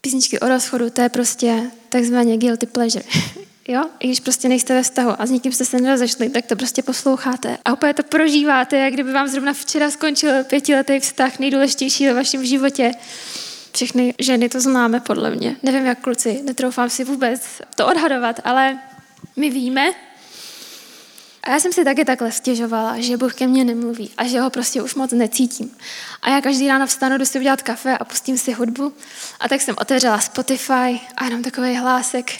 písničky 0.00 0.40
o 0.40 0.48
rozchodu, 0.48 0.90
to 0.90 1.00
je 1.00 1.08
prostě 1.08 1.70
takzvaně 1.88 2.36
guilty 2.36 2.66
pleasure. 2.66 3.04
Jo? 3.70 3.84
I 4.00 4.06
když 4.06 4.20
prostě 4.20 4.48
nejste 4.48 4.74
ve 4.74 4.82
vztahu 4.82 5.10
a 5.18 5.26
s 5.26 5.30
někým 5.30 5.52
jste 5.52 5.64
se 5.64 5.80
nerozešli, 5.80 6.28
tak 6.28 6.46
to 6.46 6.56
prostě 6.56 6.82
posloucháte. 6.82 7.58
A 7.64 7.72
úplně 7.72 7.94
to 7.94 8.02
prožíváte, 8.02 8.76
jak 8.76 8.92
kdyby 8.92 9.12
vám 9.12 9.28
zrovna 9.28 9.52
včera 9.52 9.90
skončil 9.90 10.44
pětiletý 10.44 11.00
vztah, 11.00 11.38
nejdůležitější 11.38 12.06
ve 12.06 12.14
vašem 12.14 12.46
životě. 12.46 12.92
Všechny 13.74 14.14
ženy 14.18 14.48
to 14.48 14.60
známe, 14.60 15.00
podle 15.00 15.30
mě. 15.30 15.56
Nevím, 15.62 15.86
jak 15.86 16.00
kluci, 16.00 16.40
netroufám 16.44 16.90
si 16.90 17.04
vůbec 17.04 17.42
to 17.74 17.86
odhadovat, 17.86 18.40
ale 18.44 18.78
my 19.36 19.50
víme. 19.50 19.90
A 21.42 21.50
já 21.50 21.60
jsem 21.60 21.72
si 21.72 21.84
taky 21.84 22.04
takhle 22.04 22.32
stěžovala, 22.32 23.00
že 23.00 23.16
Bůh 23.16 23.34
ke 23.34 23.46
mně 23.46 23.64
nemluví 23.64 24.10
a 24.16 24.26
že 24.26 24.40
ho 24.40 24.50
prostě 24.50 24.82
už 24.82 24.94
moc 24.94 25.12
necítím. 25.12 25.76
A 26.22 26.30
já 26.30 26.40
každý 26.40 26.68
ráno 26.68 26.86
vstanu, 26.86 27.18
jdu 27.18 27.24
si 27.26 27.38
udělat 27.38 27.62
kafe 27.62 27.98
a 27.98 28.04
pustím 28.04 28.38
si 28.38 28.52
hudbu. 28.52 28.92
A 29.40 29.48
tak 29.48 29.60
jsem 29.60 29.74
otevřela 29.78 30.20
Spotify 30.20 31.00
a 31.16 31.24
jenom 31.24 31.42
takový 31.42 31.76
hlásek 31.76 32.32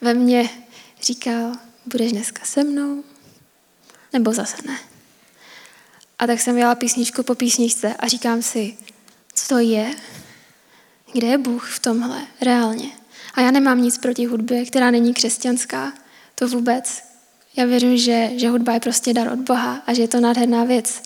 ve 0.00 0.14
mně 0.14 0.48
říkal, 1.04 1.52
budeš 1.86 2.12
dneska 2.12 2.44
se 2.44 2.64
mnou? 2.64 3.04
Nebo 4.12 4.32
zase 4.32 4.56
ne? 4.66 4.78
A 6.18 6.26
tak 6.26 6.40
jsem 6.40 6.58
jela 6.58 6.74
písničku 6.74 7.22
po 7.22 7.34
písničce 7.34 7.94
a 7.94 8.08
říkám 8.08 8.42
si, 8.42 8.76
co 9.34 9.48
to 9.48 9.58
je? 9.58 9.94
Kde 11.12 11.26
je 11.26 11.38
Bůh 11.38 11.70
v 11.70 11.78
tomhle 11.78 12.26
reálně? 12.40 12.90
A 13.34 13.40
já 13.40 13.50
nemám 13.50 13.82
nic 13.82 13.98
proti 13.98 14.26
hudbě, 14.26 14.64
která 14.64 14.90
není 14.90 15.14
křesťanská. 15.14 15.92
To 16.34 16.48
vůbec. 16.48 17.02
Já 17.56 17.64
věřím, 17.64 17.98
že, 17.98 18.30
že 18.36 18.48
hudba 18.48 18.72
je 18.72 18.80
prostě 18.80 19.12
dar 19.12 19.32
od 19.32 19.38
Boha 19.38 19.82
a 19.86 19.94
že 19.94 20.02
je 20.02 20.08
to 20.08 20.20
nádherná 20.20 20.64
věc. 20.64 21.02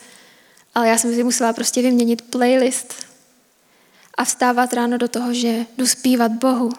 Ale 0.75 0.89
já 0.89 0.99
jsem 0.99 1.15
si 1.15 1.25
musela 1.25 1.53
prostě 1.53 1.83
vyměnit 1.83 2.23
playlist 2.23 2.95
a 4.15 4.25
vstávat 4.25 4.73
ráno 4.73 4.99
do 4.99 5.09
toho, 5.09 5.35
že 5.35 5.67
jdu 5.79 5.87
zpívat 5.87 6.33
Bohu, 6.33 6.73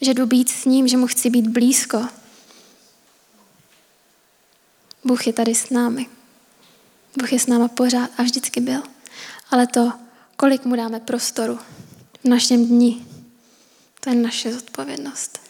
že 0.00 0.14
jdu 0.14 0.26
být 0.26 0.48
s 0.48 0.64
ním, 0.64 0.88
že 0.88 0.96
mu 0.96 1.06
chci 1.06 1.30
být 1.30 1.46
blízko. 1.46 2.08
Bůh 5.04 5.26
je 5.26 5.32
tady 5.32 5.54
s 5.54 5.70
námi. 5.70 6.06
Bůh 7.18 7.32
je 7.32 7.38
s 7.38 7.46
náma 7.46 7.68
pořád 7.68 8.10
a 8.18 8.22
vždycky 8.22 8.60
byl. 8.60 8.82
Ale 9.50 9.66
to, 9.66 9.92
kolik 10.36 10.64
mu 10.64 10.76
dáme 10.76 11.00
prostoru 11.00 11.58
v 12.24 12.28
našem 12.28 12.66
dni, 12.66 13.06
to 14.00 14.10
je 14.10 14.16
naše 14.16 14.52
zodpovědnost. 14.52 15.40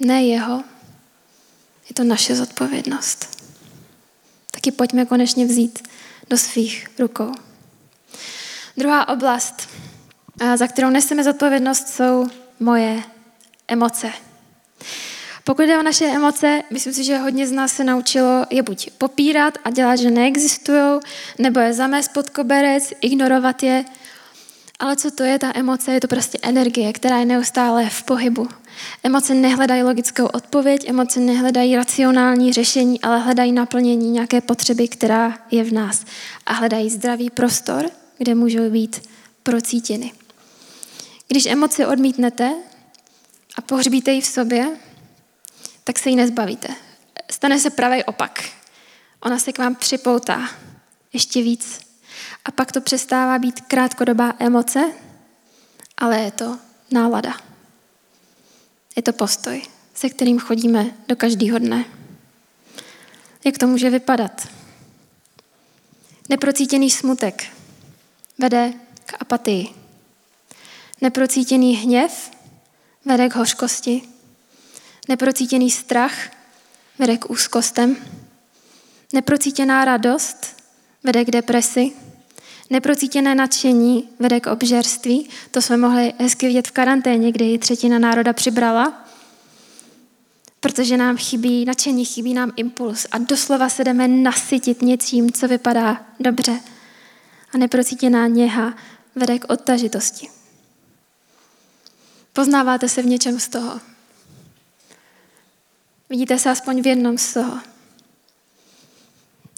Ne 0.00 0.24
jeho, 0.24 0.64
je 1.88 1.94
to 1.94 2.04
naše 2.04 2.36
zodpovědnost. 2.36 3.42
Taky 4.50 4.72
pojďme 4.72 5.06
konečně 5.06 5.46
vzít 5.46 5.88
do 6.30 6.38
svých 6.38 6.88
rukou. 6.98 7.32
Druhá 8.76 9.08
oblast, 9.08 9.68
za 10.56 10.66
kterou 10.66 10.90
neseme 10.90 11.24
zodpovědnost, 11.24 11.88
jsou 11.88 12.28
moje 12.60 13.02
emoce. 13.68 14.12
Pokud 15.44 15.62
jde 15.62 15.78
o 15.78 15.82
naše 15.82 16.04
emoce, 16.04 16.62
myslím 16.70 16.92
si, 16.92 17.04
že 17.04 17.18
hodně 17.18 17.46
z 17.46 17.52
nás 17.52 17.72
se 17.72 17.84
naučilo 17.84 18.46
je 18.50 18.62
buď 18.62 18.90
popírat 18.98 19.58
a 19.64 19.70
dělat, 19.70 19.96
že 19.96 20.10
neexistují, 20.10 21.00
nebo 21.38 21.60
je 21.60 21.72
zamést 21.72 22.12
pod 22.12 22.30
koberec, 22.30 22.92
ignorovat 23.00 23.62
je. 23.62 23.84
Ale 24.78 24.96
co 24.96 25.10
to 25.10 25.22
je 25.22 25.38
ta 25.38 25.52
emoce? 25.54 25.92
Je 25.92 26.00
to 26.00 26.08
prostě 26.08 26.38
energie, 26.42 26.92
která 26.92 27.18
je 27.18 27.24
neustále 27.24 27.88
v 27.90 28.02
pohybu. 28.02 28.48
Emoce 29.04 29.34
nehledají 29.34 29.82
logickou 29.82 30.26
odpověď, 30.26 30.88
emoce 30.88 31.20
nehledají 31.20 31.76
racionální 31.76 32.52
řešení, 32.52 33.00
ale 33.00 33.18
hledají 33.18 33.52
naplnění 33.52 34.10
nějaké 34.10 34.40
potřeby, 34.40 34.88
která 34.88 35.38
je 35.50 35.64
v 35.64 35.72
nás. 35.72 36.04
A 36.46 36.52
hledají 36.52 36.90
zdravý 36.90 37.30
prostor, 37.30 37.90
kde 38.18 38.34
můžou 38.34 38.70
být 38.70 39.08
procítěny. 39.42 40.12
Když 41.28 41.46
emoci 41.46 41.86
odmítnete, 41.86 42.52
a 43.56 43.60
pohřbíte 43.60 44.12
ji 44.12 44.20
v 44.20 44.26
sobě, 44.26 44.76
tak 45.84 45.98
se 45.98 46.10
jí 46.10 46.16
nezbavíte. 46.16 46.68
Stane 47.30 47.58
se 47.58 47.70
pravý 47.70 48.04
opak. 48.04 48.44
Ona 49.20 49.38
se 49.38 49.52
k 49.52 49.58
vám 49.58 49.74
připoutá 49.74 50.50
ještě 51.12 51.42
víc. 51.42 51.80
A 52.44 52.50
pak 52.50 52.72
to 52.72 52.80
přestává 52.80 53.38
být 53.38 53.60
krátkodobá 53.60 54.34
emoce, 54.38 54.92
ale 55.96 56.20
je 56.20 56.30
to 56.30 56.58
nálada. 56.90 57.40
Je 58.96 59.02
to 59.02 59.12
postoj, 59.12 59.62
se 59.94 60.08
kterým 60.08 60.38
chodíme 60.38 60.86
do 61.08 61.16
každého 61.16 61.58
dne. 61.58 61.84
Jak 63.44 63.58
to 63.58 63.66
může 63.66 63.90
vypadat? 63.90 64.48
Neprocítěný 66.28 66.90
smutek 66.90 67.44
vede 68.38 68.72
k 69.06 69.14
apatii. 69.20 69.68
Neprocítěný 71.00 71.76
hněv 71.76 72.30
vede 73.04 73.28
k 73.28 73.34
hořkosti. 73.34 74.02
Neprocítěný 75.08 75.70
strach 75.70 76.14
vede 76.98 77.16
k 77.16 77.30
úzkostem. 77.30 77.96
Neprocítěná 79.12 79.84
radost 79.84 80.62
vede 81.04 81.24
k 81.24 81.30
depresi. 81.30 81.92
Neprocítěné 82.70 83.34
nadšení 83.34 84.08
vede 84.18 84.40
k 84.40 84.46
obžerství. 84.46 85.28
To 85.50 85.62
jsme 85.62 85.76
mohli 85.76 86.14
hezky 86.18 86.46
vidět 86.46 86.68
v 86.68 86.70
karanténě, 86.70 87.32
kdy 87.32 87.58
třetina 87.58 87.98
národa 87.98 88.32
přibrala. 88.32 89.04
Protože 90.60 90.96
nám 90.96 91.16
chybí 91.16 91.64
nadšení, 91.64 92.04
chybí 92.04 92.34
nám 92.34 92.52
impuls 92.56 93.06
a 93.10 93.18
doslova 93.18 93.68
se 93.68 93.84
jdeme 93.84 94.08
nasytit 94.08 94.82
něčím, 94.82 95.32
co 95.32 95.48
vypadá 95.48 96.06
dobře. 96.20 96.60
A 97.54 97.58
neprocítěná 97.58 98.26
něha 98.26 98.74
vede 99.14 99.38
k 99.38 99.52
odtažitosti. 99.52 100.41
Poznáváte 102.32 102.88
se 102.88 103.02
v 103.02 103.06
něčem 103.06 103.40
z 103.40 103.48
toho. 103.48 103.80
Vidíte 106.10 106.38
se 106.38 106.50
aspoň 106.50 106.82
v 106.82 106.86
jednom 106.86 107.18
z 107.18 107.34
toho. 107.34 107.58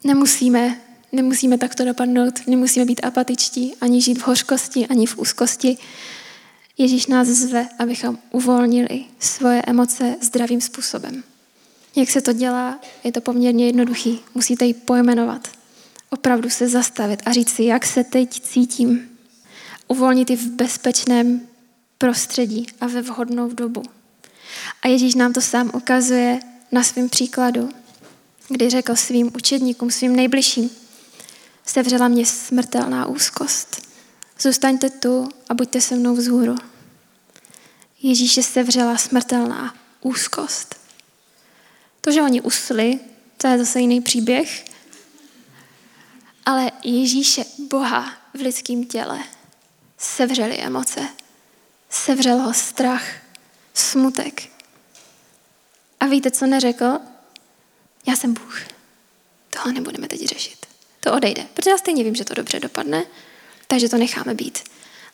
Nemusíme, 0.04 0.80
nemusíme 1.12 1.58
takto 1.58 1.84
dopadnout, 1.84 2.46
nemusíme 2.46 2.84
být 2.84 3.04
apatičtí, 3.04 3.74
ani 3.80 4.02
žít 4.02 4.18
v 4.18 4.26
hořkosti, 4.26 4.86
ani 4.86 5.06
v 5.06 5.18
úzkosti. 5.18 5.78
Ježíš 6.78 7.06
nás 7.06 7.28
zve, 7.28 7.68
abychom 7.78 8.18
uvolnili 8.30 9.04
svoje 9.18 9.62
emoce 9.66 10.16
zdravým 10.20 10.60
způsobem. 10.60 11.24
Jak 11.96 12.10
se 12.10 12.20
to 12.20 12.32
dělá, 12.32 12.80
je 13.04 13.12
to 13.12 13.20
poměrně 13.20 13.66
jednoduchý. 13.66 14.20
Musíte 14.34 14.64
ji 14.64 14.74
pojmenovat. 14.74 15.48
Opravdu 16.10 16.50
se 16.50 16.68
zastavit 16.68 17.22
a 17.26 17.32
říct 17.32 17.54
si, 17.54 17.64
jak 17.64 17.86
se 17.86 18.04
teď 18.04 18.40
cítím. 18.40 19.08
Uvolnit 19.88 20.30
ji 20.30 20.36
v 20.36 20.46
bezpečném 20.46 21.40
prostředí 21.98 22.66
a 22.80 22.86
ve 22.86 23.02
vhodnou 23.02 23.48
dobu. 23.48 23.82
A 24.82 24.88
Ježíš 24.88 25.14
nám 25.14 25.32
to 25.32 25.40
sám 25.40 25.70
ukazuje 25.74 26.40
na 26.72 26.82
svém 26.82 27.08
příkladu, 27.08 27.68
kdy 28.48 28.70
řekl 28.70 28.96
svým 28.96 29.30
učedníkům, 29.36 29.90
svým 29.90 30.16
nejbližším, 30.16 30.70
sevřela 31.66 32.08
mě 32.08 32.26
smrtelná 32.26 33.06
úzkost. 33.06 33.88
Zůstaňte 34.40 34.90
tu 34.90 35.28
a 35.48 35.54
buďte 35.54 35.80
se 35.80 35.96
mnou 35.96 36.14
vzhůru. 36.14 36.56
Ježíše 38.02 38.42
sevřela 38.42 38.96
smrtelná 38.96 39.74
úzkost. 40.00 40.76
To, 42.00 42.12
že 42.12 42.22
oni 42.22 42.40
usli, 42.40 43.00
to 43.36 43.46
je 43.46 43.58
zase 43.58 43.80
jiný 43.80 44.00
příběh, 44.00 44.64
ale 46.46 46.72
Ježíše, 46.84 47.44
Boha 47.70 48.12
v 48.34 48.40
lidském 48.40 48.84
těle, 48.84 49.18
sevřeli 49.98 50.58
emoce. 50.58 51.08
Sevřel 51.94 52.38
ho 52.38 52.54
strach, 52.54 53.04
smutek. 53.74 54.42
A 56.00 56.06
víte, 56.06 56.30
co 56.30 56.46
neřekl? 56.46 56.98
Já 58.06 58.16
jsem 58.16 58.34
Bůh. 58.34 58.60
Tohle 59.50 59.72
nebudeme 59.72 60.08
teď 60.08 60.24
řešit. 60.24 60.66
To 61.00 61.12
odejde, 61.12 61.46
protože 61.54 61.70
já 61.70 61.78
stejně 61.78 62.04
vím, 62.04 62.14
že 62.14 62.24
to 62.24 62.34
dobře 62.34 62.60
dopadne, 62.60 63.04
takže 63.66 63.88
to 63.88 63.96
necháme 63.96 64.34
být. 64.34 64.58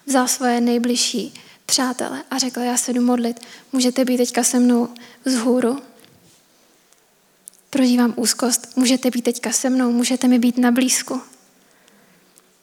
Vzal 0.06 0.28
svoje 0.28 0.60
nejbližší 0.60 1.34
přátele 1.66 2.24
a 2.30 2.38
řekl, 2.38 2.60
já 2.60 2.76
se 2.76 2.92
jdu 2.92 3.02
modlit, 3.02 3.40
můžete 3.72 4.04
být 4.04 4.16
teďka 4.16 4.44
se 4.44 4.58
mnou 4.58 4.88
vzhůru. 5.24 5.82
Prožívám 7.70 8.14
úzkost, 8.16 8.76
můžete 8.76 9.10
být 9.10 9.22
teďka 9.22 9.52
se 9.52 9.70
mnou, 9.70 9.92
můžete 9.92 10.28
mi 10.28 10.38
být 10.38 10.58
na 10.58 10.70
blízku. 10.70 11.22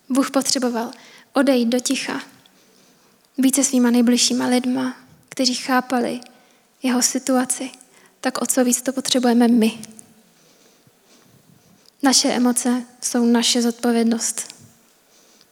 Bůh 0.09 0.32
potřeboval 0.32 0.91
odejít 1.34 1.70
do 1.70 1.80
ticha, 1.80 2.22
být 3.38 3.56
se 3.56 3.64
svýma 3.64 3.92
nejbližšíma 3.92 4.48
lidma, 4.48 4.98
kteří 5.30 5.56
chápali 5.56 6.20
jeho 6.84 7.02
situaci, 7.02 7.70
tak 8.22 8.42
o 8.42 8.46
co 8.46 8.64
víc 8.64 8.82
to 8.82 8.94
potřebujeme 8.94 9.48
my. 9.48 9.80
Naše 12.04 12.30
emoce 12.30 12.84
jsou 13.02 13.26
naše 13.26 13.62
zodpovědnost. 13.62 14.56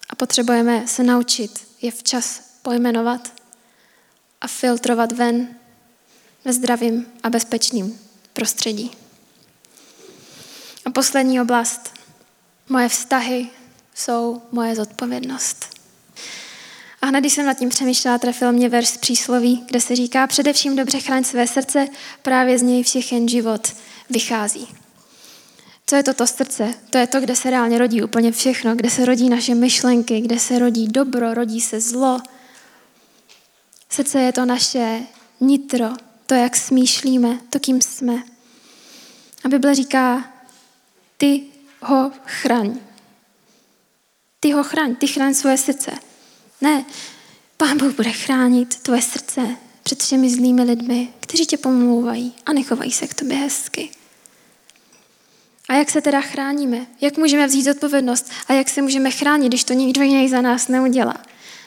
A 0.10 0.16
potřebujeme 0.16 0.88
se 0.88 1.04
naučit 1.04 1.68
je 1.82 1.92
včas 1.92 2.42
pojmenovat 2.62 3.34
a 4.42 4.48
filtrovat 4.48 5.12
ven 5.12 5.48
ve 6.46 6.54
zdravým 6.54 7.06
a 7.24 7.30
bezpečným 7.30 8.00
prostředí. 8.34 8.92
A 10.86 10.90
poslední 10.90 11.42
oblast. 11.42 11.94
Moje 12.70 12.90
vztahy 12.90 13.50
jsou 13.96 14.42
moje 14.52 14.76
zodpovědnost. 14.76 15.75
A 17.06 17.08
hned, 17.08 17.20
když 17.20 17.34
jsem 17.34 17.46
nad 17.46 17.58
tím 17.58 17.70
přemýšlela, 17.70 18.18
trefil 18.18 18.52
mě 18.52 18.70
verš 18.70 18.98
přísloví, 18.98 19.64
kde 19.68 19.82
se 19.82 19.96
říká, 19.96 20.28
především 20.28 20.76
dobře 20.76 21.00
chraň 21.00 21.24
své 21.24 21.48
srdce, 21.48 21.88
právě 22.22 22.60
z 22.60 22.62
něj 22.62 22.84
všechen 22.84 23.28
život 23.28 23.76
vychází. 24.10 24.68
Co 25.86 25.96
je 25.96 26.04
to 26.04 26.14
to 26.14 26.28
srdce? 26.28 26.74
To 26.90 26.98
je 26.98 27.08
to, 27.08 27.20
kde 27.20 27.36
se 27.36 27.50
reálně 27.50 27.78
rodí 27.78 28.04
úplně 28.04 28.32
všechno, 28.32 28.76
kde 28.76 28.90
se 28.90 29.06
rodí 29.06 29.30
naše 29.30 29.56
myšlenky, 29.56 30.22
kde 30.22 30.40
se 30.40 30.60
rodí 30.60 30.88
dobro, 30.88 31.34
rodí 31.34 31.62
se 31.62 31.82
zlo. 31.82 32.20
Srdce 33.90 34.22
je 34.22 34.34
to 34.34 34.46
naše 34.46 35.02
nitro, 35.40 35.90
to, 36.26 36.34
jak 36.34 36.56
smýšlíme, 36.56 37.40
to, 37.50 37.60
kým 37.60 37.82
jsme. 37.82 38.24
A 39.44 39.50
Bible 39.50 39.76
říká, 39.76 40.34
ty 41.18 41.44
ho 41.82 42.12
chraň. 42.26 42.80
Ty 44.40 44.52
ho 44.52 44.64
chraň, 44.64 44.96
ty 44.96 45.08
chraň 45.08 45.34
svoje 45.34 45.58
srdce. 45.58 45.92
Ne, 46.66 46.86
Pán 47.58 47.78
Bůh 47.78 47.96
bude 47.96 48.12
chránit 48.12 48.76
tvoje 48.76 49.02
srdce 49.02 49.42
před 49.84 50.04
všemi 50.04 50.30
zlými 50.30 50.64
lidmi, 50.64 51.08
kteří 51.20 51.46
tě 51.46 51.58
pomlouvají 51.58 52.34
a 52.46 52.54
nechovají 52.54 52.92
se 52.92 53.08
k 53.08 53.14
tobě 53.14 53.38
hezky. 53.38 53.90
A 55.70 55.74
jak 55.74 55.90
se 55.90 56.02
teda 56.02 56.22
chráníme? 56.22 56.86
Jak 57.02 57.18
můžeme 57.18 57.48
vzít 57.48 57.70
odpovědnost? 57.70 58.32
A 58.48 58.54
jak 58.54 58.70
se 58.70 58.82
můžeme 58.82 59.12
chránit, 59.12 59.48
když 59.48 59.64
to 59.64 59.74
nikdo 59.74 60.02
jiný 60.02 60.30
za 60.30 60.42
nás 60.42 60.68
neudělá? 60.68 61.16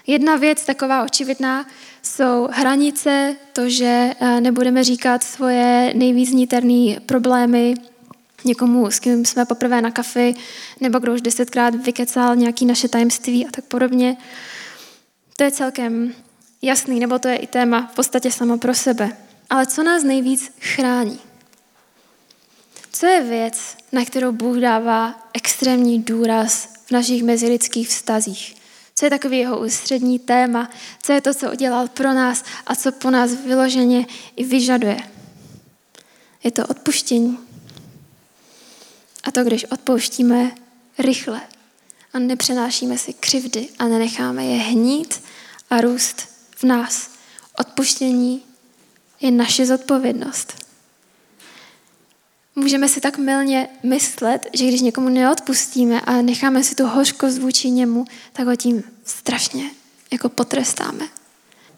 Jedna 0.07 0.37
věc 0.37 0.65
taková 0.65 1.05
očividná 1.05 1.67
jsou 2.03 2.49
hranice, 2.53 3.37
to, 3.53 3.69
že 3.69 4.15
eh, 4.21 4.41
nebudeme 4.41 4.85
říkat 4.85 5.25
svoje 5.25 5.93
nejvíc 5.95 6.31
problémy 7.07 7.75
někomu, 8.45 8.91
s 8.91 8.99
kým 8.99 9.25
jsme 9.25 9.45
poprvé 9.45 9.83
na 9.83 9.91
kafi, 9.91 10.35
nebo 10.81 10.99
kdo 10.99 11.15
už 11.15 11.21
desetkrát 11.21 11.75
vykecal 11.75 12.37
nějaký 12.37 12.67
naše 12.67 12.89
tajemství 12.89 13.47
a 13.47 13.51
tak 13.51 13.65
podobně. 13.65 14.17
To 15.39 15.45
je 15.45 15.51
celkem 15.51 16.15
jasný, 16.63 17.01
nebo 17.01 17.19
to 17.19 17.29
je 17.29 17.37
i 17.37 17.47
téma 17.47 17.87
v 17.93 17.95
podstatě 17.95 18.31
samo 18.31 18.59
pro 18.59 18.75
sebe. 18.75 19.17
Ale 19.51 19.67
co 19.67 19.83
nás 19.83 20.03
nejvíc 20.03 20.53
chrání? 20.61 21.19
Co 22.93 23.07
je 23.07 23.23
věc, 23.23 23.77
na 23.93 24.05
kterou 24.05 24.33
Bůh 24.33 24.57
dává 24.57 25.29
extrémní 25.35 26.03
důraz 26.03 26.69
v 26.87 26.91
našich 26.91 27.23
mezilidských 27.23 27.89
vztazích? 27.89 28.57
Co 28.95 29.07
je 29.07 29.11
takový 29.11 29.39
jeho 29.39 29.59
ústřední 29.59 30.19
téma? 30.19 30.71
Co 31.03 31.13
je 31.13 31.21
to, 31.21 31.35
co 31.35 31.53
udělal 31.53 31.89
pro 31.89 32.13
nás 32.13 32.45
a 32.67 32.75
co 32.75 32.93
po 32.93 33.11
nás 33.11 33.35
vyloženě 33.35 34.07
i 34.37 34.45
vyžaduje? 34.45 34.99
Je 36.45 36.51
to 36.51 36.67
odpuštění. 36.67 37.39
A 39.25 39.31
to, 39.31 39.45
když 39.45 39.65
odpouštíme 39.65 40.51
rychle 40.99 41.41
a 42.13 42.19
nepřenášíme 42.19 42.99
si 42.99 43.13
křivdy 43.13 43.69
a 43.79 43.85
nenecháme 43.85 44.45
je 44.45 44.59
hnít 44.59 45.23
a 45.71 45.81
růst 45.81 46.29
v 46.57 46.65
nás. 46.65 47.11
Odpuštění 47.59 48.43
je 49.21 49.31
naše 49.31 49.67
zodpovědnost. 49.67 50.69
Můžeme 52.55 52.89
si 52.89 53.01
tak 53.01 53.19
milně 53.19 53.69
myslet, 53.83 54.47
že 54.53 54.67
když 54.67 54.81
někomu 54.81 55.09
neodpustíme 55.09 56.01
a 56.01 56.23
necháme 56.23 56.65
si 56.65 56.75
tu 56.75 56.87
hořkost 56.87 57.39
vůči 57.39 57.71
němu, 57.71 58.05
tak 58.33 58.47
ho 58.47 58.57
tím 58.57 58.83
strašně 59.05 59.71
jako 60.13 60.29
potrestáme. 60.29 61.09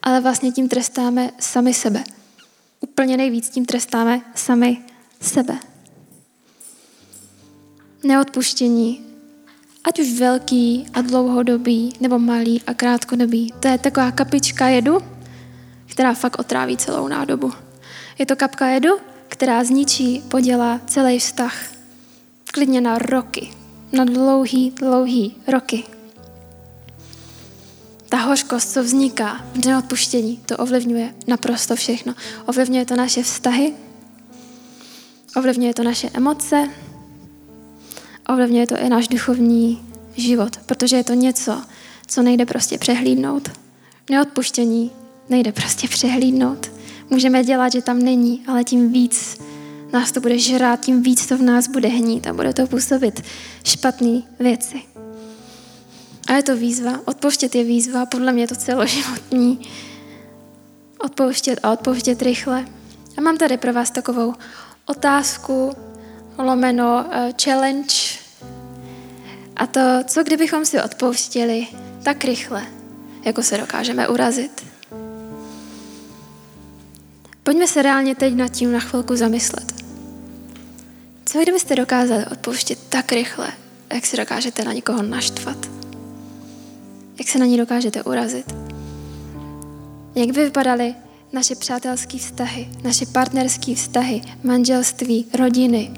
Ale 0.03 0.20
vlastně 0.20 0.53
tím 0.53 0.68
trestáme 0.68 1.31
sami 1.41 1.74
sebe. 1.74 2.05
Úplně 2.81 3.16
nejvíc 3.16 3.49
tím 3.51 3.64
trestáme 3.64 4.20
sami 4.35 4.83
sebe. 5.20 5.59
Neodpuštění, 8.05 9.09
ať 9.85 10.01
už 10.01 10.18
velký 10.18 10.87
a 10.95 11.01
dlouhodobý, 11.01 11.93
nebo 12.01 12.18
malý 12.18 12.62
a 12.66 12.74
krátkodobý, 12.74 13.53
to 13.61 13.68
je 13.68 13.78
taková 13.78 14.11
kapička 14.11 14.68
jedu, 14.68 14.99
která 15.87 16.14
fakt 16.14 16.39
otráví 16.39 16.76
celou 16.76 17.09
nádobu. 17.09 17.53
Je 18.18 18.26
to 18.26 18.37
kapka 18.37 18.66
jedu, 18.66 18.91
která 19.28 19.64
zničí, 19.64 20.22
podělá 20.28 20.81
celý 20.87 21.18
vztah. 21.18 21.62
Klidně 22.53 22.81
na 22.81 22.99
roky. 22.99 23.51
Na 23.93 24.05
dlouhý, 24.05 24.70
dlouhý 24.70 25.37
roky. 25.49 25.85
Ta 28.09 28.16
hořkost, 28.16 28.72
co 28.72 28.83
vzniká 28.83 29.47
v 29.55 29.66
neodpuštění, 29.66 30.37
to 30.47 30.57
ovlivňuje 30.57 31.14
naprosto 31.26 31.76
všechno. 31.76 32.14
Ovlivňuje 32.47 32.87
to 32.87 32.97
naše 32.97 33.22
vztahy, 33.22 33.74
ovlivňuje 35.37 35.74
to 35.74 35.83
naše 35.83 36.11
emoce, 36.14 36.68
ovlivňuje 38.33 38.66
to 38.66 38.76
i 38.76 38.89
náš 38.89 39.09
duchovní 39.09 39.83
život, 40.16 40.57
protože 40.66 40.97
je 40.97 41.05
to 41.05 41.14
něco, 41.14 41.62
co 42.07 42.22
nejde 42.22 42.47
prostě 42.47 42.78
přehlídnout. 42.78 43.51
Neodpuštění 44.11 44.91
nejde 45.28 45.53
prostě 45.53 45.89
přehlídnout. 45.89 46.72
Můžeme 47.11 47.45
dělat, 47.45 47.72
že 47.72 47.83
tam 47.83 47.99
není, 47.99 48.43
ale 48.47 48.64
tím 48.64 48.93
víc 48.93 49.41
nás 49.93 50.12
to 50.12 50.20
bude 50.20 50.39
žrát, 50.39 50.81
tím 50.81 51.03
víc 51.03 51.26
to 51.26 51.37
v 51.37 51.43
nás 51.43 51.68
bude 51.68 51.89
hnít 51.89 52.26
a 52.26 52.33
bude 52.33 52.53
to 52.53 52.66
působit 52.66 53.22
špatné 53.64 54.22
věci. 54.41 54.83
A 56.28 56.33
je 56.33 56.43
to 56.43 56.57
výzva. 56.57 57.01
Odpouštět 57.05 57.55
je 57.55 57.64
výzva, 57.64 58.07
podle 58.07 58.33
mě 58.33 58.43
je 58.43 58.49
to 58.49 58.55
celoživotní. 58.55 59.61
Odpouštět 60.99 61.61
a 61.62 61.72
odpouštět 61.72 62.22
rychle. 62.22 62.66
A 63.16 63.20
mám 63.20 63.37
tady 63.37 63.57
pro 63.57 63.72
vás 63.72 63.91
takovou 63.91 64.35
otázku, 64.87 65.72
lomeno 66.39 67.05
uh, 67.07 67.33
challenge. 67.45 68.19
A 69.61 69.66
to, 69.66 69.80
co 70.06 70.24
kdybychom 70.24 70.64
si 70.64 70.82
odpouštěli 70.82 71.66
tak 72.02 72.24
rychle, 72.24 72.66
jako 73.24 73.42
se 73.42 73.58
dokážeme 73.58 74.08
urazit. 74.08 74.64
Pojďme 77.42 77.66
se 77.66 77.82
reálně 77.82 78.14
teď 78.14 78.34
nad 78.34 78.48
tím 78.48 78.72
na 78.72 78.80
chvilku 78.80 79.16
zamyslet. 79.16 79.72
Co 81.26 81.42
kdybyste 81.42 81.74
dokázali 81.74 82.26
odpouštět 82.26 82.78
tak 82.88 83.12
rychle, 83.12 83.52
jak 83.94 84.06
si 84.06 84.16
dokážete 84.16 84.64
na 84.64 84.72
někoho 84.72 85.02
naštvat? 85.02 85.70
Jak 87.18 87.28
se 87.28 87.38
na 87.38 87.46
ní 87.46 87.58
dokážete 87.58 88.02
urazit? 88.02 88.54
Jak 90.14 90.30
by 90.30 90.44
vypadaly 90.44 90.94
naše 91.32 91.54
přátelské 91.54 92.18
vztahy, 92.18 92.68
naše 92.84 93.06
partnerské 93.06 93.74
vztahy, 93.74 94.22
manželství, 94.44 95.26
rodiny, 95.38 95.90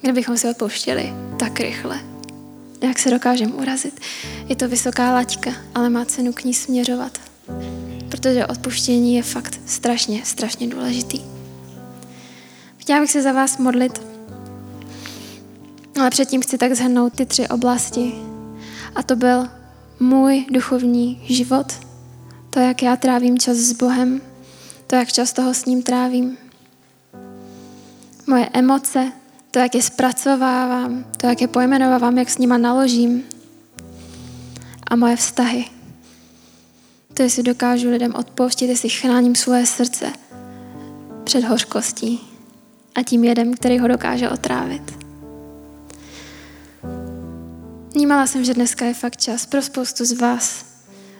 kdybychom 0.00 0.36
si 0.38 0.48
odpouštěli 0.48 1.12
tak 1.38 1.60
rychle? 1.60 2.00
Jak 2.80 2.98
se 2.98 3.10
dokážeme 3.10 3.52
urazit? 3.52 4.00
Je 4.48 4.56
to 4.56 4.68
vysoká 4.68 5.12
laťka, 5.14 5.50
ale 5.74 5.90
má 5.90 6.04
cenu 6.04 6.32
k 6.32 6.44
ní 6.44 6.54
směřovat. 6.54 7.18
Protože 8.08 8.46
odpuštění 8.46 9.14
je 9.14 9.22
fakt 9.22 9.60
strašně, 9.66 10.24
strašně 10.24 10.68
důležitý. 10.68 11.20
Chtěla 12.76 13.00
bych 13.00 13.10
se 13.10 13.22
za 13.22 13.32
vás 13.32 13.58
modlit, 13.58 14.02
ale 16.00 16.10
předtím 16.10 16.42
chci 16.42 16.58
tak 16.58 16.74
zhrnout 16.74 17.12
ty 17.12 17.26
tři 17.26 17.48
oblasti. 17.48 18.12
A 18.94 19.02
to 19.02 19.16
byl 19.16 19.48
můj 20.00 20.46
duchovní 20.50 21.22
život, 21.24 21.66
to, 22.50 22.60
jak 22.60 22.82
já 22.82 22.96
trávím 22.96 23.38
čas 23.38 23.56
s 23.56 23.72
Bohem, 23.72 24.20
to, 24.86 24.96
jak 24.96 25.12
často 25.12 25.42
ho 25.42 25.54
s 25.54 25.64
ním 25.64 25.82
trávím. 25.82 26.38
Moje 28.26 28.48
emoce, 28.52 29.12
to, 29.50 29.58
jak 29.58 29.74
je 29.74 29.82
zpracovávám, 29.82 31.04
to, 31.16 31.26
jak 31.26 31.40
je 31.40 31.48
pojmenovávám, 31.48 32.18
jak 32.18 32.30
s 32.30 32.38
nima 32.38 32.58
naložím. 32.58 33.24
A 34.90 34.96
moje 34.96 35.16
vztahy. 35.16 35.64
To, 37.14 37.22
jestli 37.22 37.42
dokážu 37.42 37.90
lidem 37.90 38.14
odpouštět, 38.14 38.66
jestli 38.66 38.88
chráním 38.88 39.34
svoje 39.34 39.66
srdce 39.66 40.12
před 41.24 41.44
hořkostí 41.44 42.20
a 42.94 43.02
tím 43.02 43.24
jedem, 43.24 43.54
který 43.54 43.78
ho 43.78 43.88
dokáže 43.88 44.30
otrávit. 44.30 44.98
Vnímala 47.94 48.26
jsem, 48.26 48.44
že 48.44 48.54
dneska 48.54 48.84
je 48.84 48.94
fakt 48.94 49.16
čas 49.16 49.46
pro 49.46 49.62
spoustu 49.62 50.04
z 50.04 50.12
vás, 50.12 50.64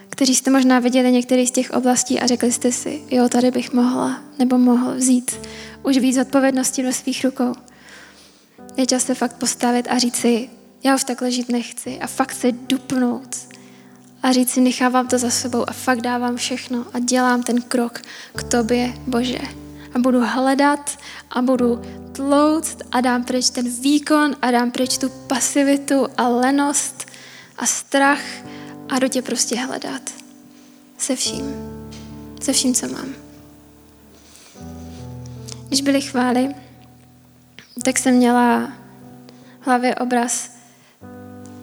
kteří 0.09 0.35
jste 0.35 0.51
možná 0.51 0.79
viděli 0.79 1.13
některý 1.13 1.47
z 1.47 1.51
těch 1.51 1.71
oblastí 1.71 2.21
a 2.21 2.27
řekli 2.27 2.53
jste 2.53 2.73
si, 2.73 3.03
jo, 3.11 3.29
tady 3.29 3.51
bych 3.51 3.73
mohla 3.73 4.21
nebo 4.39 4.59
mohl 4.59 4.95
vzít 4.95 5.37
už 5.83 5.99
víc 5.99 6.19
odpovědnosti 6.19 6.83
do 6.83 6.93
svých 6.93 7.25
rukou. 7.25 7.53
Je 8.77 8.87
čas 8.87 9.05
se 9.05 9.15
fakt 9.15 9.37
postavit 9.37 9.87
a 9.91 9.99
říct 9.99 10.17
si, 10.17 10.51
já 10.85 10.95
už 10.95 11.05
takhle 11.05 11.31
žít 11.31 11.49
nechci 11.49 11.99
a 11.99 12.07
fakt 12.07 12.33
se 12.33 12.53
dupnout 12.53 13.37
a 14.23 14.33
říct 14.33 14.51
si, 14.51 14.61
nechávám 14.61 15.09
to 15.09 15.19
za 15.19 15.31
sebou 15.31 15.71
a 15.71 15.73
fakt 15.73 16.01
dávám 16.01 16.37
všechno 16.37 16.87
a 16.93 16.99
dělám 16.99 17.43
ten 17.43 17.63
krok 17.63 18.01
k 18.37 18.43
tobě, 18.43 18.95
Bože. 19.07 19.39
A 19.95 19.99
budu 19.99 20.21
hledat 20.25 20.99
a 21.31 21.43
budu 21.43 21.83
tlouct 22.13 22.83
a 22.93 23.01
dám 23.01 23.25
pryč 23.25 23.51
ten 23.51 23.71
výkon 23.71 24.37
a 24.43 24.51
dám 24.51 24.71
pryč 24.71 24.99
tu 24.99 25.09
pasivitu 25.09 26.07
a 26.17 26.29
lenost 26.29 27.07
a 27.59 27.67
strach 27.67 28.23
a 28.89 28.99
do 28.99 29.09
tě 29.09 29.23
prostě 29.23 29.57
hledat. 29.57 30.03
Se 30.99 31.17
vším. 31.17 31.55
Se 32.41 32.53
vším, 32.53 32.75
co 32.75 32.89
mám. 32.89 33.15
Když 35.69 35.81
byly 35.81 36.01
chvály, 36.01 36.55
tak 37.83 37.99
jsem 37.99 38.15
měla 38.15 38.73
v 39.61 39.67
hlavě 39.67 39.95
obraz 39.95 40.51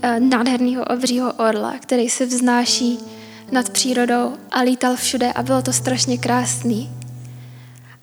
eh, 0.02 0.20
nádherného 0.20 0.86
obřího 0.86 1.34
orla, 1.34 1.78
který 1.80 2.10
se 2.10 2.26
vznáší 2.26 3.00
nad 3.52 3.70
přírodou 3.70 4.38
a 4.52 4.60
lítal 4.62 4.96
všude 4.96 5.34
a 5.34 5.44
bylo 5.44 5.62
to 5.62 5.74
strašně 5.74 6.18
krásný. 6.18 6.90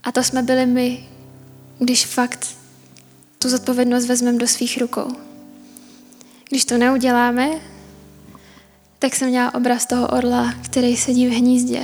A 0.05 0.13
to 0.13 0.25
jsme 0.25 0.43
byli 0.43 0.67
my, 0.67 1.09
když 1.79 2.07
fakt 2.07 2.47
tu 3.39 3.49
zodpovědnost 3.49 4.07
vezmeme 4.07 4.39
do 4.39 4.47
svých 4.47 4.81
rukou. 4.81 5.17
Když 6.49 6.65
to 6.65 6.79
neuděláme, 6.79 7.51
tak 8.99 9.15
jsem 9.15 9.29
měla 9.29 9.55
obraz 9.55 9.87
toho 9.87 10.09
orla, 10.09 10.55
který 10.65 10.97
sedí 10.97 11.27
v 11.27 11.33
hnízdě 11.33 11.83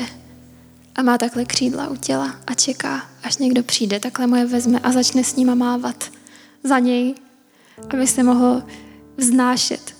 a 0.95 1.03
má 1.03 1.19
takhle 1.19 1.45
křídla 1.45 1.89
u 1.89 1.97
těla 1.97 2.37
a 2.47 2.55
čeká, 2.55 3.11
až 3.23 3.37
někdo 3.37 3.63
přijde, 3.63 4.01
takhle 4.01 4.27
moje 4.27 4.47
vezme 4.47 4.79
a 4.79 4.93
začne 4.93 5.25
s 5.25 5.37
ním 5.37 5.55
mávat 5.55 6.18
za 6.65 6.79
něj, 6.79 7.15
aby 7.91 8.07
se 8.07 8.23
mohl 8.23 8.63
vznášet. 9.17 9.97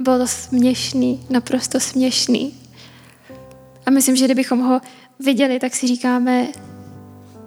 Bylo 0.00 0.18
to 0.18 0.26
směšný, 0.26 1.26
naprosto 1.30 1.80
směšný. 1.80 2.54
A 3.86 3.90
myslím, 3.90 4.16
že 4.16 4.24
kdybychom 4.24 4.60
ho 4.60 4.80
viděli, 5.18 5.58
tak 5.58 5.74
si 5.74 5.86
říkáme, 5.86 6.48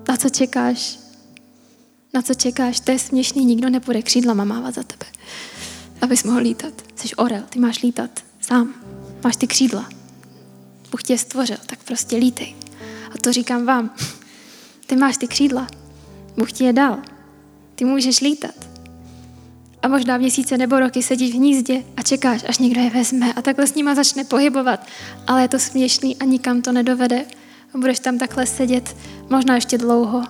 na 0.09 0.17
co 0.17 0.29
čekáš? 0.29 0.99
Na 2.13 2.21
co 2.21 2.33
čekáš? 2.33 2.79
To 2.79 2.91
je 2.91 2.99
směšný, 2.99 3.45
nikdo 3.45 3.69
nepůjde 3.69 4.01
křídlama 4.01 4.43
mávat 4.43 4.75
za 4.75 4.83
tebe, 4.83 5.05
abys 6.01 6.23
mohl 6.23 6.39
lítat. 6.39 6.73
Jsi 6.95 7.15
orel, 7.15 7.43
ty 7.49 7.59
máš 7.59 7.83
lítat 7.83 8.23
sám. 8.41 8.73
Máš 9.23 9.35
ty 9.35 9.47
křídla. 9.47 9.89
Bůh 10.91 11.03
tě 11.03 11.17
stvořil, 11.17 11.57
tak 11.65 11.83
prostě 11.83 12.15
lítej. 12.15 12.55
A 13.15 13.17
to 13.21 13.33
říkám 13.33 13.65
vám. 13.65 13.95
Ty 14.85 14.95
máš 14.95 15.17
ty 15.17 15.27
křídla. 15.27 15.67
Bůh 16.37 16.51
ti 16.51 16.63
je 16.63 16.73
dal. 16.73 16.99
Ty 17.75 17.85
můžeš 17.85 18.21
lítat. 18.21 18.55
A 19.81 19.87
možná 19.87 20.17
měsíce 20.17 20.57
nebo 20.57 20.79
roky 20.79 21.03
sedíš 21.03 21.31
v 21.31 21.37
hnízdě 21.37 21.83
a 21.97 22.01
čekáš, 22.01 22.43
až 22.47 22.57
někdo 22.57 22.81
je 22.81 22.89
vezme 22.89 23.33
a 23.33 23.41
takhle 23.41 23.67
s 23.67 23.75
nima 23.75 23.95
začne 23.95 24.23
pohybovat. 24.23 24.87
Ale 25.27 25.41
je 25.41 25.47
to 25.47 25.59
směšný 25.59 26.17
a 26.17 26.25
nikam 26.25 26.61
to 26.61 26.71
nedovede. 26.71 27.25
A 27.73 27.77
budeš 27.77 27.99
tam 27.99 28.17
takhle 28.17 28.45
sedět 28.45 28.95
možná 29.29 29.55
ještě 29.55 29.77
dlouho. 29.77 30.21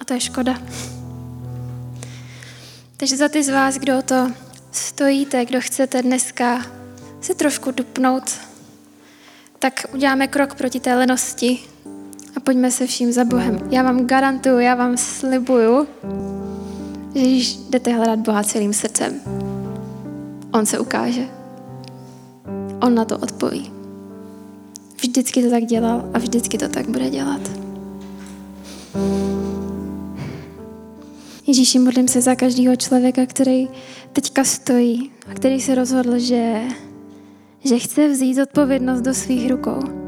A 0.00 0.04
to 0.04 0.14
je 0.14 0.20
škoda. 0.20 0.62
Takže 2.96 3.16
za 3.16 3.28
ty 3.28 3.42
z 3.42 3.48
vás, 3.48 3.74
kdo 3.74 4.02
to 4.02 4.32
stojíte, 4.72 5.44
kdo 5.44 5.60
chcete 5.60 6.02
dneska 6.02 6.66
se 7.20 7.34
trošku 7.34 7.70
dupnout, 7.70 8.30
tak 9.58 9.86
uděláme 9.94 10.28
krok 10.28 10.54
proti 10.54 10.80
té 10.80 10.94
lenosti 10.94 11.58
a 12.36 12.40
pojďme 12.40 12.70
se 12.70 12.86
vším 12.86 13.12
za 13.12 13.24
Bohem. 13.24 13.58
Já 13.70 13.82
vám 13.82 14.06
garantuju, 14.06 14.58
já 14.58 14.74
vám 14.74 14.96
slibuju, 14.96 15.86
že 17.14 17.20
když 17.20 17.56
jdete 17.56 17.92
hledat 17.92 18.18
Boha 18.18 18.42
celým 18.42 18.72
srdcem, 18.72 19.20
On 20.52 20.66
se 20.66 20.78
ukáže. 20.78 21.28
On 22.80 22.94
na 22.94 23.04
to 23.04 23.18
odpoví. 23.18 23.72
Vždycky 25.02 25.42
to 25.42 25.50
tak 25.50 25.64
dělal 25.64 26.10
a 26.14 26.18
vždycky 26.18 26.58
to 26.58 26.68
tak 26.68 26.88
bude 26.88 27.10
dělat. 27.10 27.50
Ježíši, 31.46 31.78
modlím 31.78 32.08
se 32.08 32.20
za 32.20 32.34
každého 32.34 32.76
člověka, 32.76 33.26
který 33.26 33.68
teďka 34.12 34.44
stojí 34.44 35.10
a 35.30 35.34
který 35.34 35.60
se 35.60 35.74
rozhodl, 35.74 36.18
že, 36.18 36.60
že 37.64 37.78
chce 37.78 38.08
vzít 38.08 38.42
odpovědnost 38.42 39.00
do 39.00 39.14
svých 39.14 39.50
rukou. 39.50 40.01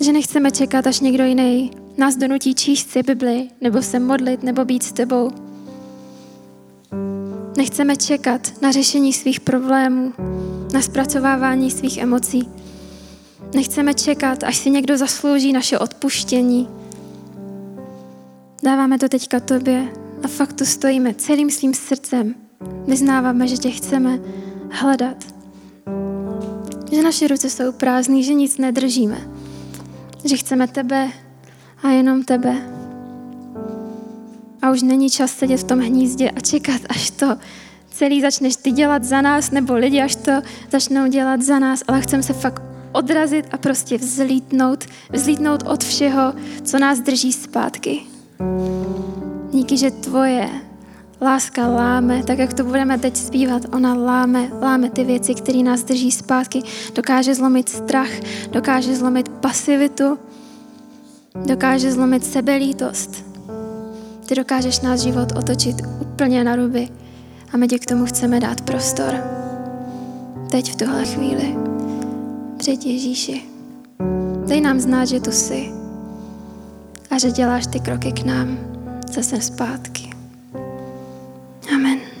Že 0.00 0.12
nechceme 0.12 0.50
čekat, 0.50 0.86
až 0.86 1.00
někdo 1.00 1.24
jiný 1.24 1.70
nás 1.96 2.16
donutí 2.16 2.54
číst 2.54 2.90
si 2.90 3.02
Bibli, 3.02 3.48
nebo 3.60 3.82
se 3.82 3.98
modlit, 3.98 4.42
nebo 4.42 4.64
být 4.64 4.82
s 4.82 4.92
tebou. 4.92 5.30
Nechceme 7.56 7.96
čekat 7.96 8.62
na 8.62 8.72
řešení 8.72 9.12
svých 9.12 9.40
problémů, 9.40 10.12
na 10.72 10.82
zpracovávání 10.82 11.70
svých 11.70 11.98
emocí. 11.98 12.48
Nechceme 13.54 13.94
čekat, 13.94 14.44
až 14.44 14.56
si 14.56 14.70
někdo 14.70 14.98
zaslouží 14.98 15.52
naše 15.52 15.78
odpuštění. 15.78 16.68
Dáváme 18.62 18.98
to 18.98 19.08
teďka 19.08 19.40
tobě 19.40 19.88
a 20.22 20.28
fakt 20.28 20.52
tu 20.52 20.64
stojíme 20.64 21.14
celým 21.14 21.50
svým 21.50 21.74
srdcem. 21.74 22.34
Vyznáváme, 22.86 23.48
že 23.48 23.56
tě 23.56 23.70
chceme 23.70 24.18
hledat. 24.70 25.16
Že 26.92 27.02
naše 27.02 27.28
ruce 27.28 27.50
jsou 27.50 27.72
prázdné, 27.72 28.22
že 28.22 28.34
nic 28.34 28.58
nedržíme. 28.58 29.33
Že 30.24 30.36
chceme 30.36 30.68
tebe 30.68 31.08
a 31.82 31.88
jenom 31.88 32.24
tebe. 32.24 32.56
A 34.62 34.70
už 34.70 34.82
není 34.82 35.10
čas 35.10 35.30
sedět 35.30 35.56
v 35.56 35.64
tom 35.64 35.78
hnízdě 35.78 36.30
a 36.30 36.40
čekat, 36.40 36.80
až 36.88 37.10
to 37.10 37.36
celý 37.90 38.20
začneš 38.20 38.56
ty 38.56 38.70
dělat 38.70 39.04
za 39.04 39.20
nás, 39.20 39.50
nebo 39.50 39.74
lidi 39.74 40.02
až 40.02 40.16
to 40.16 40.32
začnou 40.70 41.06
dělat 41.06 41.42
za 41.42 41.58
nás, 41.58 41.82
ale 41.88 42.00
chceme 42.00 42.22
se 42.22 42.32
fakt 42.32 42.62
odrazit 42.92 43.46
a 43.52 43.58
prostě 43.58 43.98
vzlítnout, 43.98 44.84
vzlítnout 45.12 45.62
od 45.66 45.84
všeho, 45.84 46.34
co 46.64 46.78
nás 46.78 47.00
drží 47.00 47.32
zpátky. 47.32 48.00
Díky, 49.52 49.76
že 49.76 49.90
tvoje 49.90 50.48
láska 51.24 51.68
láme, 51.68 52.22
tak 52.22 52.38
jak 52.38 52.54
to 52.54 52.64
budeme 52.64 52.98
teď 52.98 53.16
zpívat, 53.16 53.62
ona 53.74 53.94
láme, 53.94 54.48
láme 54.62 54.90
ty 54.90 55.04
věci, 55.04 55.34
které 55.34 55.62
nás 55.62 55.84
drží 55.84 56.10
zpátky, 56.10 56.62
dokáže 56.94 57.34
zlomit 57.34 57.68
strach, 57.68 58.10
dokáže 58.50 58.96
zlomit 58.96 59.28
pasivitu, 59.28 60.18
dokáže 61.46 61.92
zlomit 61.92 62.24
sebelítost. 62.24 63.24
Ty 64.26 64.34
dokážeš 64.34 64.80
náš 64.80 65.00
život 65.00 65.32
otočit 65.36 65.76
úplně 66.00 66.44
na 66.44 66.56
ruby 66.56 66.88
a 67.52 67.56
my 67.56 67.68
ti 67.68 67.78
k 67.78 67.86
tomu 67.86 68.06
chceme 68.06 68.40
dát 68.40 68.60
prostor. 68.60 69.14
Teď 70.50 70.72
v 70.72 70.76
tuhle 70.76 71.04
chvíli 71.04 71.56
před 72.56 72.86
Ježíši. 72.86 73.42
Dej 74.46 74.60
nám 74.60 74.80
znát, 74.80 75.04
že 75.04 75.20
tu 75.20 75.32
jsi 75.32 75.72
a 77.10 77.18
že 77.18 77.30
děláš 77.30 77.66
ty 77.66 77.80
kroky 77.80 78.12
k 78.12 78.24
nám 78.24 78.58
zase 79.12 79.40
zpátky. 79.40 80.13
Amen. 81.72 82.13